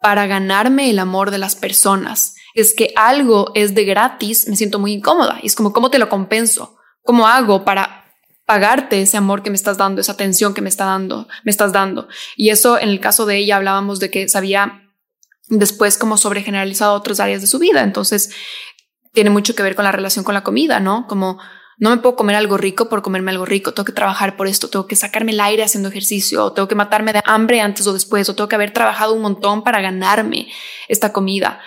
para 0.00 0.26
ganarme 0.26 0.88
el 0.88 0.98
amor 0.98 1.30
de 1.30 1.38
las 1.38 1.56
personas. 1.56 2.36
Es 2.54 2.74
que 2.74 2.92
algo 2.96 3.50
es 3.54 3.74
de 3.74 3.84
gratis, 3.84 4.48
me 4.48 4.56
siento 4.56 4.78
muy 4.78 4.92
incómoda. 4.92 5.38
Y 5.42 5.48
es 5.48 5.54
como, 5.54 5.72
¿cómo 5.72 5.90
te 5.90 5.98
lo 5.98 6.08
compenso? 6.08 6.76
¿Cómo 7.02 7.26
hago 7.26 7.64
para 7.64 8.04
pagarte 8.46 9.02
ese 9.02 9.16
amor 9.16 9.42
que 9.42 9.50
me 9.50 9.56
estás 9.56 9.76
dando, 9.76 10.00
esa 10.00 10.12
atención 10.12 10.54
que 10.54 10.62
me 10.62 10.68
está 10.68 10.86
dando, 10.86 11.28
me 11.44 11.50
estás 11.50 11.72
dando? 11.72 12.08
Y 12.36 12.50
eso 12.50 12.78
en 12.78 12.88
el 12.88 13.00
caso 13.00 13.26
de 13.26 13.36
ella 13.36 13.56
hablábamos 13.56 14.00
de 14.00 14.10
que 14.10 14.28
sabía 14.28 14.82
después 15.48 15.98
como 15.98 16.16
sobregeneralizado 16.16 16.94
otras 16.94 17.20
áreas 17.20 17.40
de 17.40 17.46
su 17.46 17.58
vida. 17.58 17.82
Entonces, 17.82 18.30
tiene 19.12 19.30
mucho 19.30 19.54
que 19.54 19.62
ver 19.62 19.74
con 19.74 19.84
la 19.84 19.92
relación 19.92 20.24
con 20.24 20.34
la 20.34 20.42
comida, 20.42 20.80
¿no? 20.80 21.06
Como 21.06 21.38
no 21.78 21.90
me 21.90 21.96
puedo 21.96 22.16
comer 22.16 22.36
algo 22.36 22.56
rico 22.56 22.88
por 22.88 23.02
comerme 23.02 23.32
algo 23.32 23.44
rico, 23.44 23.74
tengo 23.74 23.84
que 23.84 23.92
trabajar 23.92 24.36
por 24.36 24.46
esto, 24.46 24.68
tengo 24.68 24.86
que 24.86 24.96
sacarme 24.96 25.32
el 25.32 25.40
aire 25.40 25.64
haciendo 25.64 25.88
ejercicio, 25.88 26.44
o 26.44 26.52
tengo 26.52 26.68
que 26.68 26.74
matarme 26.74 27.12
de 27.12 27.20
hambre 27.24 27.60
antes 27.60 27.86
o 27.86 27.92
después, 27.92 28.28
o 28.28 28.34
tengo 28.34 28.48
que 28.48 28.54
haber 28.54 28.72
trabajado 28.72 29.12
un 29.12 29.22
montón 29.22 29.64
para 29.64 29.80
ganarme 29.80 30.48
esta 30.88 31.12
comida. 31.12 31.60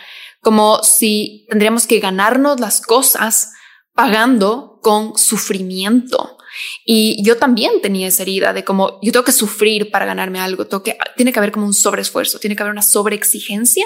Como 0.48 0.82
si 0.82 1.46
tendríamos 1.50 1.86
que 1.88 2.00
ganarnos 2.00 2.62
las 2.62 2.80
cosas 2.80 3.52
pagando 3.94 4.80
con 4.82 5.18
sufrimiento. 5.18 6.38
Y 6.86 7.22
yo 7.22 7.36
también 7.36 7.82
tenía 7.82 8.08
esa 8.08 8.24
herida 8.24 8.54
de 8.54 8.64
como 8.64 8.98
yo 9.02 9.12
tengo 9.12 9.26
que 9.26 9.34
sufrir 9.34 9.92
para 9.92 10.06
ganarme 10.06 10.40
algo, 10.40 10.66
tengo 10.66 10.84
que, 10.84 10.98
tiene 11.18 11.34
que 11.34 11.40
haber 11.40 11.52
como 11.52 11.66
un 11.66 11.74
sobreesfuerzo, 11.74 12.40
tiene 12.40 12.56
que 12.56 12.64
haber 12.64 12.72
una 12.72 12.82
sobreexigencia 12.82 13.86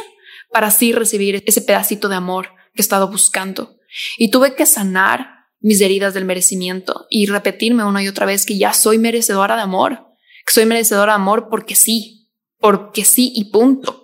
para 0.51 0.67
así 0.67 0.93
recibir 0.93 1.43
ese 1.47 1.63
pedacito 1.63 2.09
de 2.09 2.17
amor 2.17 2.49
que 2.75 2.81
he 2.81 2.83
estado 2.83 3.07
buscando. 3.07 3.79
Y 4.19 4.29
tuve 4.29 4.53
que 4.53 4.67
sanar 4.67 5.47
mis 5.61 5.81
heridas 5.81 6.13
del 6.13 6.25
merecimiento 6.25 7.07
y 7.09 7.25
repetirme 7.25 7.85
una 7.85 8.03
y 8.03 8.07
otra 8.07 8.27
vez 8.27 8.45
que 8.45 8.59
ya 8.59 8.73
soy 8.73 8.99
merecedora 8.99 9.55
de 9.55 9.63
amor, 9.63 10.05
que 10.45 10.53
soy 10.53 10.67
merecedora 10.67 11.13
de 11.13 11.15
amor 11.15 11.47
porque 11.49 11.73
sí, 11.73 12.29
porque 12.59 13.03
sí 13.03 13.33
y 13.33 13.45
punto. 13.45 14.00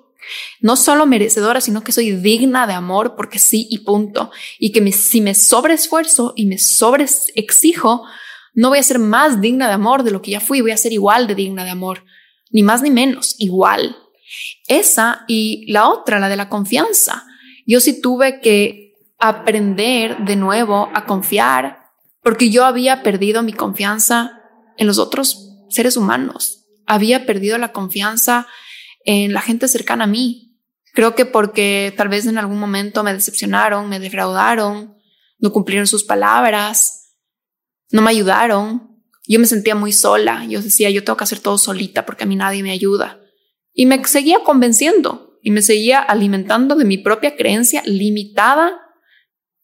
No 0.61 0.75
solo 0.75 1.05
merecedora, 1.05 1.61
sino 1.61 1.83
que 1.83 1.91
soy 1.91 2.11
digna 2.11 2.67
de 2.67 2.73
amor 2.73 3.15
porque 3.15 3.39
sí 3.39 3.67
y 3.69 3.79
punto. 3.79 4.31
Y 4.59 4.71
que 4.71 4.91
si 4.91 5.21
me 5.21 5.35
sobreesfuerzo 5.35 6.33
y 6.35 6.45
me 6.45 6.57
sobreexijo, 6.57 8.03
no 8.53 8.69
voy 8.69 8.79
a 8.79 8.83
ser 8.83 8.99
más 8.99 9.39
digna 9.39 9.67
de 9.67 9.73
amor 9.73 10.03
de 10.03 10.11
lo 10.11 10.21
que 10.21 10.31
ya 10.31 10.39
fui, 10.39 10.61
voy 10.61 10.71
a 10.71 10.77
ser 10.77 10.91
igual 10.91 11.27
de 11.27 11.35
digna 11.35 11.63
de 11.63 11.69
amor, 11.69 12.03
ni 12.49 12.63
más 12.63 12.81
ni 12.81 12.89
menos, 12.89 13.35
igual. 13.37 13.95
Esa 14.67 15.25
y 15.27 15.71
la 15.71 15.87
otra, 15.89 16.19
la 16.19 16.27
de 16.27 16.37
la 16.37 16.49
confianza. 16.49 17.25
Yo 17.67 17.79
sí 17.79 18.01
tuve 18.01 18.41
que 18.41 18.95
aprender 19.19 20.17
de 20.25 20.35
nuevo 20.35 20.89
a 20.93 21.05
confiar, 21.05 21.91
porque 22.23 22.49
yo 22.49 22.65
había 22.65 23.03
perdido 23.03 23.43
mi 23.43 23.53
confianza 23.53 24.41
en 24.77 24.87
los 24.87 24.97
otros 24.97 25.51
seres 25.69 25.97
humanos, 25.97 26.65
había 26.85 27.25
perdido 27.25 27.57
la 27.57 27.71
confianza 27.71 28.47
en 29.07 29.31
la 29.31 29.41
gente 29.41 29.69
cercana 29.69 30.03
a 30.03 30.07
mí. 30.07 30.59
Creo 30.93 31.15
que 31.15 31.25
porque 31.25 31.93
tal 31.95 32.09
vez 32.09 32.25
en 32.27 32.37
algún 32.37 32.59
momento 32.59 33.03
me 33.03 33.13
decepcionaron, 33.13 33.87
me 33.87 33.99
defraudaron, 33.99 34.97
no 35.39 35.51
cumplieron 35.51 35.87
sus 35.87 36.03
palabras, 36.03 37.15
no 37.89 38.01
me 38.01 38.11
ayudaron. 38.11 39.01
Yo 39.25 39.39
me 39.39 39.47
sentía 39.47 39.75
muy 39.75 39.93
sola. 39.93 40.45
Yo 40.45 40.61
decía, 40.61 40.89
yo 40.89 41.05
tengo 41.05 41.15
que 41.15 41.23
hacer 41.23 41.39
todo 41.39 41.57
solita 41.57 42.05
porque 42.05 42.25
a 42.25 42.27
mí 42.27 42.35
nadie 42.35 42.63
me 42.63 42.71
ayuda. 42.71 43.21
Y 43.73 43.85
me 43.85 44.03
seguía 44.03 44.43
convenciendo 44.43 45.39
y 45.41 45.51
me 45.51 45.61
seguía 45.61 45.99
alimentando 45.99 46.75
de 46.75 46.83
mi 46.83 46.97
propia 46.97 47.37
creencia 47.37 47.83
limitada 47.85 48.77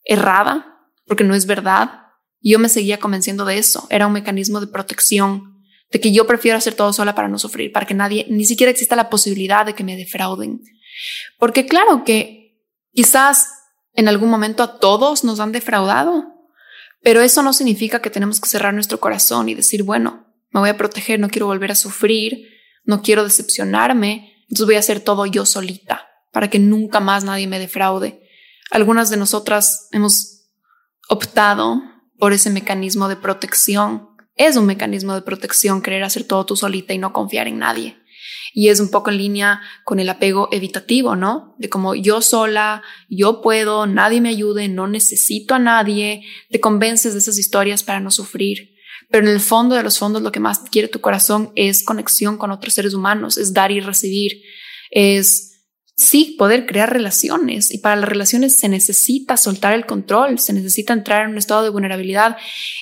errada, 0.05 0.87
porque 1.05 1.25
no 1.25 1.35
es 1.35 1.45
verdad. 1.45 2.07
Yo 2.39 2.59
me 2.59 2.69
seguía 2.69 2.99
convenciendo 2.99 3.43
de 3.43 3.57
eso. 3.57 3.87
Era 3.89 4.07
un 4.07 4.13
mecanismo 4.13 4.61
de 4.61 4.67
protección, 4.67 5.52
de 5.93 6.01
que 6.01 6.11
yo 6.11 6.27
prefiero 6.27 6.57
hacer 6.57 6.73
todo 6.73 6.91
sola 6.91 7.15
para 7.15 7.29
no 7.29 7.39
sufrir, 7.39 7.71
para 7.71 7.85
que 7.85 7.93
nadie, 7.93 8.25
ni 8.27 8.43
siquiera 8.43 8.71
exista 8.71 8.95
la 8.95 9.09
posibilidad 9.09 9.65
de 9.65 9.75
que 9.75 9.83
me 9.83 9.95
defrauden. 9.95 10.61
Porque 11.37 11.67
claro 11.67 12.03
que 12.03 12.59
quizás 12.91 13.47
en 13.93 14.07
algún 14.07 14.29
momento 14.29 14.63
a 14.63 14.79
todos 14.79 15.23
nos 15.23 15.39
han 15.39 15.51
defraudado, 15.51 16.33
pero 17.03 17.21
eso 17.21 17.43
no 17.43 17.53
significa 17.53 18.01
que 18.01 18.09
tenemos 18.09 18.41
que 18.41 18.49
cerrar 18.49 18.73
nuestro 18.73 18.99
corazón 18.99 19.49
y 19.49 19.53
decir, 19.53 19.83
bueno, 19.83 20.33
me 20.49 20.61
voy 20.61 20.69
a 20.69 20.77
proteger, 20.77 21.19
no 21.19 21.29
quiero 21.29 21.45
volver 21.45 21.71
a 21.71 21.75
sufrir, 21.75 22.49
no 22.85 23.03
quiero 23.03 23.23
decepcionarme, 23.23 24.33
entonces 24.49 24.65
voy 24.65 24.75
a 24.75 24.79
hacer 24.79 24.99
todo 24.99 25.25
yo 25.27 25.45
solita 25.45 26.07
para 26.31 26.49
que 26.49 26.57
nunca 26.57 26.99
más 26.99 27.23
nadie 27.23 27.45
me 27.45 27.59
defraude. 27.59 28.27
Algunas 28.71 29.11
de 29.11 29.17
nosotras 29.17 29.87
hemos 29.91 30.49
optado 31.07 31.83
por 32.17 32.33
ese 32.33 32.49
mecanismo 32.49 33.07
de 33.07 33.15
protección. 33.15 34.09
Es 34.35 34.55
un 34.57 34.65
mecanismo 34.65 35.13
de 35.13 35.21
protección 35.21 35.81
querer 35.81 36.03
hacer 36.03 36.23
todo 36.23 36.45
tú 36.45 36.55
solita 36.55 36.93
y 36.93 36.97
no 36.97 37.13
confiar 37.13 37.47
en 37.47 37.59
nadie. 37.59 37.97
Y 38.53 38.69
es 38.69 38.79
un 38.79 38.89
poco 38.89 39.09
en 39.09 39.17
línea 39.17 39.61
con 39.83 39.99
el 39.99 40.09
apego 40.09 40.49
evitativo, 40.51 41.15
¿no? 41.15 41.55
De 41.57 41.69
como 41.69 41.95
yo 41.95 42.21
sola, 42.21 42.83
yo 43.09 43.41
puedo, 43.41 43.87
nadie 43.87 44.21
me 44.21 44.29
ayude, 44.29 44.67
no 44.69 44.87
necesito 44.87 45.55
a 45.55 45.59
nadie, 45.59 46.23
te 46.49 46.59
convences 46.59 47.13
de 47.13 47.19
esas 47.19 47.37
historias 47.37 47.83
para 47.83 47.99
no 47.99 48.11
sufrir. 48.11 48.73
Pero 49.09 49.27
en 49.27 49.33
el 49.33 49.39
fondo 49.39 49.75
de 49.75 49.83
los 49.83 49.99
fondos 49.99 50.21
lo 50.21 50.31
que 50.31 50.39
más 50.39 50.59
quiere 50.71 50.87
tu 50.87 51.01
corazón 51.01 51.51
es 51.55 51.83
conexión 51.83 52.37
con 52.37 52.51
otros 52.51 52.73
seres 52.73 52.93
humanos, 52.93 53.37
es 53.37 53.53
dar 53.53 53.71
y 53.71 53.79
recibir, 53.79 54.41
es 54.91 55.52
sí 55.95 56.35
poder 56.39 56.65
crear 56.65 56.91
relaciones 56.91 57.71
y 57.71 57.77
para 57.77 57.95
las 57.95 58.09
relaciones 58.09 58.57
se 58.57 58.69
necesita 58.69 59.37
soltar 59.37 59.73
el 59.73 59.85
control, 59.85 60.39
se 60.39 60.53
necesita 60.53 60.93
entrar 60.93 61.23
en 61.23 61.31
un 61.31 61.37
estado 61.37 61.63
de 61.63 61.69
vulnerabilidad 61.69 62.37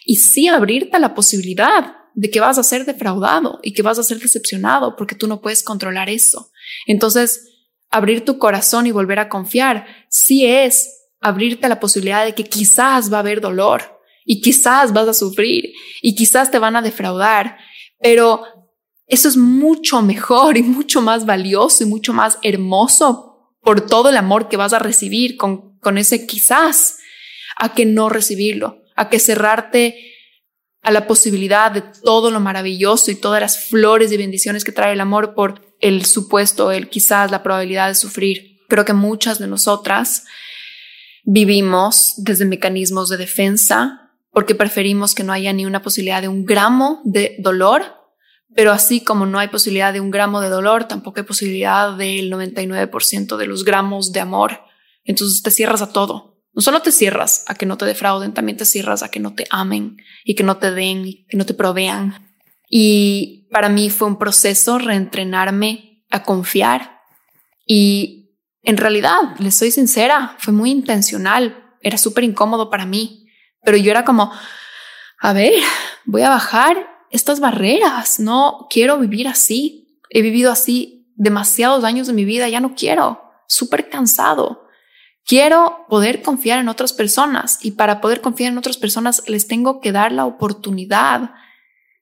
y 0.05 0.17
sí 0.17 0.47
abrirte 0.47 0.97
a 0.97 0.99
la 0.99 1.13
posibilidad 1.13 1.95
de 2.13 2.29
que 2.29 2.39
vas 2.39 2.57
a 2.57 2.63
ser 2.63 2.85
defraudado 2.85 3.59
y 3.63 3.73
que 3.73 3.81
vas 3.81 3.99
a 3.99 4.03
ser 4.03 4.19
decepcionado 4.19 4.95
porque 4.95 5.15
tú 5.15 5.27
no 5.27 5.41
puedes 5.41 5.63
controlar 5.63 6.09
eso. 6.09 6.51
Entonces, 6.87 7.47
abrir 7.89 8.23
tu 8.23 8.37
corazón 8.37 8.87
y 8.87 8.91
volver 8.91 9.19
a 9.19 9.29
confiar 9.29 9.85
sí 10.09 10.45
es 10.45 11.09
abrirte 11.19 11.65
a 11.65 11.69
la 11.69 11.79
posibilidad 11.79 12.25
de 12.25 12.33
que 12.33 12.45
quizás 12.45 13.11
va 13.11 13.17
a 13.17 13.19
haber 13.21 13.41
dolor 13.41 13.99
y 14.25 14.41
quizás 14.41 14.93
vas 14.93 15.07
a 15.07 15.13
sufrir 15.13 15.73
y 16.01 16.15
quizás 16.15 16.51
te 16.51 16.59
van 16.59 16.75
a 16.75 16.81
defraudar, 16.81 17.57
pero 17.99 18.43
eso 19.11 19.27
es 19.27 19.35
mucho 19.35 20.01
mejor 20.01 20.57
y 20.57 20.63
mucho 20.63 21.01
más 21.01 21.25
valioso 21.25 21.83
y 21.83 21.87
mucho 21.87 22.13
más 22.13 22.39
hermoso 22.43 23.51
por 23.61 23.81
todo 23.81 24.07
el 24.07 24.15
amor 24.15 24.47
que 24.47 24.55
vas 24.55 24.71
a 24.71 24.79
recibir 24.79 25.35
con, 25.35 25.77
con 25.79 25.97
ese 25.97 26.25
quizás, 26.25 26.97
a 27.57 27.73
que 27.73 27.85
no 27.85 28.07
recibirlo, 28.07 28.83
a 28.95 29.09
que 29.09 29.19
cerrarte 29.19 30.13
a 30.81 30.91
la 30.91 31.07
posibilidad 31.07 31.71
de 31.71 31.83
todo 32.03 32.31
lo 32.31 32.39
maravilloso 32.39 33.11
y 33.11 33.15
todas 33.15 33.41
las 33.41 33.65
flores 33.65 34.13
y 34.13 34.17
bendiciones 34.17 34.63
que 34.63 34.71
trae 34.71 34.93
el 34.93 35.01
amor 35.01 35.35
por 35.35 35.75
el 35.81 36.05
supuesto, 36.05 36.71
el 36.71 36.89
quizás, 36.89 37.31
la 37.31 37.43
probabilidad 37.43 37.89
de 37.89 37.95
sufrir. 37.95 38.61
Creo 38.69 38.85
que 38.85 38.93
muchas 38.93 39.39
de 39.39 39.47
nosotras 39.47 40.23
vivimos 41.25 42.13
desde 42.15 42.45
mecanismos 42.45 43.09
de 43.09 43.17
defensa 43.17 44.13
porque 44.31 44.55
preferimos 44.55 45.13
que 45.13 45.25
no 45.25 45.33
haya 45.33 45.51
ni 45.51 45.65
una 45.65 45.81
posibilidad 45.81 46.21
de 46.21 46.29
un 46.29 46.45
gramo 46.45 47.01
de 47.03 47.35
dolor 47.39 48.00
pero 48.55 48.71
así 48.71 49.01
como 49.01 49.25
no 49.25 49.39
hay 49.39 49.47
posibilidad 49.47 49.93
de 49.93 50.01
un 50.01 50.11
gramo 50.11 50.41
de 50.41 50.49
dolor, 50.49 50.85
tampoco 50.85 51.19
hay 51.19 51.25
posibilidad 51.25 51.95
del 51.95 52.31
99% 52.31 53.37
de 53.37 53.47
los 53.47 53.63
gramos 53.63 54.11
de 54.11 54.19
amor. 54.19 54.61
Entonces 55.03 55.41
te 55.41 55.51
cierras 55.51 55.81
a 55.81 55.93
todo. 55.93 56.31
No 56.53 56.61
solo 56.61 56.81
te 56.81 56.91
cierras 56.91 57.45
a 57.47 57.55
que 57.55 57.65
no 57.65 57.77
te 57.77 57.85
defrauden, 57.85 58.33
también 58.33 58.57
te 58.57 58.65
cierras 58.65 59.03
a 59.03 59.09
que 59.09 59.21
no 59.21 59.33
te 59.33 59.45
amen 59.49 59.97
y 60.25 60.35
que 60.35 60.43
no 60.43 60.57
te 60.57 60.71
den 60.71 61.25
que 61.29 61.37
no 61.37 61.45
te 61.45 61.53
provean. 61.53 62.29
Y 62.69 63.47
para 63.51 63.69
mí 63.69 63.89
fue 63.89 64.07
un 64.07 64.17
proceso 64.17 64.77
reentrenarme 64.77 66.03
a 66.09 66.23
confiar. 66.23 66.99
Y 67.65 68.31
en 68.63 68.77
realidad, 68.77 69.17
les 69.39 69.55
soy 69.55 69.71
sincera, 69.71 70.35
fue 70.39 70.53
muy 70.53 70.71
intencional. 70.71 71.75
Era 71.81 71.97
súper 71.97 72.25
incómodo 72.25 72.69
para 72.69 72.85
mí. 72.85 73.27
Pero 73.63 73.77
yo 73.77 73.91
era 73.91 74.03
como, 74.03 74.31
a 75.19 75.33
ver, 75.33 75.53
voy 76.05 76.23
a 76.23 76.29
bajar 76.29 76.91
estas 77.11 77.39
barreras. 77.39 78.19
No 78.19 78.67
quiero 78.69 78.97
vivir 78.97 79.27
así. 79.27 79.99
He 80.09 80.21
vivido 80.21 80.51
así 80.51 81.11
demasiados 81.15 81.83
años 81.83 82.07
de 82.07 82.13
mi 82.13 82.25
vida. 82.25 82.49
Ya 82.49 82.59
no 82.59 82.75
quiero. 82.75 83.21
Súper 83.47 83.89
cansado. 83.89 84.67
Quiero 85.25 85.85
poder 85.87 86.21
confiar 86.21 86.59
en 86.59 86.67
otras 86.67 86.93
personas 86.93 87.59
y 87.61 87.71
para 87.71 88.01
poder 88.01 88.21
confiar 88.21 88.51
en 88.51 88.57
otras 88.57 88.77
personas 88.77 89.23
les 89.27 89.47
tengo 89.47 89.79
que 89.79 89.91
dar 89.91 90.11
la 90.11 90.25
oportunidad 90.25 91.31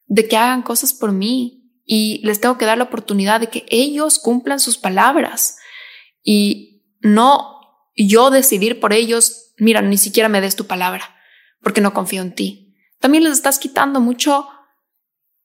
de 0.06 0.28
que 0.28 0.38
hagan 0.38 0.62
cosas 0.62 0.94
por 0.94 1.12
mí 1.12 1.60
y 1.86 2.22
les 2.26 2.40
tengo 2.40 2.58
que 2.58 2.66
dar 2.66 2.78
la 2.78 2.86
oportunidad 2.86 3.40
de 3.40 3.48
que 3.48 3.66
ellos 3.70 4.20
cumplan 4.20 4.60
sus 4.60 4.78
palabras 4.78 5.58
y 6.24 6.84
no 7.02 7.60
yo 7.96 8.30
decidir 8.30 8.80
por 8.80 8.94
ellos, 8.94 9.54
mira, 9.58 9.82
ni 9.82 9.98
siquiera 9.98 10.30
me 10.30 10.42
des 10.42 10.56
tu 10.56 10.66
palabra, 10.66 11.16
porque 11.62 11.82
no 11.82 11.94
confío 11.94 12.22
en 12.22 12.34
ti. 12.34 12.78
También 13.00 13.24
les 13.24 13.34
estás 13.34 13.60
quitando 13.60 14.00
mucho 14.00 14.48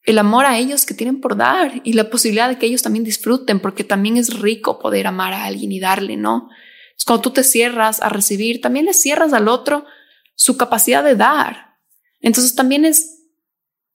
el 0.05 0.19
amor 0.19 0.45
a 0.45 0.59
ellos 0.59 0.85
que 0.85 0.95
tienen 0.95 1.21
por 1.21 1.37
dar 1.37 1.81
y 1.83 1.95
la 1.95 2.11
posibilidad 2.11 2.49
de 2.49 2.59
que 2.59 2.67
ellos 2.67 2.83
también 2.83 3.05
disfruten, 3.05 3.59
porque 3.59 3.85
también 3.85 4.17
es 4.19 4.39
rico 4.39 4.79
poder 4.79 5.07
amar 5.07 5.33
a 5.33 5.45
alguien 5.45 5.73
y 5.73 5.81
darle, 5.81 6.17
¿no? 6.17 6.51
Es 6.97 7.05
cuando 7.05 7.23
tú 7.23 7.31
te 7.31 7.43
cierras 7.43 8.03
a 8.03 8.11
recibir, 8.11 8.61
también 8.61 8.85
le 8.85 8.95
cierras 8.95 9.33
al 9.33 9.49
otro 9.49 9.87
su 10.35 10.57
capacidad 10.57 11.03
de 11.03 11.17
dar. 11.17 11.79
Entonces 12.21 12.55
también 12.55 12.85
es 12.85 13.23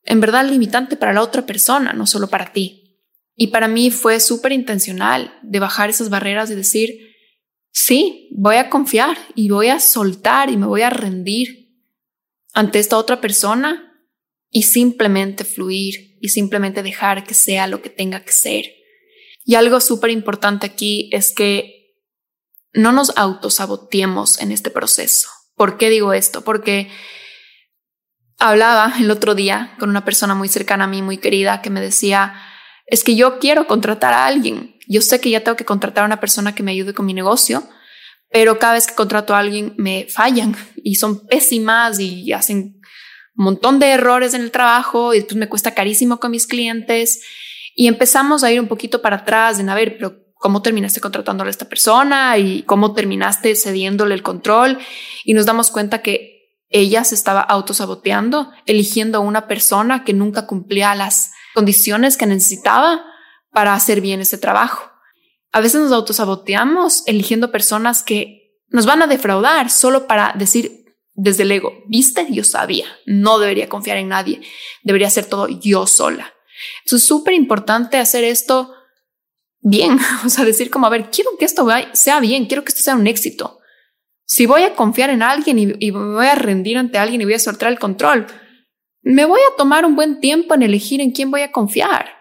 en 0.04 0.20
verdad 0.20 0.46
limitante 0.50 0.96
para 0.96 1.14
la 1.14 1.22
otra 1.22 1.46
persona, 1.46 1.94
no 1.94 2.08
solo 2.08 2.28
para 2.28 2.52
ti. 2.52 3.00
Y 3.36 3.48
para 3.48 3.68
mí 3.68 3.92
fue 3.92 4.20
súper 4.20 4.52
intencional 4.52 5.38
de 5.44 5.60
bajar 5.60 5.90
esas 5.90 6.10
barreras 6.10 6.50
y 6.50 6.56
decir, 6.56 7.16
sí, 7.72 8.30
voy 8.32 8.56
a 8.56 8.70
confiar 8.70 9.18
y 9.36 9.50
voy 9.50 9.68
a 9.68 9.80
soltar 9.80 10.50
y 10.50 10.58
me 10.58 10.66
voy 10.66 10.82
a 10.82 10.90
rendir 10.90 11.70
ante 12.54 12.80
esta 12.80 12.98
otra 12.98 13.22
persona 13.22 13.89
y 14.52 14.64
simplemente 14.64 15.44
fluir 15.44 16.18
y 16.22 16.30
simplemente 16.30 16.84
dejar 16.84 17.24
que 17.24 17.34
sea 17.34 17.68
lo 17.68 17.82
que 17.82 17.90
tenga 17.90 18.24
que 18.24 18.32
ser. 18.32 18.66
Y 19.46 19.56
algo 19.56 19.80
súper 19.80 20.12
importante 20.12 20.66
aquí 20.66 21.10
es 21.12 21.34
que 21.34 21.96
no 22.74 22.92
nos 22.92 23.16
autosaboteemos 23.18 24.42
en 24.42 24.52
este 24.52 24.70
proceso. 24.70 25.30
¿Por 25.56 25.78
qué 25.78 25.90
digo 25.90 26.14
esto? 26.14 26.44
Porque 26.44 26.90
hablaba 28.38 28.94
el 29.00 29.12
otro 29.12 29.36
día 29.36 29.76
con 29.80 29.90
una 29.90 30.06
persona 30.06 30.36
muy 30.36 30.48
cercana 30.48 30.86
a 30.86 30.88
mí, 30.88 31.02
muy 31.02 31.18
querida, 31.18 31.62
que 31.62 31.70
me 31.70 31.82
decía, 31.82 32.36
es 32.86 33.04
que 33.04 33.16
yo 33.16 33.40
quiero 33.40 33.68
contratar 33.68 34.14
a 34.14 34.26
alguien. 34.26 34.78
Yo 34.88 35.02
sé 35.02 35.20
que 35.20 35.30
ya 35.30 35.44
tengo 35.44 35.58
que 35.58 35.66
contratar 35.66 36.04
a 36.04 36.08
una 36.08 36.20
persona 36.20 36.56
que 36.56 36.64
me 36.64 36.72
ayude 36.72 36.94
con 36.94 37.06
mi 37.06 37.14
negocio, 37.14 37.68
pero 38.32 38.60
cada 38.60 38.74
vez 38.74 38.88
que 38.88 38.96
contrato 38.96 39.36
a 39.36 39.40
alguien 39.40 39.74
me 39.78 40.08
fallan 40.10 40.56
y 40.84 40.96
son 40.96 41.28
pésimas 41.28 42.00
y 42.00 42.32
hacen 42.34 42.79
un 43.40 43.46
montón 43.46 43.80
de 43.80 43.92
errores 43.92 44.34
en 44.34 44.42
el 44.42 44.52
trabajo 44.52 45.14
y 45.14 45.20
después 45.20 45.38
me 45.38 45.48
cuesta 45.48 45.74
carísimo 45.74 46.20
con 46.20 46.32
mis 46.32 46.46
clientes. 46.46 47.24
Y 47.74 47.88
empezamos 47.88 48.44
a 48.44 48.52
ir 48.52 48.60
un 48.60 48.68
poquito 48.68 49.02
para 49.02 49.16
atrás 49.16 49.60
en 49.60 49.70
a 49.70 49.76
ver, 49.76 49.96
pero 49.96 50.18
cómo 50.34 50.62
terminaste 50.62 51.00
contratándole 51.00 51.48
a 51.48 51.52
esta 51.52 51.70
persona 51.70 52.38
y 52.38 52.64
cómo 52.64 52.94
terminaste 52.94 53.56
cediéndole 53.56 54.14
el 54.14 54.24
control. 54.24 54.78
Y 55.24 55.36
nos 55.36 55.46
damos 55.46 55.72
cuenta 55.72 56.02
que 56.02 56.58
ella 56.68 57.06
se 57.06 57.16
estaba 57.16 57.40
autosaboteando, 57.40 58.52
eligiendo 58.66 59.20
a 59.20 59.22
una 59.22 59.48
persona 59.48 60.04
que 60.04 60.12
nunca 60.12 60.46
cumplía 60.46 60.94
las 60.94 61.32
condiciones 61.56 62.18
que 62.18 62.26
necesitaba 62.26 63.06
para 63.54 63.74
hacer 63.74 64.02
bien 64.02 64.20
ese 64.20 64.38
trabajo. 64.38 64.92
A 65.54 65.62
veces 65.62 65.80
nos 65.80 65.94
autosaboteamos 65.94 67.04
eligiendo 67.06 67.54
personas 67.54 68.04
que 68.04 68.60
nos 68.68 68.86
van 68.86 69.02
a 69.02 69.08
defraudar 69.08 69.70
solo 69.70 70.08
para 70.08 70.34
decir, 70.38 70.89
desde 71.22 71.44
el 71.44 71.52
ego, 71.52 71.84
viste, 71.88 72.28
yo 72.30 72.44
sabía, 72.46 72.86
no 73.06 73.40
debería 73.40 73.68
confiar 73.68 73.98
en 73.98 74.08
nadie, 74.08 74.42
debería 74.84 75.08
hacer 75.08 75.26
todo 75.26 75.48
yo 75.48 75.86
sola. 75.86 76.34
es 76.86 77.04
súper 77.04 77.34
importante 77.34 77.98
hacer 77.98 78.24
esto 78.24 78.74
bien, 79.60 80.00
o 80.26 80.30
sea, 80.30 80.46
decir 80.46 80.70
como, 80.70 80.88
a 80.88 80.90
ver, 80.90 81.10
quiero 81.12 81.32
que 81.38 81.46
esto 81.46 81.68
sea 81.94 82.22
bien, 82.22 82.46
quiero 82.46 82.64
que 82.64 82.70
esto 82.70 82.82
sea 82.82 82.96
un 82.96 83.06
éxito. 83.06 83.60
Si 84.26 84.46
voy 84.46 84.64
a 84.64 84.76
confiar 84.76 85.10
en 85.10 85.22
alguien 85.22 85.60
y, 85.60 85.92
me 85.92 86.14
voy 86.14 86.28
a 86.28 86.36
rendir 86.36 86.78
ante 86.78 86.98
alguien 86.98 87.20
y 87.20 87.26
voy 87.26 87.34
a 87.34 87.40
soltar 87.40 87.70
el 87.70 87.80
control, 87.80 88.28
me 89.02 89.26
voy 89.26 89.42
a 89.42 89.58
tomar 89.58 89.86
un 89.86 89.96
buen 89.96 90.22
tiempo 90.22 90.54
en 90.54 90.62
elegir 90.62 91.02
en 91.02 91.12
quién 91.12 91.32
voy 91.32 91.42
a 91.42 91.52
confiar. 91.52 92.19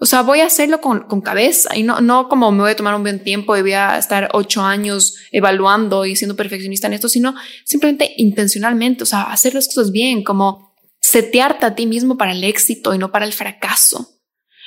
O 0.00 0.06
sea, 0.06 0.22
voy 0.22 0.40
a 0.40 0.46
hacerlo 0.46 0.80
con, 0.80 1.04
con, 1.04 1.20
cabeza 1.20 1.76
y 1.76 1.82
no, 1.82 2.00
no 2.00 2.28
como 2.28 2.50
me 2.50 2.62
voy 2.62 2.72
a 2.72 2.76
tomar 2.76 2.94
un 2.94 3.02
buen 3.02 3.22
tiempo 3.22 3.56
y 3.56 3.62
voy 3.62 3.72
a 3.74 3.96
estar 3.96 4.28
ocho 4.32 4.62
años 4.62 5.16
evaluando 5.30 6.04
y 6.04 6.16
siendo 6.16 6.36
perfeccionista 6.36 6.88
en 6.88 6.94
esto, 6.94 7.08
sino 7.08 7.34
simplemente 7.64 8.12
intencionalmente, 8.16 9.04
o 9.04 9.06
sea, 9.06 9.22
hacer 9.22 9.54
las 9.54 9.68
cosas 9.68 9.92
bien, 9.92 10.24
como 10.24 10.74
setearte 11.00 11.66
a 11.66 11.74
ti 11.74 11.86
mismo 11.86 12.16
para 12.16 12.32
el 12.32 12.42
éxito 12.42 12.94
y 12.94 12.98
no 12.98 13.12
para 13.12 13.24
el 13.24 13.32
fracaso. 13.32 14.20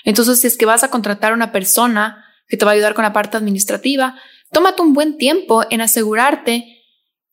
Entonces, 0.06 0.40
si 0.40 0.48
es 0.48 0.58
que 0.58 0.66
vas 0.66 0.84
a 0.84 0.90
contratar 0.90 1.32
a 1.32 1.36
una 1.36 1.52
persona 1.52 2.24
que 2.48 2.56
te 2.56 2.64
va 2.64 2.72
a 2.72 2.74
ayudar 2.76 2.94
con 2.94 3.04
la 3.04 3.12
parte 3.12 3.36
administrativa, 3.36 4.16
tómate 4.52 4.82
un 4.82 4.94
buen 4.94 5.18
tiempo 5.18 5.66
en 5.70 5.82
asegurarte 5.82 6.84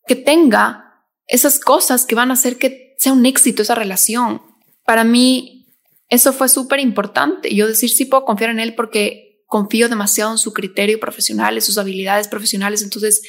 que 0.07 0.17
tenga 0.17 1.05
esas 1.27 1.61
cosas 1.61 2.07
que 2.07 2.15
van 2.15 2.31
a 2.31 2.35
hacer 2.35 2.59
que 2.59 2.95
sea 2.99 3.13
un 3.13 3.25
éxito 3.27 3.63
esa 3.63 3.75
relación. 3.75 4.43
Para 4.85 5.05
mí, 5.05 5.64
eso 6.09 6.33
fue 6.33 6.49
súper 6.49 6.81
importante. 6.81 7.55
Yo 7.55 7.67
decir, 7.67 7.91
sí 7.91 8.05
puedo 8.05 8.25
confiar 8.25 8.51
en 8.51 8.61
él 8.61 8.75
porque 8.75 9.43
confío 9.47 9.89
demasiado 9.89 10.33
en 10.33 10.39
su 10.39 10.53
criterio 10.53 11.01
profesional, 11.01 11.55
en 11.55 11.63
sus 11.63 11.79
habilidades 11.79 12.29
profesionales. 12.29 12.83
Entonces, 12.83 13.23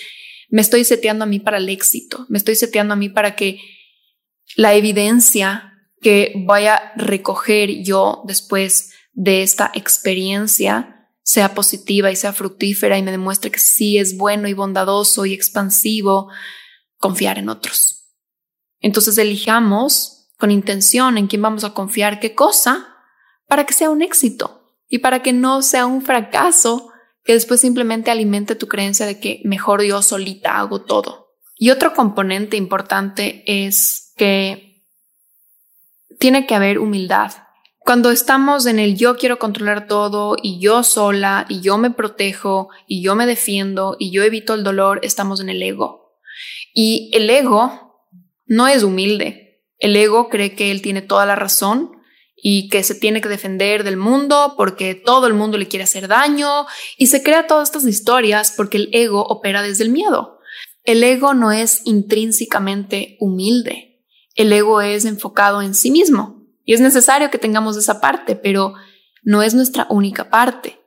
me 0.49 0.61
estoy 0.61 0.83
seteando 0.85 1.23
a 1.23 1.27
mí 1.27 1.39
para 1.39 1.57
el 1.57 1.69
éxito. 1.69 2.25
Me 2.29 2.37
estoy 2.37 2.55
seteando 2.55 2.93
a 2.93 2.97
mí 2.97 3.09
para 3.09 3.35
que 3.35 3.59
la 4.55 4.73
evidencia 4.73 5.71
que 6.01 6.33
vaya 6.45 6.75
a 6.75 6.93
recoger 6.97 7.83
yo 7.83 8.23
después 8.27 8.91
de 9.13 9.43
esta 9.43 9.71
experiencia 9.73 11.09
sea 11.23 11.55
positiva 11.55 12.11
y 12.11 12.15
sea 12.15 12.33
fructífera 12.33 12.97
y 12.97 13.01
me 13.01 13.11
demuestre 13.11 13.49
que 13.49 13.59
sí 13.59 13.97
es 13.97 14.15
bueno 14.15 14.47
y 14.47 14.53
bondadoso 14.53 15.25
y 15.25 15.33
expansivo 15.33 16.29
confiar 16.97 17.39
en 17.39 17.49
otros. 17.49 18.13
Entonces 18.79 19.17
elijamos 19.17 20.14
con 20.45 20.51
intención 20.51 21.17
en 21.17 21.25
quién 21.25 21.41
vamos 21.41 21.63
a 21.63 21.73
confiar 21.73 22.19
qué 22.19 22.35
cosa 22.35 22.95
para 23.47 23.65
que 23.65 23.73
sea 23.73 23.89
un 23.89 24.03
éxito 24.03 24.77
y 24.87 24.99
para 24.99 25.23
que 25.23 25.33
no 25.33 25.63
sea 25.63 25.87
un 25.87 26.03
fracaso 26.03 26.91
que 27.23 27.33
después 27.33 27.61
simplemente 27.61 28.11
alimente 28.11 28.53
tu 28.53 28.67
creencia 28.67 29.07
de 29.07 29.19
que 29.19 29.41
mejor 29.43 29.81
yo 29.81 30.03
solita 30.03 30.59
hago 30.59 30.83
todo. 30.83 31.29
Y 31.57 31.71
otro 31.71 31.95
componente 31.95 32.57
importante 32.57 33.43
es 33.47 34.13
que 34.17 34.83
tiene 36.19 36.45
que 36.45 36.53
haber 36.53 36.77
humildad. 36.77 37.31
Cuando 37.79 38.11
estamos 38.11 38.67
en 38.67 38.77
el 38.77 38.95
yo 38.95 39.17
quiero 39.17 39.39
controlar 39.39 39.87
todo 39.87 40.35
y 40.39 40.59
yo 40.59 40.83
sola 40.83 41.47
y 41.49 41.61
yo 41.61 41.79
me 41.79 41.89
protejo 41.89 42.69
y 42.85 43.01
yo 43.01 43.15
me 43.15 43.25
defiendo 43.25 43.95
y 43.97 44.11
yo 44.11 44.21
evito 44.21 44.53
el 44.53 44.63
dolor, 44.63 44.99
estamos 45.01 45.39
en 45.39 45.49
el 45.49 45.63
ego. 45.63 46.19
Y 46.71 47.09
el 47.15 47.27
ego 47.31 48.05
no 48.45 48.67
es 48.67 48.83
humilde, 48.83 49.44
el 49.79 49.95
ego 49.95 50.29
cree 50.29 50.55
que 50.55 50.71
él 50.71 50.81
tiene 50.81 51.01
toda 51.01 51.25
la 51.25 51.35
razón 51.35 51.91
y 52.35 52.69
que 52.69 52.83
se 52.83 52.95
tiene 52.95 53.21
que 53.21 53.29
defender 53.29 53.83
del 53.83 53.97
mundo 53.97 54.53
porque 54.57 54.93
todo 54.95 55.27
el 55.27 55.33
mundo 55.33 55.57
le 55.57 55.67
quiere 55.67 55.83
hacer 55.83 56.07
daño 56.07 56.65
y 56.97 57.07
se 57.07 57.23
crea 57.23 57.47
todas 57.47 57.69
estas 57.69 57.85
historias 57.85 58.53
porque 58.55 58.77
el 58.77 58.89
ego 58.93 59.23
opera 59.23 59.61
desde 59.61 59.83
el 59.83 59.89
miedo. 59.89 60.39
El 60.83 61.03
ego 61.03 61.33
no 61.33 61.51
es 61.51 61.81
intrínsecamente 61.85 63.17
humilde. 63.19 64.03
El 64.35 64.53
ego 64.53 64.81
es 64.81 65.05
enfocado 65.05 65.61
en 65.61 65.73
sí 65.73 65.89
mismo 65.89 66.45
y 66.63 66.73
es 66.73 66.81
necesario 66.81 67.31
que 67.31 67.37
tengamos 67.37 67.77
esa 67.77 68.01
parte, 68.01 68.35
pero 68.35 68.73
no 69.23 69.41
es 69.41 69.53
nuestra 69.53 69.87
única 69.89 70.29
parte. 70.29 70.79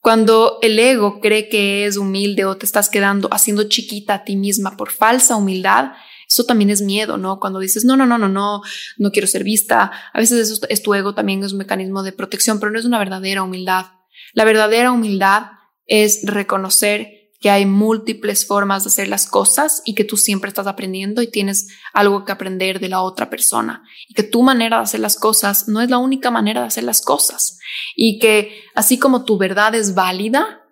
Cuando 0.00 0.58
el 0.60 0.78
ego 0.78 1.20
cree 1.20 1.48
que 1.48 1.86
es 1.86 1.96
humilde 1.96 2.44
o 2.44 2.56
te 2.56 2.66
estás 2.66 2.90
quedando 2.90 3.28
haciendo 3.32 3.68
chiquita 3.68 4.14
a 4.14 4.24
ti 4.24 4.36
misma 4.36 4.76
por 4.76 4.90
falsa 4.90 5.36
humildad, 5.36 5.92
eso 6.28 6.44
también 6.44 6.70
es 6.70 6.82
miedo, 6.82 7.16
¿no? 7.16 7.38
Cuando 7.40 7.58
dices, 7.58 7.84
no, 7.84 7.96
no, 7.96 8.06
no, 8.06 8.18
no, 8.18 8.28
no, 8.28 8.62
no 8.98 9.10
quiero 9.10 9.26
ser 9.28 9.44
vista. 9.44 9.90
A 10.12 10.18
veces 10.18 10.50
eso 10.50 10.66
es 10.68 10.82
tu 10.82 10.94
ego, 10.94 11.14
también 11.14 11.42
es 11.44 11.52
un 11.52 11.58
mecanismo 11.58 12.02
de 12.02 12.12
protección, 12.12 12.60
pero 12.60 12.72
no 12.72 12.78
es 12.78 12.84
una 12.84 12.98
verdadera 12.98 13.42
humildad. 13.42 13.86
La 14.32 14.44
verdadera 14.44 14.92
humildad 14.92 15.44
es 15.86 16.20
reconocer 16.24 17.24
que 17.44 17.50
hay 17.50 17.66
múltiples 17.66 18.46
formas 18.46 18.84
de 18.84 18.88
hacer 18.88 19.08
las 19.08 19.26
cosas 19.26 19.82
y 19.84 19.94
que 19.94 20.04
tú 20.04 20.16
siempre 20.16 20.48
estás 20.48 20.66
aprendiendo 20.66 21.20
y 21.20 21.30
tienes 21.30 21.68
algo 21.92 22.24
que 22.24 22.32
aprender 22.32 22.80
de 22.80 22.88
la 22.88 23.02
otra 23.02 23.28
persona 23.28 23.82
y 24.08 24.14
que 24.14 24.22
tu 24.22 24.42
manera 24.42 24.78
de 24.78 24.84
hacer 24.84 25.00
las 25.00 25.16
cosas 25.18 25.68
no 25.68 25.82
es 25.82 25.90
la 25.90 25.98
única 25.98 26.30
manera 26.30 26.62
de 26.62 26.68
hacer 26.68 26.84
las 26.84 27.02
cosas 27.02 27.58
y 27.96 28.18
que 28.18 28.62
así 28.74 28.98
como 28.98 29.26
tu 29.26 29.36
verdad 29.36 29.74
es 29.74 29.94
válida, 29.94 30.64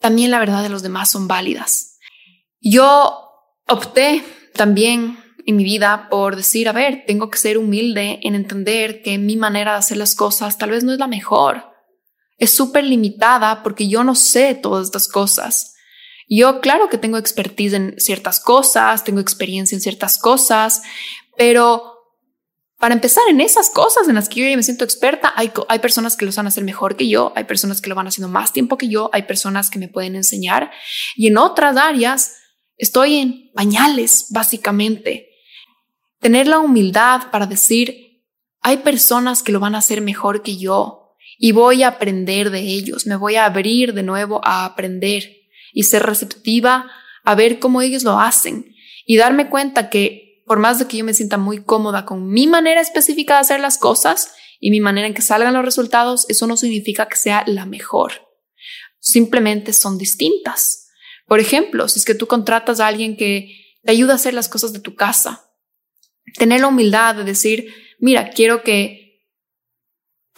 también 0.00 0.32
la 0.32 0.40
verdad 0.40 0.64
de 0.64 0.68
los 0.68 0.82
demás 0.82 1.12
son 1.12 1.28
válidas. 1.28 1.98
Yo 2.60 3.30
opté 3.68 4.24
también 4.54 5.18
en 5.46 5.56
mi 5.56 5.64
vida 5.64 6.08
por 6.10 6.36
decir, 6.36 6.68
a 6.68 6.72
ver, 6.72 7.04
tengo 7.06 7.30
que 7.30 7.38
ser 7.38 7.58
humilde 7.58 8.20
en 8.22 8.34
entender 8.34 9.02
que 9.02 9.18
mi 9.18 9.36
manera 9.36 9.72
de 9.72 9.78
hacer 9.78 9.96
las 9.96 10.14
cosas 10.14 10.58
tal 10.58 10.70
vez 10.70 10.84
no 10.84 10.92
es 10.92 10.98
la 10.98 11.06
mejor. 11.06 11.72
Es 12.38 12.50
súper 12.50 12.84
limitada 12.84 13.62
porque 13.62 13.88
yo 13.88 14.04
no 14.04 14.14
sé 14.14 14.54
todas 14.54 14.86
estas 14.86 15.08
cosas. 15.08 15.74
Yo 16.28 16.60
claro 16.60 16.88
que 16.88 16.98
tengo 16.98 17.18
expertise 17.18 17.74
en 17.74 17.94
ciertas 17.98 18.40
cosas, 18.40 19.04
tengo 19.04 19.20
experiencia 19.20 19.76
en 19.76 19.82
ciertas 19.82 20.18
cosas, 20.18 20.82
pero 21.36 21.94
para 22.78 22.94
empezar 22.94 23.24
en 23.28 23.40
esas 23.40 23.70
cosas 23.70 24.08
en 24.08 24.14
las 24.14 24.28
que 24.28 24.40
yo 24.40 24.48
ya 24.48 24.56
me 24.56 24.62
siento 24.62 24.84
experta, 24.84 25.32
hay, 25.36 25.52
hay 25.68 25.78
personas 25.78 26.16
que 26.16 26.24
lo 26.24 26.32
van 26.32 26.46
a 26.46 26.48
hacer 26.48 26.64
mejor 26.64 26.96
que 26.96 27.08
yo, 27.08 27.32
hay 27.36 27.44
personas 27.44 27.80
que 27.80 27.88
lo 27.88 27.94
van 27.94 28.06
haciendo 28.06 28.28
más 28.28 28.52
tiempo 28.52 28.78
que 28.78 28.88
yo, 28.88 29.10
hay 29.12 29.22
personas 29.22 29.70
que 29.70 29.78
me 29.78 29.88
pueden 29.88 30.16
enseñar 30.16 30.70
y 31.14 31.28
en 31.28 31.38
otras 31.38 31.76
áreas 31.76 32.36
Estoy 32.76 33.16
en 33.16 33.50
pañales, 33.52 34.26
básicamente. 34.30 35.30
Tener 36.20 36.46
la 36.46 36.58
humildad 36.58 37.30
para 37.30 37.46
decir, 37.46 38.22
hay 38.60 38.78
personas 38.78 39.42
que 39.42 39.52
lo 39.52 39.60
van 39.60 39.74
a 39.74 39.78
hacer 39.78 40.00
mejor 40.00 40.42
que 40.42 40.56
yo 40.56 41.16
y 41.38 41.52
voy 41.52 41.82
a 41.82 41.88
aprender 41.88 42.50
de 42.50 42.60
ellos, 42.60 43.06
me 43.06 43.16
voy 43.16 43.36
a 43.36 43.44
abrir 43.44 43.92
de 43.92 44.02
nuevo 44.02 44.40
a 44.44 44.64
aprender 44.64 45.30
y 45.72 45.82
ser 45.82 46.04
receptiva 46.04 46.90
a 47.24 47.34
ver 47.34 47.58
cómo 47.58 47.82
ellos 47.82 48.04
lo 48.04 48.18
hacen 48.18 48.74
y 49.04 49.16
darme 49.16 49.50
cuenta 49.50 49.90
que 49.90 50.42
por 50.46 50.58
más 50.58 50.78
de 50.78 50.86
que 50.86 50.98
yo 50.98 51.04
me 51.04 51.14
sienta 51.14 51.38
muy 51.38 51.62
cómoda 51.62 52.04
con 52.04 52.28
mi 52.28 52.46
manera 52.46 52.80
específica 52.80 53.34
de 53.34 53.40
hacer 53.40 53.60
las 53.60 53.78
cosas 53.78 54.32
y 54.60 54.70
mi 54.70 54.80
manera 54.80 55.06
en 55.06 55.14
que 55.14 55.22
salgan 55.22 55.54
los 55.54 55.64
resultados, 55.64 56.26
eso 56.28 56.46
no 56.46 56.56
significa 56.56 57.06
que 57.06 57.16
sea 57.16 57.44
la 57.46 57.66
mejor. 57.66 58.12
Simplemente 58.98 59.72
son 59.72 59.98
distintas. 59.98 60.83
Por 61.26 61.40
ejemplo, 61.40 61.88
si 61.88 61.98
es 61.98 62.04
que 62.04 62.14
tú 62.14 62.26
contratas 62.26 62.80
a 62.80 62.86
alguien 62.86 63.16
que 63.16 63.56
te 63.82 63.92
ayuda 63.92 64.12
a 64.12 64.16
hacer 64.16 64.34
las 64.34 64.48
cosas 64.48 64.72
de 64.72 64.80
tu 64.80 64.94
casa, 64.94 65.50
tener 66.38 66.60
la 66.60 66.68
humildad 66.68 67.14
de 67.14 67.24
decir, 67.24 67.72
mira, 67.98 68.30
quiero 68.30 68.62
que 68.62 69.04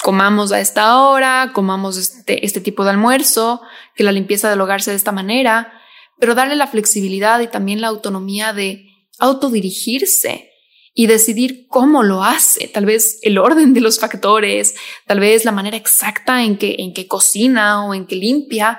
comamos 0.03 0.53
a 0.53 0.61
esta 0.61 1.01
hora, 1.03 1.51
comamos 1.53 1.97
este, 1.97 2.45
este 2.45 2.61
tipo 2.61 2.84
de 2.84 2.91
almuerzo, 2.91 3.62
que 3.95 4.05
la 4.05 4.12
limpieza 4.12 4.51
del 4.51 4.61
hogar 4.61 4.82
sea 4.82 4.93
de 4.93 4.99
esta 4.99 5.12
manera, 5.12 5.72
pero 6.18 6.34
darle 6.34 6.57
la 6.57 6.66
flexibilidad 6.66 7.41
y 7.41 7.49
también 7.49 7.80
la 7.80 7.89
autonomía 7.89 8.53
de 8.53 8.87
autodirigirse 9.18 10.51
y 10.95 11.07
decidir 11.07 11.66
cómo 11.68 12.03
lo 12.03 12.24
hace, 12.24 12.68
tal 12.68 12.87
vez 12.87 13.18
el 13.22 13.37
orden 13.37 13.74
de 13.74 13.82
los 13.82 14.01
factores, 14.01 14.74
tal 15.07 15.20
vez 15.20 15.45
la 15.45 15.53
manera 15.53 15.76
exacta 15.76 16.43
en 16.43 16.57
que, 16.57 16.76
en 16.78 16.95
que 16.95 17.07
cocina 17.07 17.84
o 17.84 17.93
en 17.93 18.07
que 18.07 18.16
limpia, 18.16 18.78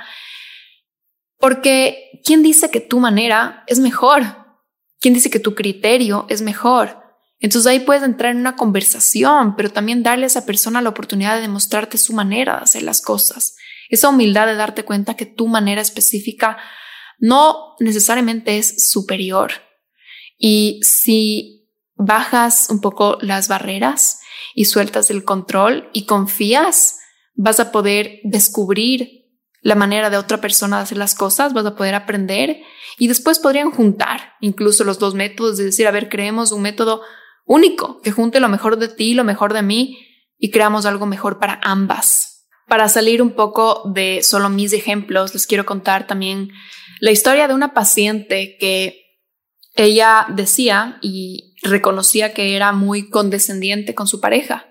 porque 1.40 2.22
¿quién 2.24 2.44
dice 2.44 2.70
que 2.70 2.80
tu 2.80 3.00
manera 3.00 3.64
es 3.68 3.80
mejor? 3.80 4.24
¿Quién 5.00 5.14
dice 5.14 5.30
que 5.30 5.40
tu 5.40 5.56
criterio 5.56 6.26
es 6.30 6.42
mejor? 6.42 7.04
Entonces 7.40 7.68
ahí 7.68 7.80
puedes 7.82 8.04
entrar 8.04 8.32
en 8.32 8.40
una 8.40 8.56
conversación, 8.56 9.56
pero 9.56 9.70
también 9.70 10.02
darle 10.02 10.24
a 10.24 10.28
esa 10.28 10.46
persona 10.46 10.82
la 10.82 10.90
oportunidad 10.90 11.36
de 11.36 11.42
demostrarte 11.42 11.98
su 11.98 12.14
manera 12.14 12.58
de 12.58 12.64
hacer 12.64 12.84
las 12.84 13.02
cosas. 13.02 13.56
Esa 13.90 14.10
humildad 14.10 14.48
de 14.48 14.56
darte 14.56 14.84
cuenta 14.84 15.16
que 15.16 15.26
tu 15.26 15.48
manera 15.48 15.82
específica 15.82 16.58
no 17.20 17.76
necesariamente 17.80 18.58
es 18.58 18.90
superior. 18.92 19.52
Y 20.38 20.80
si 20.84 21.70
bajas 21.96 22.68
un 22.70 22.82
poco 22.82 23.18
las 23.22 23.48
barreras 23.48 24.20
y 24.56 24.66
sueltas 24.66 25.10
el 25.10 25.24
control 25.24 25.90
y 25.94 26.06
confías, 26.06 27.00
vas 27.36 27.60
a 27.60 27.72
poder 27.72 28.20
descubrir 28.24 29.26
la 29.62 29.76
manera 29.76 30.10
de 30.10 30.18
otra 30.18 30.39
persona 30.39 30.78
de 30.78 30.84
hacer 30.84 30.97
las 30.97 31.16
cosas, 31.16 31.53
vas 31.53 31.66
a 31.66 31.76
poder 31.76 31.95
aprender 31.95 32.62
y 32.97 33.08
después 33.08 33.39
podrían 33.39 33.72
juntar 33.72 34.34
incluso 34.41 34.84
los 34.84 34.99
dos 34.99 35.14
métodos, 35.14 35.58
de 35.58 35.66
decir, 35.66 35.88
a 35.88 35.91
ver, 35.91 36.10
creemos 36.10 36.51
un 36.51 36.62
método 36.62 37.01
único 37.45 38.01
que 38.01 38.12
junte 38.12 38.39
lo 38.39 38.49
mejor 38.49 38.78
de 38.78 38.88
ti, 38.88 39.14
lo 39.14 39.24
mejor 39.24 39.53
de 39.53 39.62
mí 39.62 39.99
y 40.38 40.51
creamos 40.51 40.86
algo 40.86 41.05
mejor 41.05 41.39
para 41.39 41.60
ambas. 41.64 42.47
Para 42.68 42.89
salir 42.89 43.22
un 43.22 43.32
poco 43.32 43.84
de 43.93 44.22
solo 44.24 44.49
mis 44.49 44.74
ejemplos, 44.74 45.34
les 45.34 45.47
quiero 45.47 45.66
contar 45.66 46.05
también 46.05 46.51
la 46.99 47.12
historia 47.12 47.47
de 47.47 47.53
una 47.53 47.74
paciente 47.74 48.58
que 48.60 49.03
ella 49.76 50.26
decía 50.30 50.97
y 51.01 51.55
reconocía 51.62 52.34
que 52.34 52.55
era 52.55 52.74
muy 52.74 53.10
condescendiente 53.10 53.95
con 53.95 54.08
su 54.08 54.20
pareja, 54.20 54.68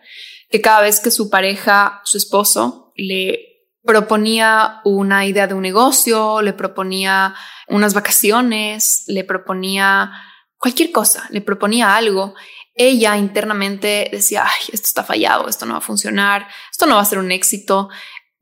que 0.51 0.61
cada 0.61 0.83
vez 0.83 1.01
que 1.01 1.11
su 1.11 1.31
pareja, 1.31 2.01
su 2.05 2.19
esposo, 2.19 2.93
le 2.97 3.56
proponía 3.87 4.81
una 4.85 5.25
idea 5.25 5.47
de 5.47 5.55
un 5.55 5.63
negocio, 5.63 6.43
le 6.43 6.53
proponía 6.53 7.35
unas 7.69 7.95
vacaciones, 7.95 9.05
le 9.07 9.25
proponía 9.25 10.13
cualquier 10.59 10.93
cosa, 10.93 11.27
le 11.31 11.41
proponía 11.41 11.97
algo, 11.97 12.35
ella 12.75 13.17
internamente 13.17 14.09
decía, 14.13 14.45
ay, 14.45 14.69
esto 14.73 14.87
está 14.87 15.03
fallado, 15.03 15.49
esto 15.49 15.65
no 15.65 15.73
va 15.73 15.79
a 15.79 15.83
funcionar, 15.83 16.47
esto 16.71 16.87
no 16.87 16.97
va 16.97 17.01
a 17.01 17.07
ser 17.07 17.19
un 17.19 17.33
éxito, 17.33 17.89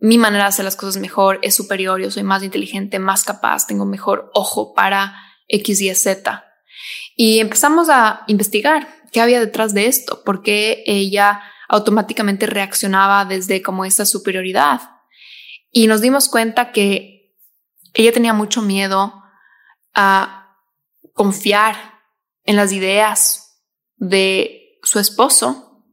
mi 0.00 0.18
manera 0.18 0.44
de 0.44 0.48
hacer 0.48 0.64
las 0.64 0.76
cosas 0.76 1.00
mejor 1.00 1.38
es 1.42 1.54
superior, 1.54 2.00
yo 2.00 2.10
soy 2.10 2.24
más 2.24 2.42
inteligente, 2.42 2.98
más 2.98 3.24
capaz, 3.24 3.66
tengo 3.66 3.86
mejor 3.86 4.30
ojo 4.34 4.74
para 4.74 5.14
X, 5.48 5.80
Y, 5.80 5.94
Z. 5.94 6.44
Y 7.16 7.38
empezamos 7.38 7.88
a 7.88 8.24
investigar 8.26 8.88
qué 9.12 9.20
había 9.20 9.40
detrás 9.40 9.72
de 9.72 9.86
esto, 9.86 10.22
por 10.24 10.42
qué 10.42 10.82
ella 10.86 11.42
automáticamente 11.68 12.46
reaccionaba 12.46 13.24
desde 13.24 13.62
como 13.62 13.84
esa 13.84 14.04
superioridad. 14.04 14.80
Y 15.76 15.88
nos 15.88 16.00
dimos 16.00 16.28
cuenta 16.28 16.70
que 16.70 17.34
ella 17.94 18.12
tenía 18.12 18.32
mucho 18.32 18.62
miedo 18.62 19.24
a 19.92 20.56
confiar 21.14 21.76
en 22.44 22.54
las 22.54 22.70
ideas 22.70 23.60
de 23.96 24.78
su 24.84 25.00
esposo, 25.00 25.84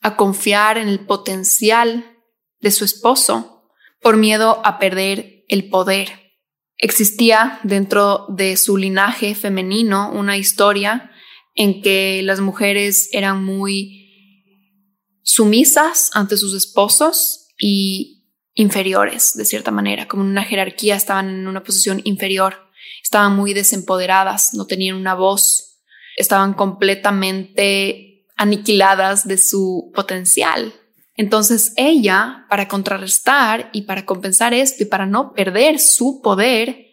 a 0.00 0.16
confiar 0.16 0.78
en 0.78 0.88
el 0.88 1.04
potencial 1.04 2.16
de 2.60 2.70
su 2.70 2.86
esposo 2.86 3.68
por 4.00 4.16
miedo 4.16 4.62
a 4.64 4.78
perder 4.78 5.44
el 5.48 5.68
poder. 5.68 6.32
Existía 6.78 7.60
dentro 7.62 8.24
de 8.30 8.56
su 8.56 8.78
linaje 8.78 9.34
femenino 9.34 10.12
una 10.12 10.38
historia 10.38 11.10
en 11.54 11.82
que 11.82 12.22
las 12.22 12.40
mujeres 12.40 13.10
eran 13.12 13.44
muy 13.44 15.20
sumisas 15.22 16.10
ante 16.14 16.38
sus 16.38 16.54
esposos 16.54 17.48
y 17.58 18.15
inferiores, 18.56 19.36
de 19.36 19.44
cierta 19.44 19.70
manera, 19.70 20.08
como 20.08 20.24
en 20.24 20.30
una 20.30 20.42
jerarquía 20.42 20.96
estaban 20.96 21.28
en 21.28 21.46
una 21.46 21.62
posición 21.62 22.00
inferior, 22.04 22.68
estaban 23.02 23.36
muy 23.36 23.54
desempoderadas, 23.54 24.54
no 24.54 24.66
tenían 24.66 24.96
una 24.96 25.14
voz, 25.14 25.78
estaban 26.16 26.54
completamente 26.54 28.26
aniquiladas 28.34 29.28
de 29.28 29.38
su 29.38 29.92
potencial. 29.94 30.74
Entonces 31.14 31.74
ella, 31.76 32.46
para 32.48 32.66
contrarrestar 32.66 33.70
y 33.72 33.82
para 33.82 34.04
compensar 34.04 34.52
esto 34.54 34.82
y 34.82 34.86
para 34.86 35.06
no 35.06 35.32
perder 35.32 35.78
su 35.78 36.20
poder, 36.22 36.86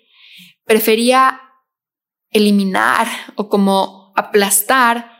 prefería 0.65 1.41
eliminar 2.29 3.07
o 3.35 3.47
como 3.47 4.13
aplastar 4.15 5.11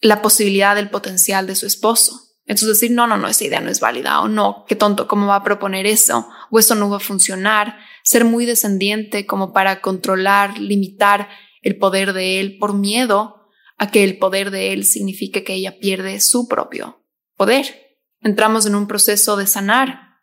la 0.00 0.22
posibilidad 0.22 0.76
del 0.76 0.90
potencial 0.90 1.46
de 1.46 1.56
su 1.56 1.66
esposo. 1.66 2.23
Entonces 2.46 2.80
decir, 2.80 2.90
no, 2.90 3.06
no, 3.06 3.16
no, 3.16 3.28
esa 3.28 3.44
idea 3.44 3.60
no 3.60 3.70
es 3.70 3.80
válida 3.80 4.20
o 4.20 4.28
no, 4.28 4.64
qué 4.68 4.76
tonto, 4.76 5.08
¿cómo 5.08 5.26
va 5.26 5.36
a 5.36 5.44
proponer 5.44 5.86
eso? 5.86 6.28
O 6.50 6.58
eso 6.58 6.74
no 6.74 6.90
va 6.90 6.98
a 6.98 7.00
funcionar. 7.00 7.78
Ser 8.02 8.24
muy 8.24 8.44
descendiente 8.44 9.26
como 9.26 9.52
para 9.52 9.80
controlar, 9.80 10.58
limitar 10.58 11.28
el 11.62 11.78
poder 11.78 12.12
de 12.12 12.40
él 12.40 12.58
por 12.58 12.74
miedo 12.74 13.48
a 13.78 13.90
que 13.90 14.04
el 14.04 14.18
poder 14.18 14.50
de 14.50 14.72
él 14.72 14.84
signifique 14.84 15.42
que 15.42 15.54
ella 15.54 15.78
pierde 15.78 16.20
su 16.20 16.46
propio 16.46 17.00
poder 17.36 17.84
entramos 18.24 18.66
en 18.66 18.74
un 18.74 18.86
proceso 18.86 19.36
de 19.36 19.46
sanar 19.46 20.20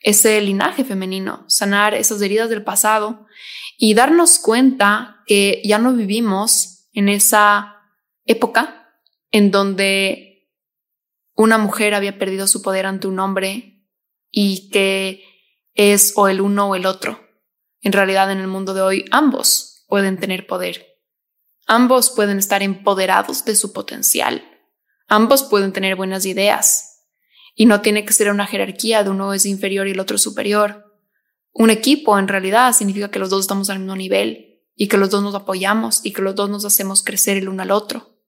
ese 0.00 0.40
linaje 0.40 0.84
femenino, 0.84 1.44
sanar 1.48 1.94
esas 1.94 2.20
heridas 2.20 2.50
del 2.50 2.64
pasado 2.64 3.26
y 3.78 3.94
darnos 3.94 4.38
cuenta 4.38 5.22
que 5.26 5.62
ya 5.64 5.78
no 5.78 5.94
vivimos 5.94 6.88
en 6.92 7.08
esa 7.08 7.76
época 8.26 8.90
en 9.30 9.50
donde 9.50 10.33
una 11.34 11.58
mujer 11.58 11.94
había 11.94 12.18
perdido 12.18 12.46
su 12.46 12.62
poder 12.62 12.86
ante 12.86 13.06
un 13.06 13.18
hombre 13.18 13.86
y 14.30 14.70
que 14.70 15.24
es 15.74 16.12
o 16.16 16.28
el 16.28 16.40
uno 16.40 16.68
o 16.70 16.74
el 16.74 16.86
otro. 16.86 17.20
En 17.80 17.92
realidad 17.92 18.30
en 18.30 18.38
el 18.38 18.46
mundo 18.46 18.74
de 18.74 18.82
hoy 18.82 19.04
ambos 19.10 19.84
pueden 19.88 20.18
tener 20.18 20.46
poder. 20.46 20.86
Ambos 21.66 22.10
pueden 22.10 22.38
estar 22.38 22.62
empoderados 22.62 23.44
de 23.44 23.56
su 23.56 23.72
potencial. 23.72 24.48
Ambos 25.06 25.42
pueden 25.42 25.72
tener 25.72 25.96
buenas 25.96 26.24
ideas, 26.24 26.94
y 27.54 27.66
no 27.66 27.80
tiene 27.80 28.04
que 28.04 28.12
ser 28.12 28.30
una 28.30 28.46
jerarquía 28.46 29.04
de 29.04 29.10
uno 29.10 29.32
es 29.32 29.46
inferior 29.46 29.86
y 29.86 29.92
el 29.92 30.00
otro 30.00 30.18
superior. 30.18 30.92
Un 31.52 31.70
equipo 31.70 32.18
en 32.18 32.26
realidad 32.26 32.72
significa 32.72 33.10
que 33.10 33.20
los 33.20 33.30
dos 33.30 33.42
estamos 33.42 33.70
al 33.70 33.78
mismo 33.78 33.94
nivel 33.94 34.62
y 34.74 34.88
que 34.88 34.96
los 34.96 35.10
dos 35.10 35.22
nos 35.22 35.36
apoyamos 35.36 36.00
y 36.04 36.12
que 36.12 36.22
los 36.22 36.34
dos 36.34 36.50
nos 36.50 36.64
hacemos 36.64 37.04
crecer 37.04 37.36
el 37.36 37.48
uno 37.48 37.62
al 37.62 37.70
otro. 37.70 38.18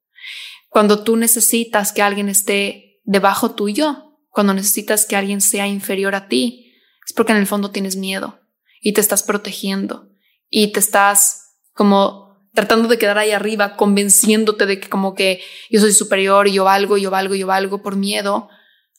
Cuando 0.68 1.02
tú 1.02 1.16
necesitas 1.16 1.92
que 1.92 2.02
alguien 2.02 2.28
esté 2.28 2.85
debajo 3.06 3.54
tuyo, 3.54 4.18
cuando 4.28 4.52
necesitas 4.52 5.06
que 5.06 5.16
alguien 5.16 5.40
sea 5.40 5.66
inferior 5.66 6.14
a 6.14 6.28
ti, 6.28 6.74
es 7.06 7.14
porque 7.14 7.32
en 7.32 7.38
el 7.38 7.46
fondo 7.46 7.70
tienes 7.70 7.96
miedo 7.96 8.40
y 8.82 8.92
te 8.92 9.00
estás 9.00 9.22
protegiendo 9.22 10.10
y 10.50 10.72
te 10.72 10.80
estás 10.80 11.54
como 11.72 12.26
tratando 12.52 12.88
de 12.88 12.98
quedar 12.98 13.18
ahí 13.18 13.30
arriba, 13.30 13.76
convenciéndote 13.76 14.66
de 14.66 14.80
que 14.80 14.88
como 14.88 15.14
que 15.14 15.40
yo 15.70 15.80
soy 15.80 15.92
superior, 15.92 16.48
yo 16.48 16.64
valgo, 16.64 16.96
yo 16.96 17.10
valgo, 17.10 17.34
yo 17.34 17.46
valgo 17.46 17.82
por 17.82 17.96
miedo 17.96 18.48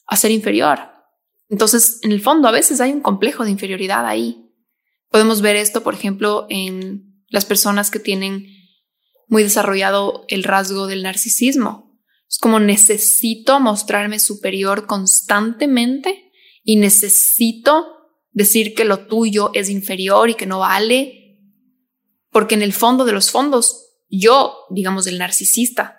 a 0.06 0.16
ser 0.16 0.30
inferior. 0.30 0.78
Entonces, 1.48 1.98
en 2.02 2.12
el 2.12 2.20
fondo, 2.20 2.48
a 2.48 2.52
veces 2.52 2.80
hay 2.80 2.92
un 2.92 3.00
complejo 3.00 3.44
de 3.44 3.50
inferioridad 3.50 4.06
ahí. 4.06 4.50
Podemos 5.10 5.40
ver 5.40 5.56
esto, 5.56 5.82
por 5.82 5.94
ejemplo, 5.94 6.46
en 6.50 7.24
las 7.28 7.44
personas 7.44 7.90
que 7.90 7.98
tienen 7.98 8.46
muy 9.26 9.42
desarrollado 9.42 10.24
el 10.28 10.44
rasgo 10.44 10.86
del 10.86 11.02
narcisismo. 11.02 11.87
Es 12.28 12.38
como 12.38 12.60
necesito 12.60 13.58
mostrarme 13.58 14.18
superior 14.18 14.86
constantemente 14.86 16.30
y 16.62 16.76
necesito 16.76 17.86
decir 18.32 18.74
que 18.74 18.84
lo 18.84 19.06
tuyo 19.06 19.50
es 19.54 19.70
inferior 19.70 20.28
y 20.28 20.34
que 20.34 20.46
no 20.46 20.58
vale, 20.60 21.40
porque 22.30 22.54
en 22.54 22.62
el 22.62 22.74
fondo 22.74 23.04
de 23.04 23.12
los 23.12 23.30
fondos, 23.30 23.94
yo, 24.10 24.66
digamos, 24.70 25.06
el 25.06 25.18
narcisista, 25.18 25.98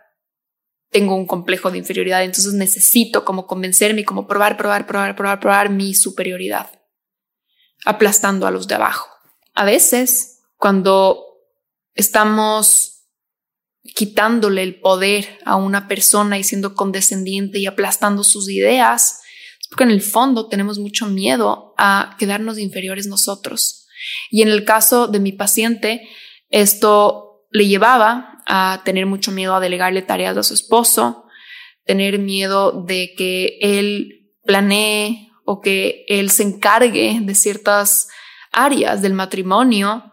tengo 0.92 1.16
un 1.16 1.26
complejo 1.26 1.72
de 1.72 1.80
inferioridad, 1.80 2.24
entonces 2.24 2.54
necesito 2.54 3.26
como 3.26 3.46
convencerme, 3.46 4.06
como 4.06 4.28
probar, 4.28 4.58
probar, 4.58 4.86
probar, 4.86 5.16
probar, 5.16 5.40
probar 5.40 5.70
mi 5.70 5.94
superioridad, 5.94 6.72
aplastando 7.86 8.48
a 8.48 8.52
los 8.52 8.68
de 8.68 8.76
abajo. 8.76 9.08
A 9.54 9.66
veces, 9.66 10.42
cuando 10.58 11.26
estamos 11.94 12.99
quitándole 13.84 14.64
el 14.64 14.80
poder 14.80 15.40
a 15.46 15.56
una 15.56 15.88
persona 15.88 16.38
y 16.38 16.44
siendo 16.44 16.76
condescendiente 16.76 17.60
y 17.60 17.66
aplastando 17.66 18.24
sus 18.24 18.50
ideas, 18.50 19.22
porque 19.70 19.84
en 19.84 19.92
el 19.92 20.02
fondo 20.02 20.48
tenemos 20.48 20.80
mucho 20.80 21.06
miedo 21.06 21.74
a 21.78 22.16
quedarnos 22.20 22.58
inferiores 22.58 23.08
nosotros. 23.08 23.88
Y 24.30 24.42
en 24.42 24.50
el 24.50 24.66
caso 24.66 25.08
de 25.08 25.20
mi 25.20 25.32
paciente, 25.32 26.08
esto 26.50 27.46
le 27.52 27.68
llevaba 27.68 28.42
a 28.48 28.82
tener 28.84 29.06
mucho 29.06 29.32
miedo 29.32 29.56
a 29.56 29.60
delegarle 29.60 30.02
tareas 30.02 30.38
a 30.38 30.44
su 30.44 30.54
esposo, 30.54 31.26
tener 31.86 32.20
miedo 32.20 32.84
de 32.86 33.14
que 33.18 33.58
él 33.62 34.34
planee 34.44 35.30
o 35.46 35.62
que 35.62 36.06
él 36.08 36.32
se 36.32 36.44
encargue 36.44 37.20
de 37.22 37.36
ciertas 37.36 38.08
áreas 38.52 39.02
del 39.02 39.14
matrimonio 39.14 40.12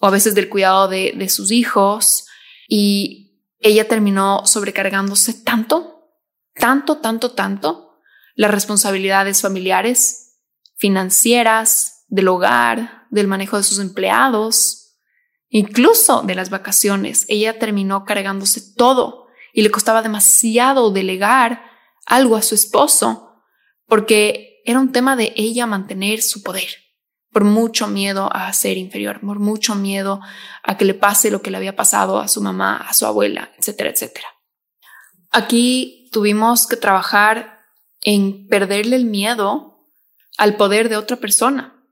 o 0.00 0.06
a 0.06 0.10
veces 0.10 0.34
del 0.34 0.48
cuidado 0.48 0.88
de 0.88 1.28
sus 1.28 1.50
hijos 1.50 2.25
y 2.68 3.44
ella 3.58 3.88
terminó 3.88 4.46
sobrecargándose 4.46 5.34
tanto, 5.34 6.10
tanto, 6.54 6.98
tanto, 6.98 7.32
tanto 7.32 8.00
las 8.34 8.50
responsabilidades 8.50 9.40
familiares, 9.40 10.40
financieras, 10.76 12.04
del 12.08 12.28
hogar, 12.28 13.06
del 13.10 13.26
manejo 13.26 13.56
de 13.56 13.62
sus 13.62 13.78
empleados, 13.78 14.98
incluso 15.48 16.22
de 16.22 16.34
las 16.34 16.50
vacaciones. 16.50 17.24
Ella 17.28 17.58
terminó 17.58 18.04
cargándose 18.04 18.74
todo 18.76 19.26
y 19.52 19.62
le 19.62 19.70
costaba 19.70 20.02
demasiado 20.02 20.90
delegar 20.90 21.64
algo 22.04 22.36
a 22.36 22.42
su 22.42 22.54
esposo 22.54 23.42
porque 23.86 24.60
era 24.64 24.80
un 24.80 24.92
tema 24.92 25.16
de 25.16 25.32
ella 25.36 25.66
mantener 25.66 26.22
su 26.22 26.42
poder 26.42 26.68
por 27.36 27.44
mucho 27.44 27.86
miedo 27.86 28.30
a 28.32 28.50
ser 28.54 28.78
inferior, 28.78 29.20
por 29.20 29.40
mucho 29.40 29.74
miedo 29.74 30.22
a 30.62 30.78
que 30.78 30.86
le 30.86 30.94
pase 30.94 31.30
lo 31.30 31.42
que 31.42 31.50
le 31.50 31.58
había 31.58 31.76
pasado 31.76 32.18
a 32.18 32.28
su 32.28 32.40
mamá, 32.40 32.78
a 32.78 32.94
su 32.94 33.04
abuela, 33.04 33.52
etcétera, 33.58 33.90
etcétera. 33.90 34.26
Aquí 35.32 36.08
tuvimos 36.12 36.66
que 36.66 36.78
trabajar 36.78 37.58
en 38.00 38.48
perderle 38.48 38.96
el 38.96 39.04
miedo 39.04 39.84
al 40.38 40.56
poder 40.56 40.88
de 40.88 40.96
otra 40.96 41.18
persona, 41.18 41.86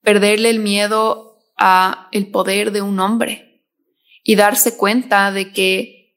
perderle 0.00 0.48
el 0.48 0.60
miedo 0.60 1.40
a 1.58 2.08
el 2.12 2.30
poder 2.30 2.72
de 2.72 2.80
un 2.80 3.00
hombre 3.00 3.66
y 4.22 4.34
darse 4.34 4.78
cuenta 4.78 5.30
de 5.30 5.52
que 5.52 6.16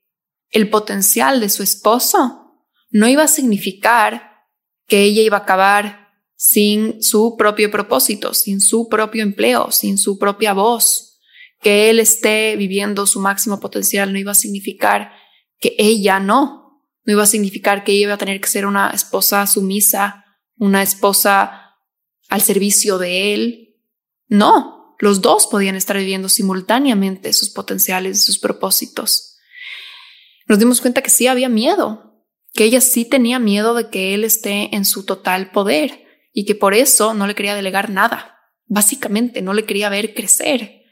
el 0.51 0.69
potencial 0.69 1.41
de 1.41 1.49
su 1.49 1.63
esposo 1.63 2.63
no 2.91 3.09
iba 3.09 3.23
a 3.23 3.27
significar 3.27 4.45
que 4.87 5.01
ella 5.01 5.21
iba 5.21 5.35
a 5.35 5.41
acabar 5.41 6.07
sin 6.38 7.01
su 7.01 7.35
propio 7.35 7.69
propósito, 7.71 8.33
sin 8.33 8.61
su 8.61 8.88
propio 8.88 9.23
empleo, 9.23 9.71
sin 9.71 9.97
su 9.97 10.17
propia 10.17 10.53
voz. 10.53 11.19
Que 11.59 11.89
él 11.89 11.99
esté 11.99 12.55
viviendo 12.55 13.07
su 13.07 13.19
máximo 13.19 13.59
potencial 13.59 14.13
no 14.13 14.19
iba 14.19 14.31
a 14.31 14.35
significar 14.35 15.11
que 15.59 15.75
ella 15.79 16.19
no, 16.19 16.83
no 17.03 17.13
iba 17.13 17.23
a 17.23 17.27
significar 17.27 17.83
que 17.83 17.93
ella 17.93 18.03
iba 18.03 18.13
a 18.13 18.19
tener 18.19 18.39
que 18.39 18.47
ser 18.47 18.67
una 18.67 18.91
esposa 18.91 19.47
sumisa, 19.47 20.25
una 20.55 20.83
esposa 20.83 21.75
al 22.29 22.41
servicio 22.43 22.99
de 22.99 23.33
él. 23.33 23.75
No, 24.27 24.95
los 24.99 25.21
dos 25.21 25.47
podían 25.47 25.75
estar 25.75 25.97
viviendo 25.97 26.29
simultáneamente 26.29 27.33
sus 27.33 27.49
potenciales, 27.49 28.23
sus 28.23 28.38
propósitos. 28.38 29.39
Nos 30.45 30.59
dimos 30.59 30.81
cuenta 30.81 31.01
que 31.01 31.09
sí 31.09 31.25
había 31.25 31.49
miedo, 31.49 32.23
que 32.53 32.65
ella 32.65 32.81
sí 32.81 33.05
tenía 33.05 33.39
miedo 33.39 33.73
de 33.73 33.89
que 33.89 34.13
él 34.13 34.23
esté 34.23 34.75
en 34.75 34.85
su 34.85 35.03
total 35.03 35.51
poder 35.51 36.07
y 36.38 36.45
que 36.45 36.53
por 36.53 36.75
eso 36.75 37.15
no 37.15 37.25
le 37.25 37.33
quería 37.33 37.55
delegar 37.55 37.89
nada. 37.89 38.38
Básicamente 38.67 39.41
no 39.41 39.55
le 39.55 39.65
quería 39.65 39.89
ver 39.89 40.13
crecer. 40.13 40.83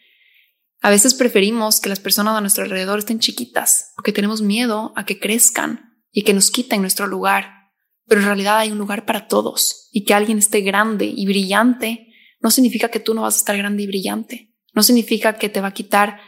A 0.82 0.90
veces 0.90 1.14
preferimos 1.14 1.80
que 1.80 1.88
las 1.88 2.00
personas 2.00 2.36
a 2.36 2.42
nuestro 2.42 2.64
alrededor 2.64 2.98
estén 2.98 3.20
chiquitas 3.20 3.92
porque 3.96 4.12
tenemos 4.12 4.42
miedo 4.42 4.92
a 4.96 5.06
que 5.06 5.20
crezcan 5.20 6.02
y 6.12 6.24
que 6.24 6.34
nos 6.34 6.50
quiten 6.50 6.82
nuestro 6.82 7.06
lugar. 7.06 7.70
Pero 8.08 8.22
en 8.22 8.26
realidad 8.26 8.58
hay 8.58 8.72
un 8.72 8.80
lugar 8.80 9.06
para 9.06 9.28
todos 9.28 9.88
y 9.92 10.04
que 10.04 10.16
alguien 10.16 10.40
esté 10.40 10.62
grande 10.62 11.14
y 11.16 11.28
brillante 11.28 12.08
no 12.40 12.50
significa 12.50 12.90
que 12.90 13.00
tú 13.00 13.14
no 13.14 13.22
vas 13.22 13.36
a 13.36 13.38
estar 13.38 13.56
grande 13.56 13.84
y 13.84 13.88
brillante. 13.88 14.52
No 14.74 14.82
significa 14.82 15.34
que 15.34 15.50
te 15.50 15.62
va 15.62 15.68
a 15.68 15.74
quitar 15.76 16.22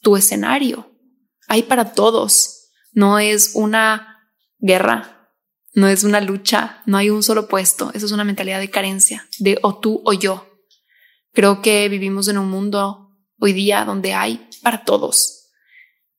tu 0.00 0.16
escenario. 0.16 0.98
Hay 1.46 1.64
para 1.64 1.92
todos. 1.92 2.70
No 2.92 3.18
es 3.18 3.50
una 3.52 4.30
guerra, 4.60 5.21
no 5.74 5.88
es 5.88 6.04
una 6.04 6.20
lucha, 6.20 6.82
no 6.86 6.98
hay 6.98 7.10
un 7.10 7.22
solo 7.22 7.48
puesto, 7.48 7.90
eso 7.94 8.06
es 8.06 8.12
una 8.12 8.24
mentalidad 8.24 8.60
de 8.60 8.70
carencia, 8.70 9.26
de 9.38 9.58
o 9.62 9.78
tú 9.78 10.02
o 10.04 10.12
yo. 10.12 10.46
Creo 11.32 11.62
que 11.62 11.88
vivimos 11.88 12.28
en 12.28 12.38
un 12.38 12.50
mundo 12.50 13.10
hoy 13.38 13.52
día 13.52 13.84
donde 13.84 14.12
hay 14.12 14.48
para 14.62 14.84
todos, 14.84 15.50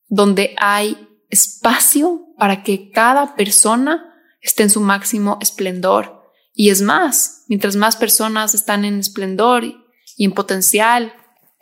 donde 0.08 0.56
hay 0.58 1.08
espacio 1.30 2.28
para 2.38 2.64
que 2.64 2.90
cada 2.92 3.36
persona 3.36 4.14
esté 4.42 4.64
en 4.64 4.70
su 4.70 4.82
máximo 4.82 5.38
esplendor. 5.42 6.22
Y 6.54 6.70
es 6.70 6.82
más, 6.82 7.46
mientras 7.48 7.76
más 7.76 7.96
personas 7.96 8.54
están 8.54 8.86
en 8.86 9.00
esplendor 9.00 9.64
y 9.64 10.26
en 10.26 10.34
potencial 10.34 11.14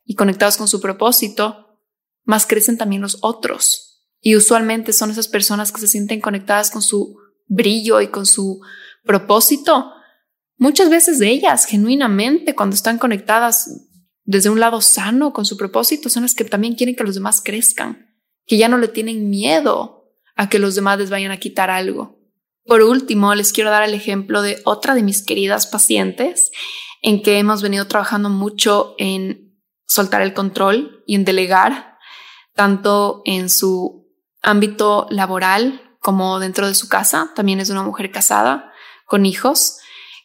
y 0.05 0.15
conectados 0.15 0.57
con 0.57 0.67
su 0.67 0.81
propósito, 0.81 1.77
más 2.23 2.45
crecen 2.45 2.77
también 2.77 3.01
los 3.01 3.17
otros. 3.21 4.03
Y 4.19 4.35
usualmente 4.35 4.93
son 4.93 5.11
esas 5.11 5.27
personas 5.27 5.71
que 5.71 5.79
se 5.79 5.87
sienten 5.87 6.21
conectadas 6.21 6.71
con 6.71 6.81
su 6.81 7.17
brillo 7.51 7.99
y 7.99 8.07
con 8.07 8.25
su 8.25 8.61
propósito, 9.03 9.91
muchas 10.57 10.89
veces 10.89 11.19
ellas, 11.21 11.65
genuinamente, 11.65 12.55
cuando 12.55 12.75
están 12.75 12.97
conectadas 12.97 13.89
desde 14.23 14.49
un 14.49 14.59
lado 14.59 14.81
sano 14.81 15.33
con 15.33 15.45
su 15.45 15.57
propósito, 15.57 16.09
son 16.09 16.23
las 16.23 16.33
que 16.33 16.45
también 16.45 16.75
quieren 16.75 16.95
que 16.95 17.03
los 17.03 17.15
demás 17.15 17.41
crezcan, 17.43 18.09
que 18.45 18.57
ya 18.57 18.69
no 18.69 18.77
le 18.77 18.87
tienen 18.87 19.29
miedo 19.29 20.15
a 20.35 20.47
que 20.47 20.59
los 20.59 20.75
demás 20.75 20.97
les 20.97 21.09
vayan 21.09 21.31
a 21.31 21.37
quitar 21.37 21.69
algo. 21.69 22.17
Por 22.65 22.83
último, 22.83 23.35
les 23.35 23.51
quiero 23.51 23.69
dar 23.69 23.83
el 23.83 23.93
ejemplo 23.93 24.41
de 24.41 24.61
otra 24.63 24.95
de 24.95 25.03
mis 25.03 25.25
queridas 25.25 25.67
pacientes 25.67 26.51
en 27.01 27.21
que 27.21 27.37
hemos 27.37 27.61
venido 27.61 27.87
trabajando 27.87 28.29
mucho 28.29 28.95
en 28.97 29.59
soltar 29.87 30.21
el 30.21 30.33
control 30.33 31.03
y 31.05 31.15
en 31.15 31.25
delegar, 31.25 31.97
tanto 32.55 33.23
en 33.25 33.49
su 33.49 34.07
ámbito 34.41 35.07
laboral 35.09 35.90
como 36.01 36.39
dentro 36.39 36.67
de 36.67 36.75
su 36.75 36.89
casa. 36.89 37.31
También 37.35 37.61
es 37.61 37.69
una 37.69 37.83
mujer 37.83 38.11
casada 38.11 38.73
con 39.05 39.25
hijos 39.25 39.77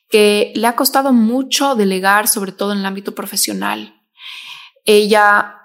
que 0.09 0.53
le 0.57 0.67
ha 0.67 0.77
costado 0.77 1.13
mucho 1.13 1.75
delegar, 1.75 2.29
sobre 2.29 2.53
todo 2.53 2.73
en 2.73 2.79
el 2.79 2.87
ámbito 2.87 3.15
profesional. 3.15 4.03
Ella 4.85 5.57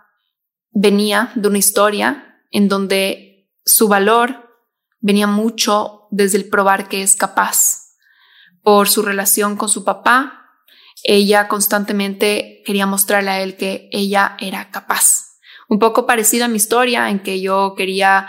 venía 0.71 1.31
de 1.35 1.47
una 1.47 1.57
historia 1.57 2.43
en 2.51 2.67
donde 2.67 3.49
su 3.65 3.87
valor 3.87 4.49
venía 4.99 5.27
mucho 5.27 6.07
desde 6.11 6.37
el 6.37 6.49
probar 6.49 6.87
que 6.87 7.01
es 7.01 7.15
capaz. 7.15 7.95
Por 8.63 8.89
su 8.89 9.01
relación 9.01 9.55
con 9.55 9.69
su 9.69 9.83
papá, 9.83 10.49
ella 11.03 11.47
constantemente 11.47 12.61
quería 12.65 12.85
mostrarle 12.85 13.31
a 13.31 13.41
él 13.41 13.55
que 13.57 13.89
ella 13.91 14.35
era 14.39 14.69
capaz. 14.71 15.37
Un 15.67 15.79
poco 15.79 16.05
parecida 16.05 16.45
a 16.45 16.47
mi 16.47 16.57
historia 16.57 17.09
en 17.09 17.19
que 17.19 17.41
yo 17.41 17.75
quería 17.77 18.27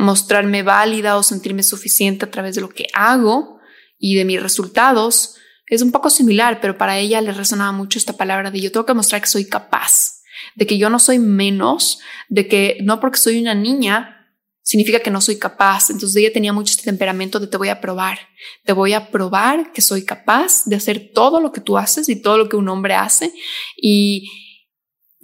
mostrarme 0.00 0.62
válida 0.62 1.16
o 1.16 1.22
sentirme 1.22 1.62
suficiente 1.62 2.24
a 2.24 2.30
través 2.30 2.54
de 2.54 2.62
lo 2.62 2.70
que 2.70 2.86
hago 2.94 3.60
y 3.98 4.16
de 4.16 4.24
mis 4.24 4.42
resultados, 4.42 5.36
es 5.66 5.82
un 5.82 5.92
poco 5.92 6.10
similar, 6.10 6.60
pero 6.60 6.78
para 6.78 6.98
ella 6.98 7.20
le 7.20 7.32
resonaba 7.32 7.70
mucho 7.70 7.98
esta 7.98 8.16
palabra 8.16 8.50
de 8.50 8.60
yo 8.60 8.72
tengo 8.72 8.86
que 8.86 8.94
mostrar 8.94 9.20
que 9.20 9.28
soy 9.28 9.44
capaz, 9.44 10.22
de 10.56 10.66
que 10.66 10.78
yo 10.78 10.90
no 10.90 10.98
soy 10.98 11.18
menos, 11.18 12.00
de 12.28 12.48
que 12.48 12.78
no 12.82 12.98
porque 12.98 13.18
soy 13.18 13.40
una 13.40 13.54
niña 13.54 14.16
significa 14.62 15.00
que 15.00 15.10
no 15.10 15.20
soy 15.20 15.38
capaz. 15.38 15.90
Entonces 15.90 16.16
ella 16.16 16.32
tenía 16.32 16.52
mucho 16.52 16.72
este 16.72 16.84
temperamento 16.84 17.38
de 17.38 17.46
te 17.46 17.56
voy 17.56 17.68
a 17.68 17.80
probar, 17.80 18.18
te 18.64 18.72
voy 18.72 18.94
a 18.94 19.10
probar 19.10 19.72
que 19.72 19.82
soy 19.82 20.04
capaz 20.04 20.64
de 20.64 20.76
hacer 20.76 21.10
todo 21.12 21.40
lo 21.40 21.52
que 21.52 21.60
tú 21.60 21.76
haces 21.76 22.08
y 22.08 22.20
todo 22.20 22.38
lo 22.38 22.48
que 22.48 22.56
un 22.56 22.68
hombre 22.68 22.94
hace. 22.94 23.32
Y 23.76 24.30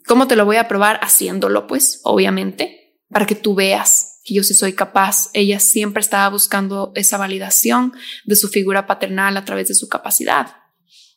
cómo 0.07 0.27
te 0.27 0.37
lo 0.37 0.45
voy 0.45 0.57
a 0.57 0.69
probar 0.69 1.01
haciéndolo, 1.03 1.67
pues, 1.67 2.01
obviamente, 2.05 3.01
para 3.09 3.27
que 3.27 3.35
tú 3.35 3.55
veas 3.55 4.16
que 4.27 4.35
yo 4.35 4.43
sí 4.43 4.55
soy 4.55 4.73
capaz. 4.73 5.31
Ella 5.33 5.61
siempre 5.61 6.01
estaba 6.01 6.29
buscando 6.29 6.93
esa 6.97 7.17
validación 7.17 7.95
de 8.25 8.37
su 8.37 8.49
figura 8.49 8.87
paternal 8.87 9.37
a 9.37 9.45
través 9.45 9.69
de 9.69 9.75
su 9.75 9.89
capacidad. 9.89 10.57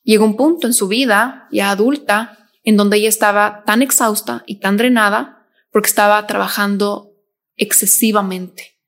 Llegó 0.03 0.25
un 0.25 0.37
punto 0.37 0.67
en 0.67 0.73
su 0.73 0.87
vida, 0.87 1.47
ya 1.51 1.71
adulta, 1.71 2.47
en 2.63 2.77
donde 2.77 2.97
ella 2.97 3.09
estaba 3.09 3.63
tan 3.65 3.81
exhausta 3.81 4.43
y 4.45 4.59
tan 4.59 4.77
drenada 4.77 5.47
porque 5.71 5.89
estaba 5.89 6.25
trabajando 6.27 7.11
excesivamente 7.55 8.78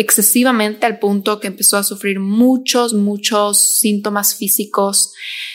excesivamente 0.00 0.86
al 0.86 0.98
punto 0.98 1.40
que 1.40 1.48
empezó 1.48 1.76
a 1.76 1.82
sufrir 1.82 2.20
muchos, 2.20 2.94
muchos 2.94 3.76
síntomas 3.78 4.34
físicos, 4.34 5.12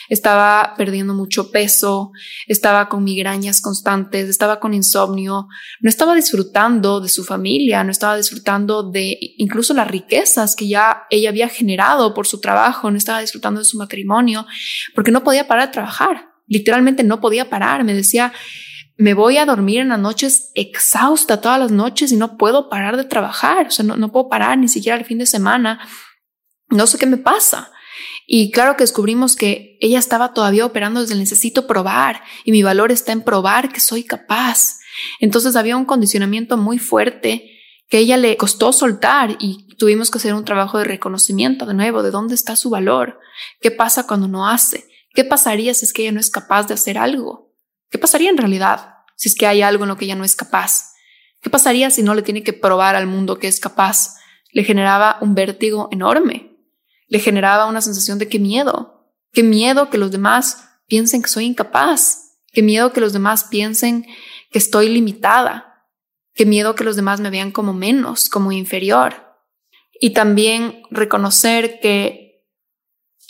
estaba 0.08 0.74
perdiendo 0.76 1.14
mucho 1.14 1.50
peso, 1.50 2.12
estaba 2.46 2.88
con 2.88 3.02
migrañas 3.02 3.60
constantes, 3.60 4.28
estaba 4.28 4.60
con 4.60 4.72
insomnio, 4.72 5.48
no 5.80 5.88
estaba 5.88 6.14
disfrutando 6.14 7.00
de 7.00 7.08
su 7.08 7.24
familia, 7.24 7.82
no 7.82 7.90
estaba 7.90 8.16
disfrutando 8.16 8.88
de 8.88 9.18
incluso 9.36 9.74
las 9.74 9.90
riquezas 9.90 10.54
que 10.54 10.68
ya 10.68 11.02
ella 11.10 11.30
había 11.30 11.48
generado 11.48 12.14
por 12.14 12.28
su 12.28 12.40
trabajo, 12.40 12.88
no 12.88 12.98
estaba 12.98 13.22
disfrutando 13.22 13.58
de 13.58 13.66
su 13.66 13.78
matrimonio, 13.78 14.46
porque 14.94 15.10
no 15.10 15.24
podía 15.24 15.48
parar 15.48 15.66
de 15.66 15.72
trabajar, 15.72 16.28
literalmente 16.46 17.02
no 17.02 17.20
podía 17.20 17.50
parar, 17.50 17.82
me 17.82 17.94
decía, 17.94 18.32
me 18.96 19.14
voy 19.14 19.36
a 19.36 19.46
dormir 19.46 19.80
en 19.80 19.90
las 19.90 19.98
noches 19.98 20.50
exhausta 20.54 21.40
todas 21.40 21.58
las 21.58 21.70
noches 21.70 22.12
y 22.12 22.16
no 22.16 22.36
puedo 22.36 22.68
parar 22.68 22.96
de 22.96 23.04
trabajar, 23.04 23.66
o 23.66 23.70
sea, 23.70 23.84
no, 23.84 23.96
no 23.96 24.10
puedo 24.10 24.28
parar 24.28 24.58
ni 24.58 24.68
siquiera 24.68 24.96
el 24.96 25.04
fin 25.04 25.18
de 25.18 25.26
semana, 25.26 25.86
no 26.68 26.86
sé 26.86 26.98
qué 26.98 27.06
me 27.06 27.18
pasa. 27.18 27.72
Y 28.26 28.50
claro 28.50 28.76
que 28.76 28.82
descubrimos 28.82 29.36
que 29.36 29.78
ella 29.80 29.98
estaba 29.98 30.34
todavía 30.34 30.66
operando 30.66 31.00
desde 31.00 31.14
el 31.14 31.20
necesito 31.20 31.66
probar 31.66 32.22
y 32.44 32.50
mi 32.50 32.62
valor 32.62 32.90
está 32.90 33.12
en 33.12 33.22
probar 33.22 33.72
que 33.72 33.80
soy 33.80 34.02
capaz. 34.02 34.80
Entonces 35.20 35.54
había 35.54 35.76
un 35.76 35.84
condicionamiento 35.84 36.56
muy 36.56 36.78
fuerte 36.78 37.52
que 37.88 37.98
ella 37.98 38.16
le 38.16 38.36
costó 38.36 38.72
soltar 38.72 39.36
y 39.38 39.68
tuvimos 39.76 40.10
que 40.10 40.18
hacer 40.18 40.34
un 40.34 40.44
trabajo 40.44 40.78
de 40.78 40.84
reconocimiento 40.84 41.66
de 41.66 41.74
nuevo 41.74 42.02
de 42.02 42.10
dónde 42.10 42.34
está 42.34 42.56
su 42.56 42.70
valor, 42.70 43.20
qué 43.60 43.70
pasa 43.70 44.06
cuando 44.08 44.26
no 44.26 44.48
hace, 44.48 44.88
qué 45.14 45.22
pasaría 45.22 45.72
si 45.74 45.84
es 45.84 45.92
que 45.92 46.02
ella 46.02 46.12
no 46.12 46.20
es 46.20 46.30
capaz 46.30 46.66
de 46.66 46.74
hacer 46.74 46.98
algo, 46.98 47.45
qué 47.90 47.98
pasaría 47.98 48.30
en 48.30 48.38
realidad 48.38 48.96
si 49.16 49.28
es 49.28 49.34
que 49.34 49.46
hay 49.46 49.62
algo 49.62 49.84
en 49.84 49.88
lo 49.88 49.96
que 49.96 50.04
ella 50.04 50.14
no 50.14 50.24
es 50.24 50.36
capaz, 50.36 50.92
qué 51.40 51.50
pasaría 51.50 51.90
si 51.90 52.02
no 52.02 52.14
le 52.14 52.22
tiene 52.22 52.42
que 52.42 52.52
probar 52.52 52.94
al 52.94 53.06
mundo 53.06 53.38
que 53.38 53.48
es 53.48 53.60
capaz. 53.60 54.16
Le 54.52 54.64
generaba 54.64 55.18
un 55.20 55.34
vértigo 55.34 55.88
enorme. 55.90 56.56
Le 57.08 57.18
generaba 57.18 57.66
una 57.66 57.80
sensación 57.80 58.18
de 58.18 58.28
qué 58.28 58.38
miedo, 58.38 59.12
qué 59.32 59.42
miedo 59.42 59.90
que 59.90 59.98
los 59.98 60.10
demás 60.10 60.64
piensen 60.86 61.22
que 61.22 61.28
soy 61.28 61.44
incapaz, 61.44 62.40
qué 62.52 62.62
miedo 62.62 62.92
que 62.92 63.00
los 63.00 63.12
demás 63.12 63.44
piensen 63.44 64.06
que 64.50 64.58
estoy 64.58 64.88
limitada, 64.88 65.86
qué 66.34 66.46
miedo 66.46 66.74
que 66.74 66.84
los 66.84 66.96
demás 66.96 67.20
me 67.20 67.30
vean 67.30 67.52
como 67.52 67.72
menos, 67.72 68.28
como 68.28 68.50
inferior. 68.50 69.38
Y 70.00 70.10
también 70.10 70.82
reconocer 70.90 71.80
que 71.80 72.44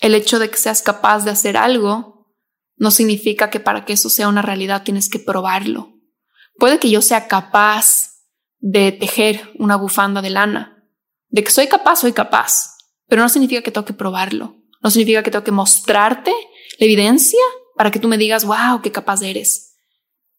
el 0.00 0.14
hecho 0.14 0.38
de 0.38 0.50
que 0.50 0.56
seas 0.56 0.82
capaz 0.82 1.24
de 1.24 1.30
hacer 1.30 1.56
algo 1.56 2.15
no 2.76 2.90
significa 2.90 3.50
que 3.50 3.60
para 3.60 3.84
que 3.84 3.94
eso 3.94 4.08
sea 4.10 4.28
una 4.28 4.42
realidad 4.42 4.82
tienes 4.82 5.08
que 5.08 5.18
probarlo. 5.18 5.94
Puede 6.58 6.78
que 6.78 6.90
yo 6.90 7.02
sea 7.02 7.28
capaz 7.28 8.22
de 8.58 8.92
tejer 8.92 9.50
una 9.58 9.76
bufanda 9.76 10.22
de 10.22 10.30
lana. 10.30 10.84
De 11.28 11.44
que 11.44 11.50
soy 11.50 11.66
capaz, 11.66 12.00
soy 12.00 12.12
capaz 12.12 12.76
pero 13.08 13.22
no 13.22 13.28
significa 13.28 13.62
que 13.62 13.70
tengo 13.70 13.84
que 13.84 13.92
probarlo. 13.92 14.56
No 14.82 14.90
significa 14.90 15.22
que 15.22 15.30
tengo 15.30 15.44
que 15.44 15.52
mostrarte 15.52 16.32
la 16.78 16.86
evidencia 16.86 17.40
para 17.76 17.90
que 17.90 17.98
tú 17.98 18.08
me 18.08 18.18
digas, 18.18 18.44
wow, 18.44 18.80
qué 18.82 18.92
capaz 18.92 19.22
eres. 19.22 19.74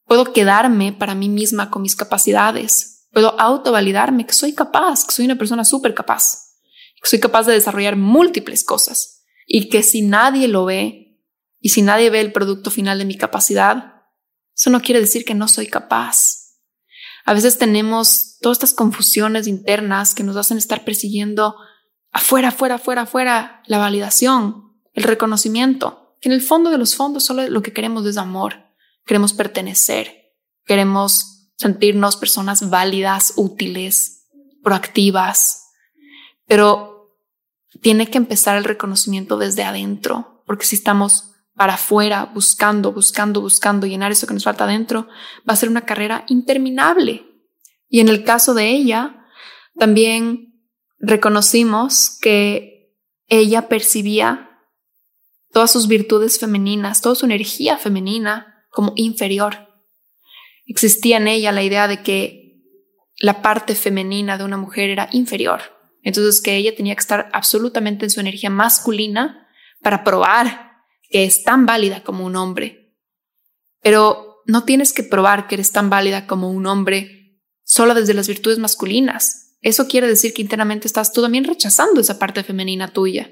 Puedo 0.06 0.32
quedarme 0.34 0.94
para 0.94 1.16
mí 1.16 1.30
misma 1.30 1.70
con 1.70 1.82
mis 1.82 1.96
capacidades. 1.96 3.08
Puedo 3.12 3.40
autovalidarme 3.40 4.26
que 4.26 4.34
soy 4.34 4.54
capaz, 4.54 5.06
que 5.06 5.12
soy 5.12 5.26
una 5.26 5.38
persona 5.38 5.66
súper 5.66 5.94
capaz, 5.94 6.56
que 7.02 7.10
soy 7.10 7.20
capaz 7.20 7.46
de 7.46 7.54
desarrollar 7.54 7.96
múltiples 7.96 8.64
cosas 8.64 9.24
y 9.46 9.70
que 9.70 9.82
si 9.84 10.02
nadie 10.02 10.48
lo 10.48 10.66
ve 10.66 11.07
y 11.60 11.70
si 11.70 11.82
nadie 11.82 12.10
ve 12.10 12.22
el 12.22 12.32
producto 12.32 12.72
final 12.72 13.00
de 13.00 13.06
mi 13.06 13.18
capacidad, 13.18 14.04
eso 14.56 14.70
no 14.70 14.82
quiere 14.82 15.02
decir 15.02 15.26
que 15.26 15.36
no 15.36 15.48
soy 15.48 15.68
capaz. 15.68 16.48
A 17.26 17.34
veces 17.34 17.58
tenemos 17.58 18.38
todas 18.40 18.58
estas 18.58 18.74
confusiones 18.74 19.48
internas 19.48 20.16
que 20.16 20.24
nos 20.24 20.36
hacen 20.38 20.58
estar 20.58 20.86
persiguiendo 20.86 21.56
afuera, 22.12 22.50
afuera, 22.50 22.76
afuera, 22.76 23.02
afuera, 23.02 23.64
la 23.68 23.78
validación, 23.78 24.74
el 24.94 25.04
reconocimiento, 25.04 26.16
que 26.22 26.30
en 26.30 26.34
el 26.34 26.42
fondo 26.42 26.72
de 26.72 26.78
los 26.78 26.96
fondos 26.96 27.26
solo 27.26 27.48
lo 27.50 27.62
que 27.62 27.74
queremos 27.74 28.06
es 28.06 28.18
amor, 28.18 28.56
queremos 29.06 29.34
pertenecer, 29.34 30.34
queremos 30.66 31.52
sentirnos 31.58 32.16
personas 32.16 32.70
válidas, 32.70 33.34
útiles, 33.36 34.28
proactivas, 34.64 35.68
pero 36.46 37.18
tiene 37.82 38.10
que 38.10 38.18
empezar 38.18 38.58
el 38.58 38.64
reconocimiento 38.64 39.38
desde 39.38 39.64
adentro, 39.64 40.44
porque 40.46 40.66
si 40.66 40.76
estamos 40.76 41.34
para 41.58 41.74
afuera 41.74 42.30
buscando, 42.34 42.94
buscando, 42.94 43.42
buscando 43.42 43.88
llenar 43.88 44.12
eso 44.12 44.28
que 44.28 44.34
nos 44.36 44.44
falta 44.44 44.66
adentro, 44.66 45.08
va 45.40 45.54
a 45.54 45.58
ser 45.58 45.70
una 45.70 45.86
carrera 45.86 46.24
interminable. 46.28 47.26
Y 47.90 48.00
en 48.00 48.10
el 48.10 48.24
caso 48.24 48.54
de 48.54 48.70
ella, 48.70 49.26
también 49.78 50.54
reconocimos 51.00 52.18
que 52.22 52.96
ella 53.28 53.68
percibía 53.68 54.52
todas 55.52 55.72
sus 55.72 55.88
virtudes 55.88 56.40
femeninas, 56.40 57.02
toda 57.02 57.16
su 57.16 57.26
energía 57.26 57.78
femenina 57.78 58.66
como 58.70 58.94
inferior. 58.96 59.68
Existía 60.68 61.18
en 61.18 61.28
ella 61.28 61.52
la 61.52 61.64
idea 61.64 61.88
de 61.88 62.04
que 62.04 62.62
la 63.20 63.42
parte 63.42 63.74
femenina 63.74 64.38
de 64.38 64.44
una 64.44 64.58
mujer 64.58 64.92
era 64.92 65.10
inferior. 65.12 65.62
Entonces 66.04 66.40
que 66.40 66.56
ella 66.56 66.76
tenía 66.76 66.94
que 66.94 67.00
estar 67.00 67.30
absolutamente 67.34 68.06
en 68.06 68.12
su 68.12 68.20
energía 68.20 68.52
masculina 68.52 69.48
para 69.82 70.04
probar 70.04 70.67
que 71.10 71.24
es 71.24 71.44
tan 71.44 71.66
válida 71.66 72.04
como 72.04 72.26
un 72.26 72.36
hombre. 72.36 72.96
Pero 73.82 74.44
no 74.46 74.64
tienes 74.64 74.94
que 74.94 75.04
probar 75.04 75.48
que 75.48 75.56
eres 75.56 75.72
tan 75.72 75.90
válida 75.90 76.28
como 76.28 76.52
un 76.52 76.66
hombre 76.66 77.42
solo 77.64 77.94
desde 77.94 78.14
las 78.14 78.28
virtudes 78.28 78.60
masculinas 78.60 79.48
eso 79.62 79.88
quiere 79.88 80.08
decir 80.08 80.34
que 80.34 80.42
internamente 80.42 80.88
estás 80.88 81.12
tú 81.12 81.22
también 81.22 81.44
rechazando 81.44 82.00
esa 82.00 82.20
parte 82.20 82.44
femenina 82.44 82.88
tuya. 82.90 83.32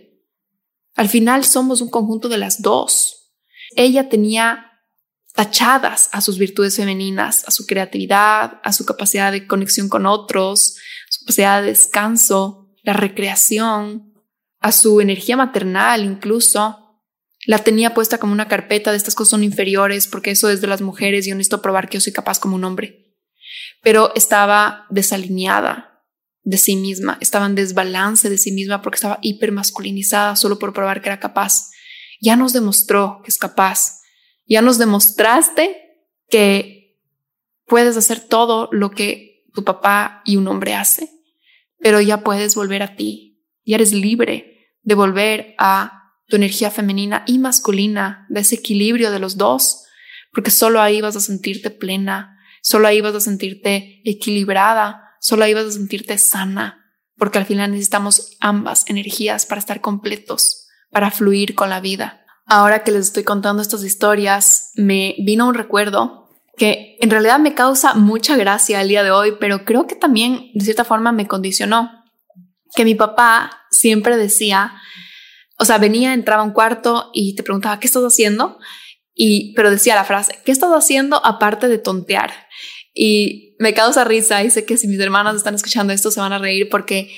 Al 0.96 1.10
final 1.10 1.46
somos 1.46 1.82
un 1.82 1.90
conjunto 1.90 2.30
de 2.30 2.38
las 2.38 2.62
dos. 2.62 3.34
Ella 3.76 4.10
tenía 4.10 4.72
tachadas 5.34 6.10
a 6.14 6.22
sus 6.22 6.38
virtudes 6.38 6.78
femeninas, 6.78 7.46
a 7.48 7.52
su 7.52 7.66
creatividad, 7.66 8.60
a 8.64 8.74
su 8.74 8.86
capacidad 8.86 9.32
de 9.32 9.46
conexión 9.48 9.90
con 9.90 10.06
otros, 10.06 10.78
su 11.10 11.26
capacidad 11.26 11.62
de 11.62 11.68
descanso, 11.68 12.70
la 12.84 12.94
recreación, 12.94 14.14
a 14.60 14.72
su 14.72 15.02
energía 15.02 15.38
maternal 15.38 16.04
incluso. 16.04 16.85
La 17.46 17.60
tenía 17.60 17.94
puesta 17.94 18.18
como 18.18 18.34
una 18.34 18.48
carpeta 18.48 18.92
de 18.92 18.98
estas 18.98 19.16
cosas 19.16 19.32
son 19.32 19.44
inferiores 19.44 20.08
porque 20.08 20.32
eso 20.32 20.50
es 20.50 20.62
de 20.62 20.68
las 20.68 20.82
mujeres 20.82 21.26
yo 21.26 21.36
necesito 21.36 21.62
probar 21.62 21.90
que 21.90 21.98
yo 21.98 22.02
soy 22.02 22.14
capaz 22.14 22.40
como 22.40 22.56
un 22.56 22.64
hombre. 22.64 23.16
Pero 23.82 24.14
estaba 24.16 24.86
desalineada, 24.90 25.96
de 26.46 26.58
sí 26.58 26.76
misma, 26.76 27.18
estaba 27.22 27.48
en 27.48 27.56
desbalance 27.56 28.30
de 28.30 28.38
sí 28.38 28.52
misma 28.52 28.82
porque 28.82 28.96
estaba 28.96 29.18
hipermasculinizada 29.22 30.36
solo 30.36 30.60
por 30.60 30.74
probar 30.74 31.02
que 31.02 31.10
era 31.10 31.20
capaz. 31.20 31.72
Ya 32.22 32.36
nos 32.36 32.54
demostró 32.54 33.22
que 33.24 33.30
es 33.30 33.38
capaz. 33.38 34.02
Ya 34.46 34.62
nos 34.62 34.78
demostraste 34.78 35.76
que 36.30 37.00
puedes 37.66 37.98
hacer 37.98 38.20
todo 38.20 38.70
lo 38.72 38.92
que 38.92 39.44
tu 39.54 39.64
papá 39.64 40.22
y 40.24 40.38
un 40.38 40.48
hombre 40.48 40.76
hace, 40.76 41.10
pero 41.80 42.00
ya 42.00 42.24
puedes 42.24 42.54
volver 42.54 42.84
a 42.84 42.96
ti. 42.96 43.44
Ya 43.66 43.76
eres 43.76 43.92
libre 43.92 44.70
de 44.84 44.96
volver 44.96 45.56
a 45.58 46.05
tu 46.28 46.36
energía 46.36 46.72
femenina 46.72 47.24
y 47.28 47.38
masculina, 47.40 48.26
de 48.30 48.42
ese 48.42 48.56
equilibrio 48.56 49.12
de 49.12 49.20
los 49.20 49.38
dos, 49.38 49.84
porque 50.32 50.52
solo 50.52 50.82
ahí 50.82 51.02
vas 51.02 51.16
a 51.16 51.22
sentirte 51.22 51.70
plena, 51.70 52.38
solo 52.62 52.88
ahí 52.88 53.02
vas 53.02 53.16
a 53.16 53.20
sentirte 53.20 54.02
equilibrada, 54.04 55.12
solo 55.20 55.48
ibas 55.48 55.66
a 55.66 55.72
sentirte 55.72 56.18
sana, 56.18 56.86
porque 57.18 57.38
al 57.38 57.46
final 57.46 57.72
necesitamos 57.72 58.38
ambas 58.40 58.86
energías 58.88 59.46
para 59.46 59.60
estar 59.60 59.82
completos, 59.82 60.68
para 60.92 61.12
fluir 61.12 61.56
con 61.56 61.70
la 61.70 61.80
vida. 61.80 62.26
Ahora 62.46 62.84
que 62.84 62.92
les 62.92 63.08
estoy 63.08 63.24
contando 63.24 63.62
estas 63.62 63.84
historias, 63.84 64.72
me 64.76 65.16
vino 65.20 65.48
un 65.48 65.56
recuerdo 65.56 66.30
que 66.58 66.98
en 67.02 67.10
realidad 67.10 67.40
me 67.40 67.54
causa 67.54 67.96
mucha 67.96 68.38
gracia 68.38 68.82
el 68.82 68.88
día 68.88 69.04
de 69.04 69.12
hoy, 69.12 69.34
pero 69.40 69.66
creo 69.66 69.88
que 69.88 69.96
también 69.96 70.52
de 70.54 70.64
cierta 70.64 70.86
forma 70.86 71.12
me 71.12 71.28
condicionó. 71.28 72.04
Que 72.76 72.86
mi 72.86 72.96
papá 72.96 73.66
siempre 73.72 74.18
decía, 74.18 74.74
o 75.58 75.66
sea, 75.66 75.78
venía, 75.78 76.14
entraba 76.14 76.42
a 76.42 76.46
un 76.46 76.52
cuarto 76.52 77.10
y 77.14 77.36
te 77.36 77.44
preguntaba, 77.44 77.80
¿qué 77.80 77.88
estás 77.88 78.04
haciendo? 78.04 78.58
Y, 79.14 79.54
pero 79.56 79.72
decía 79.72 79.96
la 79.96 80.04
frase, 80.04 80.40
¿qué 80.44 80.52
estás 80.52 80.72
haciendo 80.72 81.26
aparte 81.26 81.68
de 81.68 81.78
tontear? 81.78 82.34
Y 82.94 83.56
me 83.60 83.74
causa 83.74 84.04
risa 84.04 84.44
y 84.44 84.50
sé 84.50 84.66
que 84.66 84.78
si 84.78 84.88
mis 84.88 85.00
hermanas 85.00 85.36
están 85.36 85.56
escuchando 85.56 85.94
esto 85.94 86.12
se 86.12 86.20
van 86.20 86.34
a 86.34 86.40
reír 86.40 86.70
porque 86.70 87.10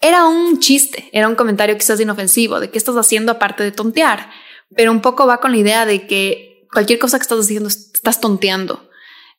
era 0.00 0.26
un 0.26 0.58
chiste, 0.58 1.08
era 1.12 1.28
un 1.28 1.34
comentario 1.34 1.76
quizás 1.76 2.00
inofensivo 2.00 2.60
de 2.60 2.70
qué 2.70 2.76
estás 2.76 2.96
haciendo 2.96 3.32
aparte 3.32 3.62
de 3.62 3.72
tontear, 3.72 4.30
pero 4.74 4.90
un 4.90 5.00
poco 5.00 5.26
va 5.26 5.40
con 5.40 5.52
la 5.52 5.58
idea 5.58 5.86
de 5.86 6.06
que 6.06 6.66
cualquier 6.72 6.98
cosa 6.98 7.18
que 7.18 7.22
estás 7.22 7.38
haciendo 7.38 7.68
estás 7.68 8.20
tonteando, 8.20 8.90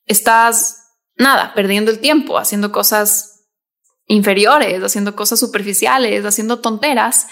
estás 0.05 0.83
nada, 1.17 1.53
perdiendo 1.53 1.91
el 1.91 1.99
tiempo, 1.99 2.37
haciendo 2.37 2.71
cosas 2.71 3.32
inferiores, 4.07 4.81
haciendo 4.83 5.15
cosas 5.15 5.39
superficiales, 5.39 6.25
haciendo 6.25 6.59
tonteras. 6.59 7.27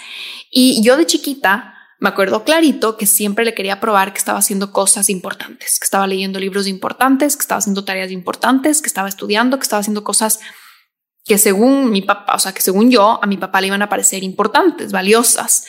Y 0.50 0.82
yo 0.82 0.96
de 0.96 1.06
chiquita 1.06 1.74
me 2.02 2.08
acuerdo 2.08 2.42
clarito 2.42 2.96
que 2.96 3.06
siempre 3.06 3.44
le 3.44 3.54
quería 3.54 3.78
probar 3.78 4.12
que 4.12 4.18
estaba 4.18 4.40
haciendo 4.40 4.72
cosas 4.72 5.08
importantes, 5.08 5.78
que 5.78 5.84
estaba 5.84 6.08
leyendo 6.08 6.40
libros 6.40 6.66
importantes, 6.66 7.36
que 7.36 7.42
estaba 7.42 7.60
haciendo 7.60 7.84
tareas 7.84 8.10
importantes, 8.10 8.82
que 8.82 8.88
estaba 8.88 9.08
estudiando, 9.08 9.56
que 9.56 9.62
estaba 9.62 9.78
haciendo 9.78 10.02
cosas 10.02 10.40
que 11.24 11.38
según 11.38 11.90
mi 11.90 12.02
papá, 12.02 12.34
o 12.34 12.40
sea, 12.40 12.52
que 12.52 12.60
según 12.60 12.90
yo, 12.90 13.20
a 13.22 13.26
mi 13.28 13.36
papá 13.36 13.60
le 13.60 13.68
iban 13.68 13.82
a 13.82 13.88
parecer 13.88 14.24
importantes, 14.24 14.90
valiosas. 14.90 15.64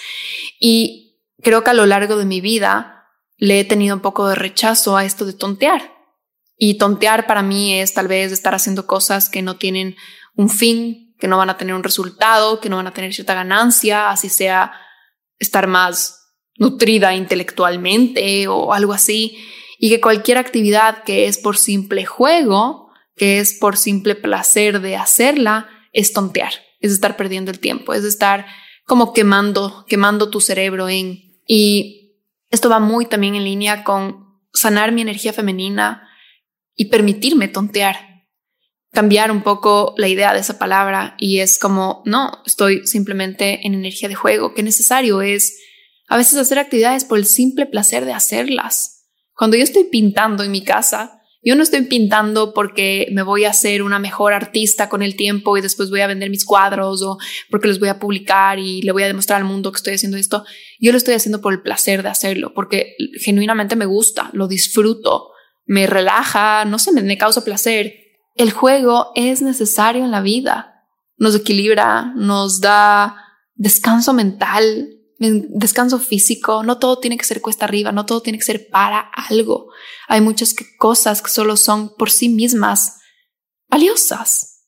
Y 0.60 1.22
creo 1.44 1.64
que 1.64 1.70
a 1.70 1.76
lo 1.76 1.86
largo 1.86 2.16
de 2.16 2.26
mi 2.26 2.42
vida 2.42 3.12
le 3.38 3.60
he 3.60 3.64
tenido 3.64 3.96
un 3.96 4.02
poco 4.02 4.28
de 4.28 4.34
rechazo 4.34 4.98
a 4.98 5.06
esto 5.06 5.26
de 5.26 5.34
tontear. 5.34 5.94
Y 6.58 6.80
tontear 6.80 7.28
para 7.28 7.44
mí 7.44 7.80
es 7.80 7.94
tal 7.94 8.08
vez 8.08 8.32
estar 8.32 8.56
haciendo 8.56 8.88
cosas 8.88 9.30
que 9.30 9.44
no 9.44 9.58
tienen 9.58 9.96
un 10.36 10.50
fin, 10.50 11.16
que 11.20 11.28
no 11.28 11.38
van 11.38 11.50
a 11.50 11.58
tener 11.58 11.76
un 11.76 11.84
resultado, 11.84 12.60
que 12.60 12.70
no 12.70 12.78
van 12.78 12.88
a 12.88 12.94
tener 12.94 13.14
cierta 13.14 13.34
ganancia, 13.34 14.10
así 14.10 14.30
sea 14.30 14.74
estar 15.40 15.68
más 15.68 16.24
nutrida 16.58 17.16
intelectualmente 17.16 18.48
o 18.48 18.74
algo 18.74 18.94
así. 18.94 19.38
y 19.80 19.90
que 19.90 20.00
cualquier 20.00 20.38
actividad 20.38 21.04
que 21.04 21.28
es 21.28 21.38
por 21.38 21.58
simple 21.58 22.06
juego, 22.06 22.90
que 23.18 23.40
es 23.40 23.54
por 23.54 23.76
simple 23.76 24.16
placer 24.16 24.80
de 24.80 24.96
hacerla, 24.96 25.68
es 25.92 26.14
tontear, 26.14 26.54
es 26.80 26.92
estar 26.94 27.18
perdiendo 27.18 27.52
el 27.52 27.60
tiempo, 27.60 27.94
es 27.94 28.06
estar 28.06 28.46
como 28.86 29.14
quemando, 29.14 29.86
quemando 29.88 30.30
tu 30.30 30.42
cerebro 30.42 30.90
en... 30.90 31.38
Y 31.48 32.18
esto 32.50 32.70
va 32.70 32.80
muy 32.80 33.06
también 33.06 33.36
en 33.36 33.44
línea 33.44 33.84
con 33.84 34.40
sanar 34.54 34.92
mi 34.92 35.02
energía 35.02 35.34
femenina 35.34 36.08
y 36.76 36.86
permitirme 36.86 37.48
tontear, 37.48 38.13
cambiar 38.94 39.32
un 39.32 39.42
poco 39.42 39.96
la 39.98 40.08
idea 40.08 40.34
de 40.34 40.40
esa 40.40 40.60
palabra 40.60 41.16
y 41.18 41.40
es 41.40 41.58
como, 41.58 42.04
no, 42.06 42.44
estoy 42.46 42.86
simplemente 42.86 43.66
en 43.66 43.74
energía 43.74 44.08
de 44.08 44.16
juego, 44.16 44.54
qué 44.54 44.62
necesario 44.62 45.22
es 45.22 45.60
a 46.08 46.18
veces 46.18 46.38
hacer 46.38 46.60
actividades 46.60 47.04
por 47.04 47.18
el 47.18 47.26
simple 47.26 47.66
placer 47.66 48.06
de 48.06 48.14
hacerlas. 48.14 49.08
Cuando 49.36 49.58
yo 49.58 49.64
estoy 49.64 49.86
pintando 49.86 50.44
en 50.44 50.52
mi 50.52 50.64
casa, 50.64 51.24
yo 51.42 51.56
no 51.56 51.64
estoy 51.64 51.82
pintando 51.82 52.54
porque 52.54 53.08
me 53.12 53.24
voy 53.24 53.46
a 53.46 53.50
hacer 53.50 53.82
una 53.82 53.98
mejor 53.98 54.32
artista 54.32 54.90
con 54.90 55.02
el 55.02 55.16
tiempo 55.16 55.58
y 55.58 55.62
después 55.62 55.90
voy 55.90 56.02
a 56.02 56.08
vender 56.08 56.30
mis 56.30 56.46
cuadros 56.46 57.02
o 57.02 57.18
porque 57.50 57.68
los 57.68 57.80
voy 57.80 57.90
a 57.90 58.00
publicar 58.00 58.60
y 58.60 58.84
le 58.84 58.92
voy 58.92 59.04
a 59.04 59.08
demostrar 59.08 59.42
al 59.42 59.48
mundo 59.48 59.72
que 59.72 59.78
estoy 59.78 59.96
haciendo 59.96 60.18
esto. 60.18 60.46
Yo 60.80 60.92
lo 60.92 60.98
estoy 61.00 61.16
haciendo 61.16 61.42
por 61.42 61.52
el 61.52 61.64
placer 61.64 62.04
de 62.04 62.10
hacerlo, 62.10 62.54
porque 62.54 62.96
genuinamente 63.20 63.76
me 63.76 63.88
gusta, 63.88 64.30
lo 64.34 64.48
disfruto, 64.48 65.32
me 65.66 65.88
relaja, 65.88 66.64
no 66.66 66.78
sé, 66.78 66.92
me, 66.92 67.02
me 67.02 67.18
causa 67.18 67.44
placer. 67.44 68.03
El 68.36 68.52
juego 68.52 69.12
es 69.16 69.42
necesario 69.42 70.04
en 70.04 70.12
la 70.12 70.22
vida, 70.22 70.88
nos 71.18 71.36
equilibra, 71.36 72.14
nos 72.16 72.62
da 72.62 73.16
descanso 73.56 74.14
mental, 74.14 74.90
descanso 75.20 76.00
físico, 76.00 76.64
no 76.64 76.80
todo 76.80 77.00
tiene 77.00 77.18
que 77.18 77.26
ser 77.26 77.42
cuesta 77.42 77.66
arriba, 77.66 77.92
no 77.92 78.06
todo 78.06 78.22
tiene 78.22 78.40
que 78.40 78.46
ser 78.46 78.70
para 78.70 79.00
algo. 79.00 79.72
Hay 80.08 80.22
muchas 80.22 80.56
cosas 80.78 81.22
que 81.22 81.30
solo 81.30 81.56
son 81.58 81.96
por 81.96 82.10
sí 82.10 82.30
mismas 82.30 83.00
valiosas, 83.70 84.66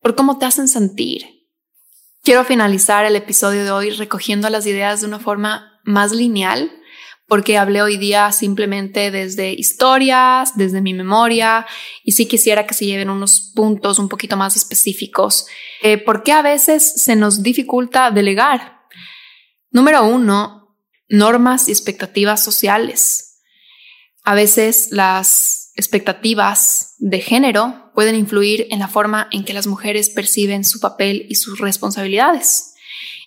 por 0.00 0.14
cómo 0.14 0.38
te 0.38 0.46
hacen 0.46 0.68
sentir. 0.68 1.26
Quiero 2.22 2.44
finalizar 2.44 3.04
el 3.04 3.16
episodio 3.16 3.64
de 3.64 3.70
hoy 3.70 3.90
recogiendo 3.90 4.48
las 4.50 4.66
ideas 4.66 5.00
de 5.00 5.06
una 5.06 5.20
forma 5.20 5.80
más 5.84 6.12
lineal, 6.12 6.70
porque 7.26 7.56
hablé 7.56 7.80
hoy 7.82 7.96
día 7.96 8.32
simplemente 8.32 9.10
desde 9.10 9.52
historias, 9.52 10.56
desde 10.56 10.80
mi 10.80 10.92
memoria, 10.92 11.66
y 12.02 12.12
sí 12.12 12.26
quisiera 12.26 12.66
que 12.66 12.74
se 12.74 12.86
lleven 12.86 13.10
unos 13.10 13.52
puntos 13.54 13.98
un 13.98 14.08
poquito 14.08 14.36
más 14.36 14.56
específicos. 14.56 15.46
Eh, 15.82 15.98
¿Por 15.98 16.22
qué 16.22 16.32
a 16.32 16.42
veces 16.42 17.02
se 17.02 17.16
nos 17.16 17.42
dificulta 17.42 18.10
delegar? 18.10 18.80
Número 19.70 20.04
uno, 20.04 20.76
normas 21.08 21.68
y 21.68 21.72
expectativas 21.72 22.44
sociales. 22.44 23.40
A 24.22 24.34
veces 24.34 24.88
las 24.90 25.72
expectativas 25.76 26.94
de 26.98 27.20
género 27.20 27.90
pueden 27.94 28.14
influir 28.14 28.66
en 28.70 28.78
la 28.78 28.88
forma 28.88 29.28
en 29.32 29.44
que 29.44 29.54
las 29.54 29.66
mujeres 29.66 30.10
perciben 30.10 30.64
su 30.64 30.80
papel 30.80 31.26
y 31.28 31.34
sus 31.34 31.58
responsabilidades 31.58 32.74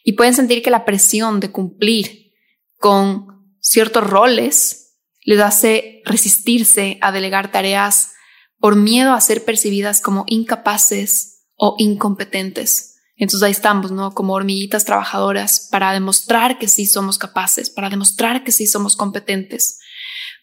y 0.03 0.13
pueden 0.13 0.33
sentir 0.33 0.61
que 0.61 0.71
la 0.71 0.85
presión 0.85 1.39
de 1.39 1.51
cumplir 1.51 2.31
con 2.79 3.36
ciertos 3.67 4.03
roles 4.03 4.97
les 5.23 5.41
hace 5.41 6.01
resistirse 6.05 6.97
a 7.01 7.11
delegar 7.11 7.51
tareas 7.51 8.13
por 8.59 8.77
miedo 8.77 9.11
a 9.11 9.21
ser 9.21 9.43
percibidas 9.43 9.99
como 9.99 10.23
incapaces 10.27 11.45
o 11.55 11.75
incompetentes. 11.77 12.95
Entonces 13.17 13.43
ahí 13.43 13.51
estamos, 13.51 13.91
¿no? 13.91 14.13
Como 14.13 14.33
hormiguitas 14.33 14.85
trabajadoras 14.85 15.67
para 15.69 15.91
demostrar 15.91 16.59
que 16.59 16.69
sí 16.69 16.85
somos 16.85 17.17
capaces, 17.17 17.69
para 17.69 17.89
demostrar 17.89 18.43
que 18.43 18.53
sí 18.53 18.67
somos 18.67 18.95
competentes 18.95 19.79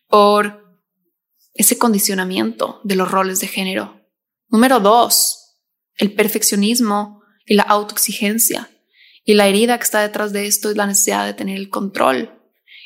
por 0.06 0.62
ese 1.54 1.78
condicionamiento 1.78 2.80
de 2.84 2.96
los 2.96 3.10
roles 3.10 3.40
de 3.40 3.46
género. 3.46 4.00
Número 4.48 4.80
dos, 4.80 5.62
el 5.96 6.12
perfeccionismo 6.12 7.22
y 7.46 7.54
la 7.54 7.62
autoexigencia. 7.62 8.70
Y 9.24 9.34
la 9.34 9.46
herida 9.46 9.78
que 9.78 9.84
está 9.84 10.00
detrás 10.00 10.32
de 10.34 10.46
esto 10.46 10.68
es 10.68 10.76
la 10.76 10.86
necesidad 10.86 11.24
de 11.24 11.32
tener 11.32 11.56
el 11.56 11.70
control. 11.70 12.43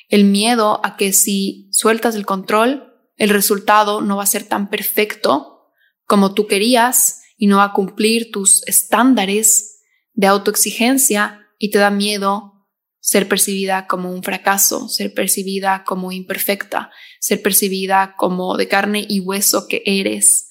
El 0.08 0.24
miedo 0.24 0.80
a 0.84 0.96
que 0.96 1.12
si 1.12 1.68
sueltas 1.70 2.14
el 2.14 2.26
control, 2.26 2.94
el 3.16 3.28
resultado 3.28 4.00
no 4.00 4.16
va 4.16 4.22
a 4.22 4.26
ser 4.26 4.44
tan 4.44 4.70
perfecto 4.70 5.72
como 6.04 6.34
tú 6.34 6.46
querías 6.46 7.20
y 7.36 7.46
no 7.46 7.58
va 7.58 7.64
a 7.64 7.72
cumplir 7.72 8.30
tus 8.30 8.66
estándares 8.66 9.82
de 10.14 10.26
autoexigencia 10.26 11.46
y 11.58 11.70
te 11.70 11.78
da 11.78 11.90
miedo 11.90 12.66
ser 13.00 13.28
percibida 13.28 13.86
como 13.86 14.10
un 14.10 14.22
fracaso, 14.22 14.88
ser 14.88 15.14
percibida 15.14 15.84
como 15.84 16.12
imperfecta, 16.12 16.90
ser 17.20 17.42
percibida 17.42 18.14
como 18.16 18.56
de 18.56 18.68
carne 18.68 19.06
y 19.08 19.20
hueso 19.20 19.66
que 19.68 19.82
eres 19.86 20.48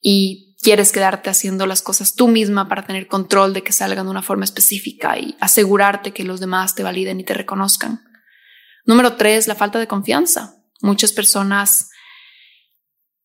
y 0.00 0.56
quieres 0.60 0.92
quedarte 0.92 1.30
haciendo 1.30 1.66
las 1.66 1.82
cosas 1.82 2.14
tú 2.14 2.28
misma 2.28 2.68
para 2.68 2.84
tener 2.84 3.06
control 3.06 3.52
de 3.52 3.62
que 3.62 3.72
salgan 3.72 4.06
de 4.06 4.10
una 4.10 4.22
forma 4.22 4.44
específica 4.44 5.18
y 5.18 5.36
asegurarte 5.40 6.12
que 6.12 6.24
los 6.24 6.40
demás 6.40 6.74
te 6.74 6.82
validen 6.82 7.20
y 7.20 7.24
te 7.24 7.34
reconozcan. 7.34 8.00
Número 8.86 9.16
tres, 9.16 9.48
la 9.48 9.56
falta 9.56 9.78
de 9.78 9.88
confianza. 9.88 10.62
Muchas 10.80 11.12
personas 11.12 11.90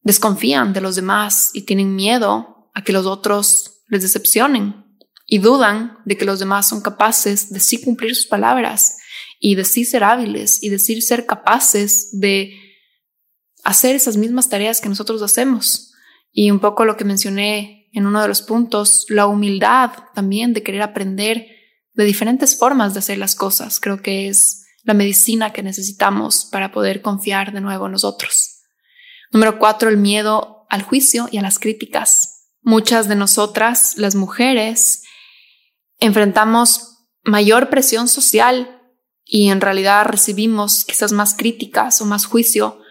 desconfían 0.02 0.74
de 0.74 0.82
los 0.82 0.96
demás 0.96 1.52
y 1.54 1.62
tienen 1.62 1.96
miedo 1.96 2.72
a 2.74 2.84
que 2.84 2.92
los 2.92 3.06
otros 3.06 3.84
les 3.88 4.02
decepcionen 4.02 4.98
y 5.28 5.38
dudan 5.38 6.00
de 6.06 6.18
que 6.18 6.26
los 6.26 6.40
demás 6.40 6.68
son 6.68 6.82
capaces 6.82 7.52
de 7.54 7.60
sí 7.60 7.82
cumplir 7.82 8.16
sus 8.16 8.26
palabras 8.26 8.98
y 9.40 9.56
de 9.56 9.64
sí 9.64 9.86
ser 9.86 10.04
hábiles 10.04 10.62
y 10.64 10.70
de 10.70 10.80
sí 10.80 11.00
ser 11.02 11.26
capaces 11.26 12.20
de 12.20 12.54
hacer 13.64 13.96
esas 13.96 14.18
mismas 14.18 14.50
tareas 14.50 14.82
que 14.82 14.90
nosotros 14.90 15.22
hacemos. 15.22 15.94
Y 16.32 16.50
un 16.50 16.60
poco 16.60 16.86
lo 16.86 16.98
que 16.98 17.06
mencioné 17.06 17.90
en 17.94 18.08
uno 18.08 18.22
de 18.22 18.28
los 18.28 18.42
puntos, 18.42 19.06
la 19.10 19.28
humildad 19.28 19.92
también 20.16 20.54
de 20.54 20.64
querer 20.64 20.82
aprender 20.82 21.46
de 21.94 22.06
diferentes 22.06 22.58
formas 22.58 22.94
de 22.94 23.00
hacer 23.00 23.18
las 23.18 23.36
cosas. 23.36 23.80
Creo 23.80 24.02
que 24.02 24.28
es 24.28 24.61
la 24.84 24.94
medicina 24.94 25.54
que 25.54 25.64
necesitamos 25.64 26.46
para 26.52 26.72
poder 26.72 27.02
confiar 27.02 27.54
de 27.54 27.62
nuevo 27.62 27.86
en 27.86 27.94
nosotros. 27.94 28.62
Número 29.32 29.60
cuatro, 29.60 29.90
el 29.90 29.98
miedo 29.98 30.66
al 30.70 30.84
juicio 30.84 31.28
y 31.32 31.38
a 31.38 31.42
las 31.42 31.60
críticas. 31.60 32.50
Muchas 32.62 33.08
de 33.08 33.16
nosotras, 33.16 33.98
las 33.98 34.16
mujeres, 34.16 35.04
enfrentamos 36.00 37.08
mayor 37.24 37.70
presión 37.70 38.08
social 38.08 38.82
y 39.24 39.50
en 39.50 39.62
realidad 39.62 40.06
recibimos 40.06 40.84
quizás 40.84 41.12
más 41.12 41.36
críticas 41.36 42.02
o 42.02 42.06
más 42.06 42.26
juicio 42.26 42.82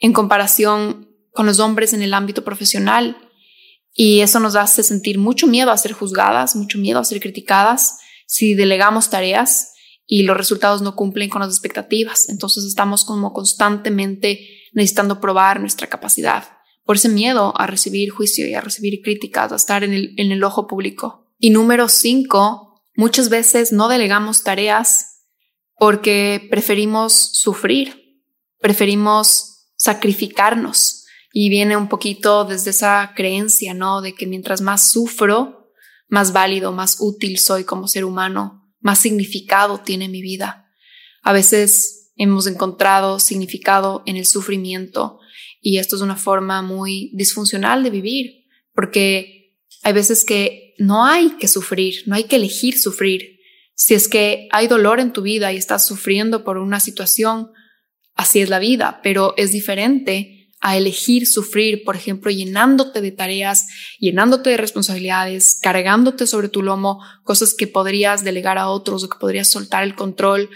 en 0.00 0.12
comparación 0.12 1.08
con 1.32 1.46
los 1.46 1.60
hombres 1.60 1.92
en 1.92 2.02
el 2.02 2.14
ámbito 2.14 2.44
profesional. 2.44 3.16
Y 3.92 4.20
eso 4.20 4.40
nos 4.40 4.56
hace 4.56 4.82
sentir 4.82 5.18
mucho 5.18 5.46
miedo 5.46 5.70
a 5.70 5.78
ser 5.78 5.92
juzgadas, 5.92 6.56
mucho 6.56 6.78
miedo 6.78 6.98
a 6.98 7.04
ser 7.04 7.20
criticadas 7.20 7.98
si 8.26 8.54
delegamos 8.54 9.10
tareas 9.10 9.73
y 10.06 10.22
los 10.24 10.36
resultados 10.36 10.82
no 10.82 10.94
cumplen 10.94 11.30
con 11.30 11.40
las 11.40 11.50
expectativas. 11.50 12.28
Entonces 12.28 12.64
estamos 12.64 13.04
como 13.04 13.32
constantemente 13.32 14.48
necesitando 14.72 15.20
probar 15.20 15.60
nuestra 15.60 15.86
capacidad 15.86 16.44
por 16.84 16.96
ese 16.96 17.08
miedo 17.08 17.54
a 17.56 17.66
recibir 17.66 18.10
juicio 18.10 18.46
y 18.46 18.54
a 18.54 18.60
recibir 18.60 19.00
críticas, 19.02 19.52
a 19.52 19.56
estar 19.56 19.84
en 19.84 19.94
el, 19.94 20.14
en 20.18 20.32
el 20.32 20.44
ojo 20.44 20.66
público. 20.66 21.32
Y 21.38 21.50
número 21.50 21.88
cinco, 21.88 22.82
muchas 22.94 23.30
veces 23.30 23.72
no 23.72 23.88
delegamos 23.88 24.42
tareas 24.42 25.22
porque 25.78 26.46
preferimos 26.50 27.12
sufrir, 27.12 28.20
preferimos 28.60 29.70
sacrificarnos. 29.76 31.00
Y 31.36 31.48
viene 31.48 31.76
un 31.76 31.88
poquito 31.88 32.44
desde 32.44 32.70
esa 32.70 33.12
creencia, 33.16 33.74
¿no? 33.74 34.00
De 34.00 34.14
que 34.14 34.24
mientras 34.24 34.60
más 34.60 34.92
sufro, 34.92 35.72
más 36.08 36.32
válido, 36.32 36.70
más 36.70 36.98
útil 37.00 37.40
soy 37.40 37.64
como 37.64 37.88
ser 37.88 38.04
humano, 38.04 38.63
más 38.84 39.00
significado 39.00 39.80
tiene 39.80 40.10
mi 40.10 40.20
vida. 40.20 40.70
A 41.22 41.32
veces 41.32 42.12
hemos 42.16 42.46
encontrado 42.46 43.18
significado 43.18 44.02
en 44.04 44.16
el 44.16 44.26
sufrimiento 44.26 45.20
y 45.62 45.78
esto 45.78 45.96
es 45.96 46.02
una 46.02 46.16
forma 46.16 46.60
muy 46.60 47.10
disfuncional 47.14 47.82
de 47.82 47.88
vivir, 47.88 48.44
porque 48.74 49.56
hay 49.82 49.94
veces 49.94 50.22
que 50.22 50.74
no 50.76 51.06
hay 51.06 51.30
que 51.40 51.48
sufrir, 51.48 52.02
no 52.04 52.14
hay 52.14 52.24
que 52.24 52.36
elegir 52.36 52.78
sufrir. 52.78 53.40
Si 53.74 53.94
es 53.94 54.06
que 54.06 54.48
hay 54.52 54.66
dolor 54.66 55.00
en 55.00 55.14
tu 55.14 55.22
vida 55.22 55.50
y 55.50 55.56
estás 55.56 55.86
sufriendo 55.86 56.44
por 56.44 56.58
una 56.58 56.78
situación, 56.78 57.52
así 58.14 58.42
es 58.42 58.50
la 58.50 58.58
vida, 58.58 59.00
pero 59.02 59.32
es 59.38 59.50
diferente 59.50 60.43
a 60.66 60.78
elegir 60.78 61.26
sufrir, 61.26 61.84
por 61.84 61.94
ejemplo, 61.94 62.30
llenándote 62.30 63.02
de 63.02 63.12
tareas, 63.12 63.66
llenándote 63.98 64.48
de 64.48 64.56
responsabilidades, 64.56 65.58
cargándote 65.60 66.26
sobre 66.26 66.48
tu 66.48 66.62
lomo 66.62 67.04
cosas 67.22 67.52
que 67.52 67.66
podrías 67.66 68.24
delegar 68.24 68.56
a 68.56 68.70
otros 68.70 69.04
o 69.04 69.10
que 69.10 69.18
podrías 69.18 69.50
soltar 69.50 69.82
el 69.82 69.94
control. 69.94 70.48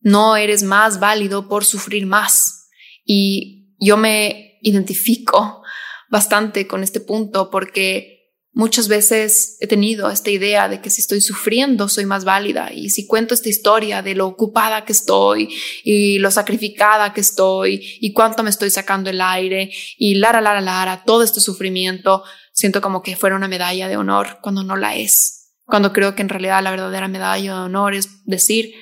No 0.00 0.36
eres 0.36 0.62
más 0.62 1.00
válido 1.00 1.48
por 1.48 1.64
sufrir 1.64 2.06
más. 2.06 2.68
Y 3.04 3.74
yo 3.80 3.96
me 3.96 4.60
identifico 4.62 5.64
bastante 6.08 6.68
con 6.68 6.84
este 6.84 7.00
punto 7.00 7.50
porque 7.50 8.15
Muchas 8.56 8.88
veces 8.88 9.58
he 9.60 9.66
tenido 9.66 10.10
esta 10.10 10.30
idea 10.30 10.66
de 10.66 10.80
que 10.80 10.88
si 10.88 11.02
estoy 11.02 11.20
sufriendo 11.20 11.90
soy 11.90 12.06
más 12.06 12.24
válida 12.24 12.72
y 12.72 12.88
si 12.88 13.06
cuento 13.06 13.34
esta 13.34 13.50
historia 13.50 14.00
de 14.00 14.14
lo 14.14 14.26
ocupada 14.26 14.86
que 14.86 14.92
estoy 14.92 15.54
y 15.84 16.18
lo 16.20 16.30
sacrificada 16.30 17.12
que 17.12 17.20
estoy 17.20 17.98
y 18.00 18.14
cuánto 18.14 18.42
me 18.42 18.48
estoy 18.48 18.70
sacando 18.70 19.10
el 19.10 19.20
aire 19.20 19.70
y 19.98 20.14
lara, 20.14 20.40
lara, 20.40 20.62
lara, 20.62 21.04
todo 21.04 21.22
este 21.22 21.40
sufrimiento, 21.40 22.24
siento 22.50 22.80
como 22.80 23.02
que 23.02 23.14
fuera 23.14 23.36
una 23.36 23.46
medalla 23.46 23.88
de 23.88 23.98
honor 23.98 24.38
cuando 24.40 24.64
no 24.64 24.74
la 24.74 24.96
es. 24.96 25.52
Cuando 25.66 25.92
creo 25.92 26.14
que 26.14 26.22
en 26.22 26.30
realidad 26.30 26.62
la 26.62 26.70
verdadera 26.70 27.08
medalla 27.08 27.56
de 27.56 27.60
honor 27.60 27.94
es 27.94 28.24
decir, 28.24 28.72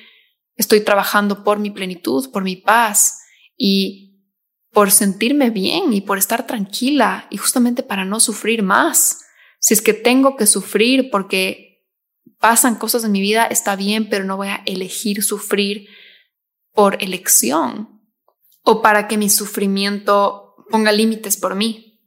estoy 0.55 0.85
trabajando 0.85 1.43
por 1.43 1.59
mi 1.59 1.69
plenitud, 1.69 2.31
por 2.31 2.43
mi 2.43 2.55
paz 2.55 3.19
y 3.57 4.23
por 4.71 4.89
sentirme 4.91 5.49
bien 5.49 5.91
y 5.91 5.99
por 5.99 6.17
estar 6.17 6.47
tranquila 6.47 7.27
y 7.29 7.35
justamente 7.35 7.83
para 7.83 8.05
no 8.05 8.21
sufrir 8.21 8.63
más 8.63 9.23
si 9.65 9.73
es 9.73 9.81
que 9.81 9.95
tengo 9.95 10.35
que 10.35 10.45
sufrir 10.45 11.09
porque 11.09 11.83
pasan 12.37 12.75
cosas 12.75 13.03
en 13.03 13.11
mi 13.11 13.19
vida, 13.19 13.47
está 13.47 13.75
bien, 13.75 14.09
pero 14.11 14.23
no 14.23 14.37
voy 14.37 14.49
a 14.49 14.61
elegir 14.67 15.23
sufrir 15.23 15.87
por 16.71 17.01
elección 17.01 17.99
o 18.61 18.83
para 18.83 19.07
que 19.07 19.17
mi 19.17 19.27
sufrimiento 19.27 20.53
ponga 20.69 20.91
límites 20.91 21.35
por 21.35 21.55
mí. 21.55 21.99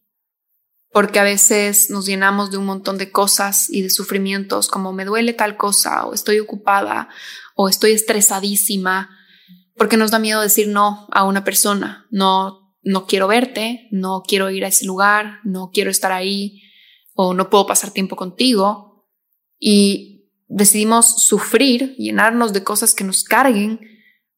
Porque 0.93 1.19
a 1.19 1.25
veces 1.25 1.91
nos 1.91 2.07
llenamos 2.07 2.53
de 2.53 2.59
un 2.59 2.65
montón 2.65 2.97
de 2.97 3.11
cosas 3.11 3.69
y 3.69 3.83
de 3.83 3.91
sufrimientos 3.91 4.69
como 4.69 4.93
me 4.93 5.05
duele 5.05 5.33
tal 5.33 5.57
cosa 5.57 6.07
o 6.07 6.15
estoy 6.15 6.39
ocupada 6.39 7.09
o 7.57 7.69
estoy 7.69 7.91
estresadísima 7.91 9.11
porque 9.75 9.97
nos 9.97 10.13
da 10.13 10.21
miedo 10.21 10.43
decir 10.43 10.69
no 10.69 11.09
a 11.11 11.25
una 11.25 11.43
persona, 11.43 12.07
no 12.13 12.77
no 12.85 13.07
quiero 13.09 13.27
verte, 13.27 13.89
no 13.91 14.23
quiero 14.25 14.49
ir 14.49 14.65
a 14.65 14.69
ese 14.69 14.87
lugar, 14.87 15.41
no 15.43 15.71
quiero 15.73 15.91
estar 15.91 16.13
ahí, 16.13 16.63
o 17.21 17.35
no 17.35 17.51
puedo 17.51 17.67
pasar 17.67 17.91
tiempo 17.91 18.15
contigo 18.15 19.05
y 19.59 20.31
decidimos 20.47 21.21
sufrir, 21.21 21.97
llenarnos 21.97 22.53
de 22.53 22.63
cosas 22.63 22.95
que 22.95 23.03
nos 23.03 23.25
carguen 23.25 23.81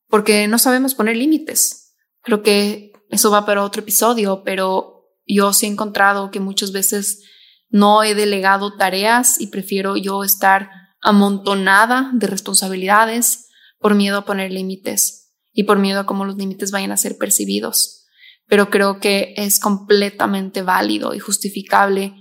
porque 0.08 0.48
no 0.48 0.58
sabemos 0.58 0.94
poner 0.94 1.14
límites. 1.18 1.94
Creo 2.22 2.42
que 2.42 2.92
eso 3.10 3.30
va 3.30 3.44
para 3.44 3.64
otro 3.64 3.82
episodio, 3.82 4.40
pero 4.46 5.10
yo 5.26 5.52
sí 5.52 5.66
he 5.66 5.68
encontrado 5.68 6.30
que 6.30 6.40
muchas 6.40 6.72
veces 6.72 7.22
no 7.68 8.02
he 8.02 8.14
delegado 8.14 8.74
tareas 8.78 9.38
y 9.42 9.48
prefiero 9.48 9.98
yo 9.98 10.24
estar 10.24 10.70
amontonada 11.02 12.10
de 12.14 12.28
responsabilidades 12.28 13.50
por 13.78 13.94
miedo 13.94 14.16
a 14.16 14.24
poner 14.24 14.52
límites 14.52 15.34
y 15.52 15.64
por 15.64 15.78
miedo 15.78 16.00
a 16.00 16.06
cómo 16.06 16.24
los 16.24 16.38
límites 16.38 16.70
vayan 16.70 16.92
a 16.92 16.96
ser 16.96 17.18
percibidos. 17.18 18.06
Pero 18.46 18.70
creo 18.70 19.00
que 19.00 19.34
es 19.36 19.60
completamente 19.60 20.62
válido 20.62 21.12
y 21.12 21.18
justificable 21.18 22.14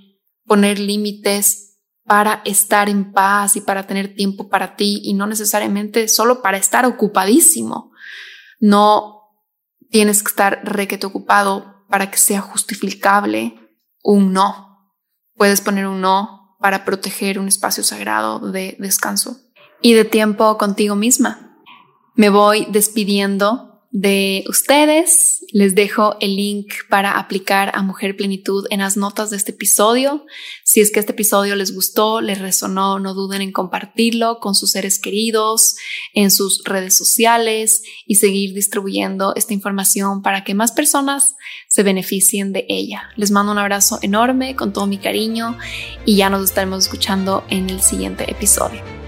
poner 0.50 0.80
límites 0.80 1.78
para 2.06 2.42
estar 2.44 2.90
en 2.90 3.14
paz 3.14 3.56
y 3.56 3.62
para 3.62 3.86
tener 3.86 4.16
tiempo 4.16 4.50
para 4.50 4.76
ti 4.76 5.00
y 5.04 5.14
no 5.14 5.28
necesariamente 5.28 6.08
solo 6.08 6.42
para 6.42 6.58
estar 6.58 6.88
ocupadísimo. 6.88 7.92
No 8.60 9.22
tienes 9.92 10.24
que 10.24 10.30
estar 10.30 10.62
requete 10.64 11.06
ocupado 11.06 11.86
para 11.88 12.10
que 12.10 12.18
sea 12.18 12.42
justificable 12.42 13.60
un 14.04 14.34
no. 14.34 14.92
Puedes 15.36 15.62
poner 15.62 15.86
un 15.86 16.02
no 16.02 16.58
para 16.60 16.84
proteger 16.84 17.38
un 17.38 17.48
espacio 17.48 17.84
sagrado 17.84 18.40
de 18.52 18.76
descanso 18.80 19.38
y 19.82 19.94
de 19.94 20.04
tiempo 20.04 20.58
contigo 20.58 20.96
misma. 20.96 21.62
Me 22.16 22.30
voy 22.30 22.66
despidiendo 22.72 23.69
de 23.92 24.44
ustedes. 24.48 25.44
Les 25.52 25.74
dejo 25.74 26.16
el 26.20 26.36
link 26.36 26.74
para 26.90 27.18
aplicar 27.18 27.72
a 27.74 27.82
Mujer 27.82 28.16
Plenitud 28.16 28.66
en 28.70 28.80
las 28.80 28.98
notas 28.98 29.30
de 29.32 29.38
este 29.38 29.52
episodio. 29.52 30.26
Si 30.64 30.80
es 30.80 30.92
que 30.92 31.00
este 31.00 31.14
episodio 31.14 31.56
les 31.56 31.74
gustó, 31.74 32.22
les 32.22 32.40
resonó, 32.40 33.00
no 33.00 33.14
duden 33.14 33.42
en 33.42 33.52
compartirlo 33.52 34.40
con 34.40 34.54
sus 34.54 34.72
seres 34.72 35.00
queridos, 35.00 35.76
en 36.14 36.30
sus 36.30 36.64
redes 36.66 36.96
sociales 36.96 37.82
y 38.06 38.16
seguir 38.16 38.54
distribuyendo 38.54 39.34
esta 39.36 39.54
información 39.54 40.22
para 40.22 40.44
que 40.44 40.54
más 40.54 40.72
personas 40.72 41.36
se 41.68 41.84
beneficien 41.84 42.54
de 42.54 42.66
ella. 42.70 43.10
Les 43.16 43.32
mando 43.32 43.52
un 43.52 43.58
abrazo 43.58 44.00
enorme 44.02 44.56
con 44.56 44.72
todo 44.72 44.86
mi 44.86 45.00
cariño 45.00 45.58
y 46.06 46.16
ya 46.16 46.30
nos 46.30 46.44
estaremos 46.44 46.86
escuchando 46.86 47.44
en 47.50 47.70
el 47.70 47.82
siguiente 47.82 48.30
episodio. 48.30 48.99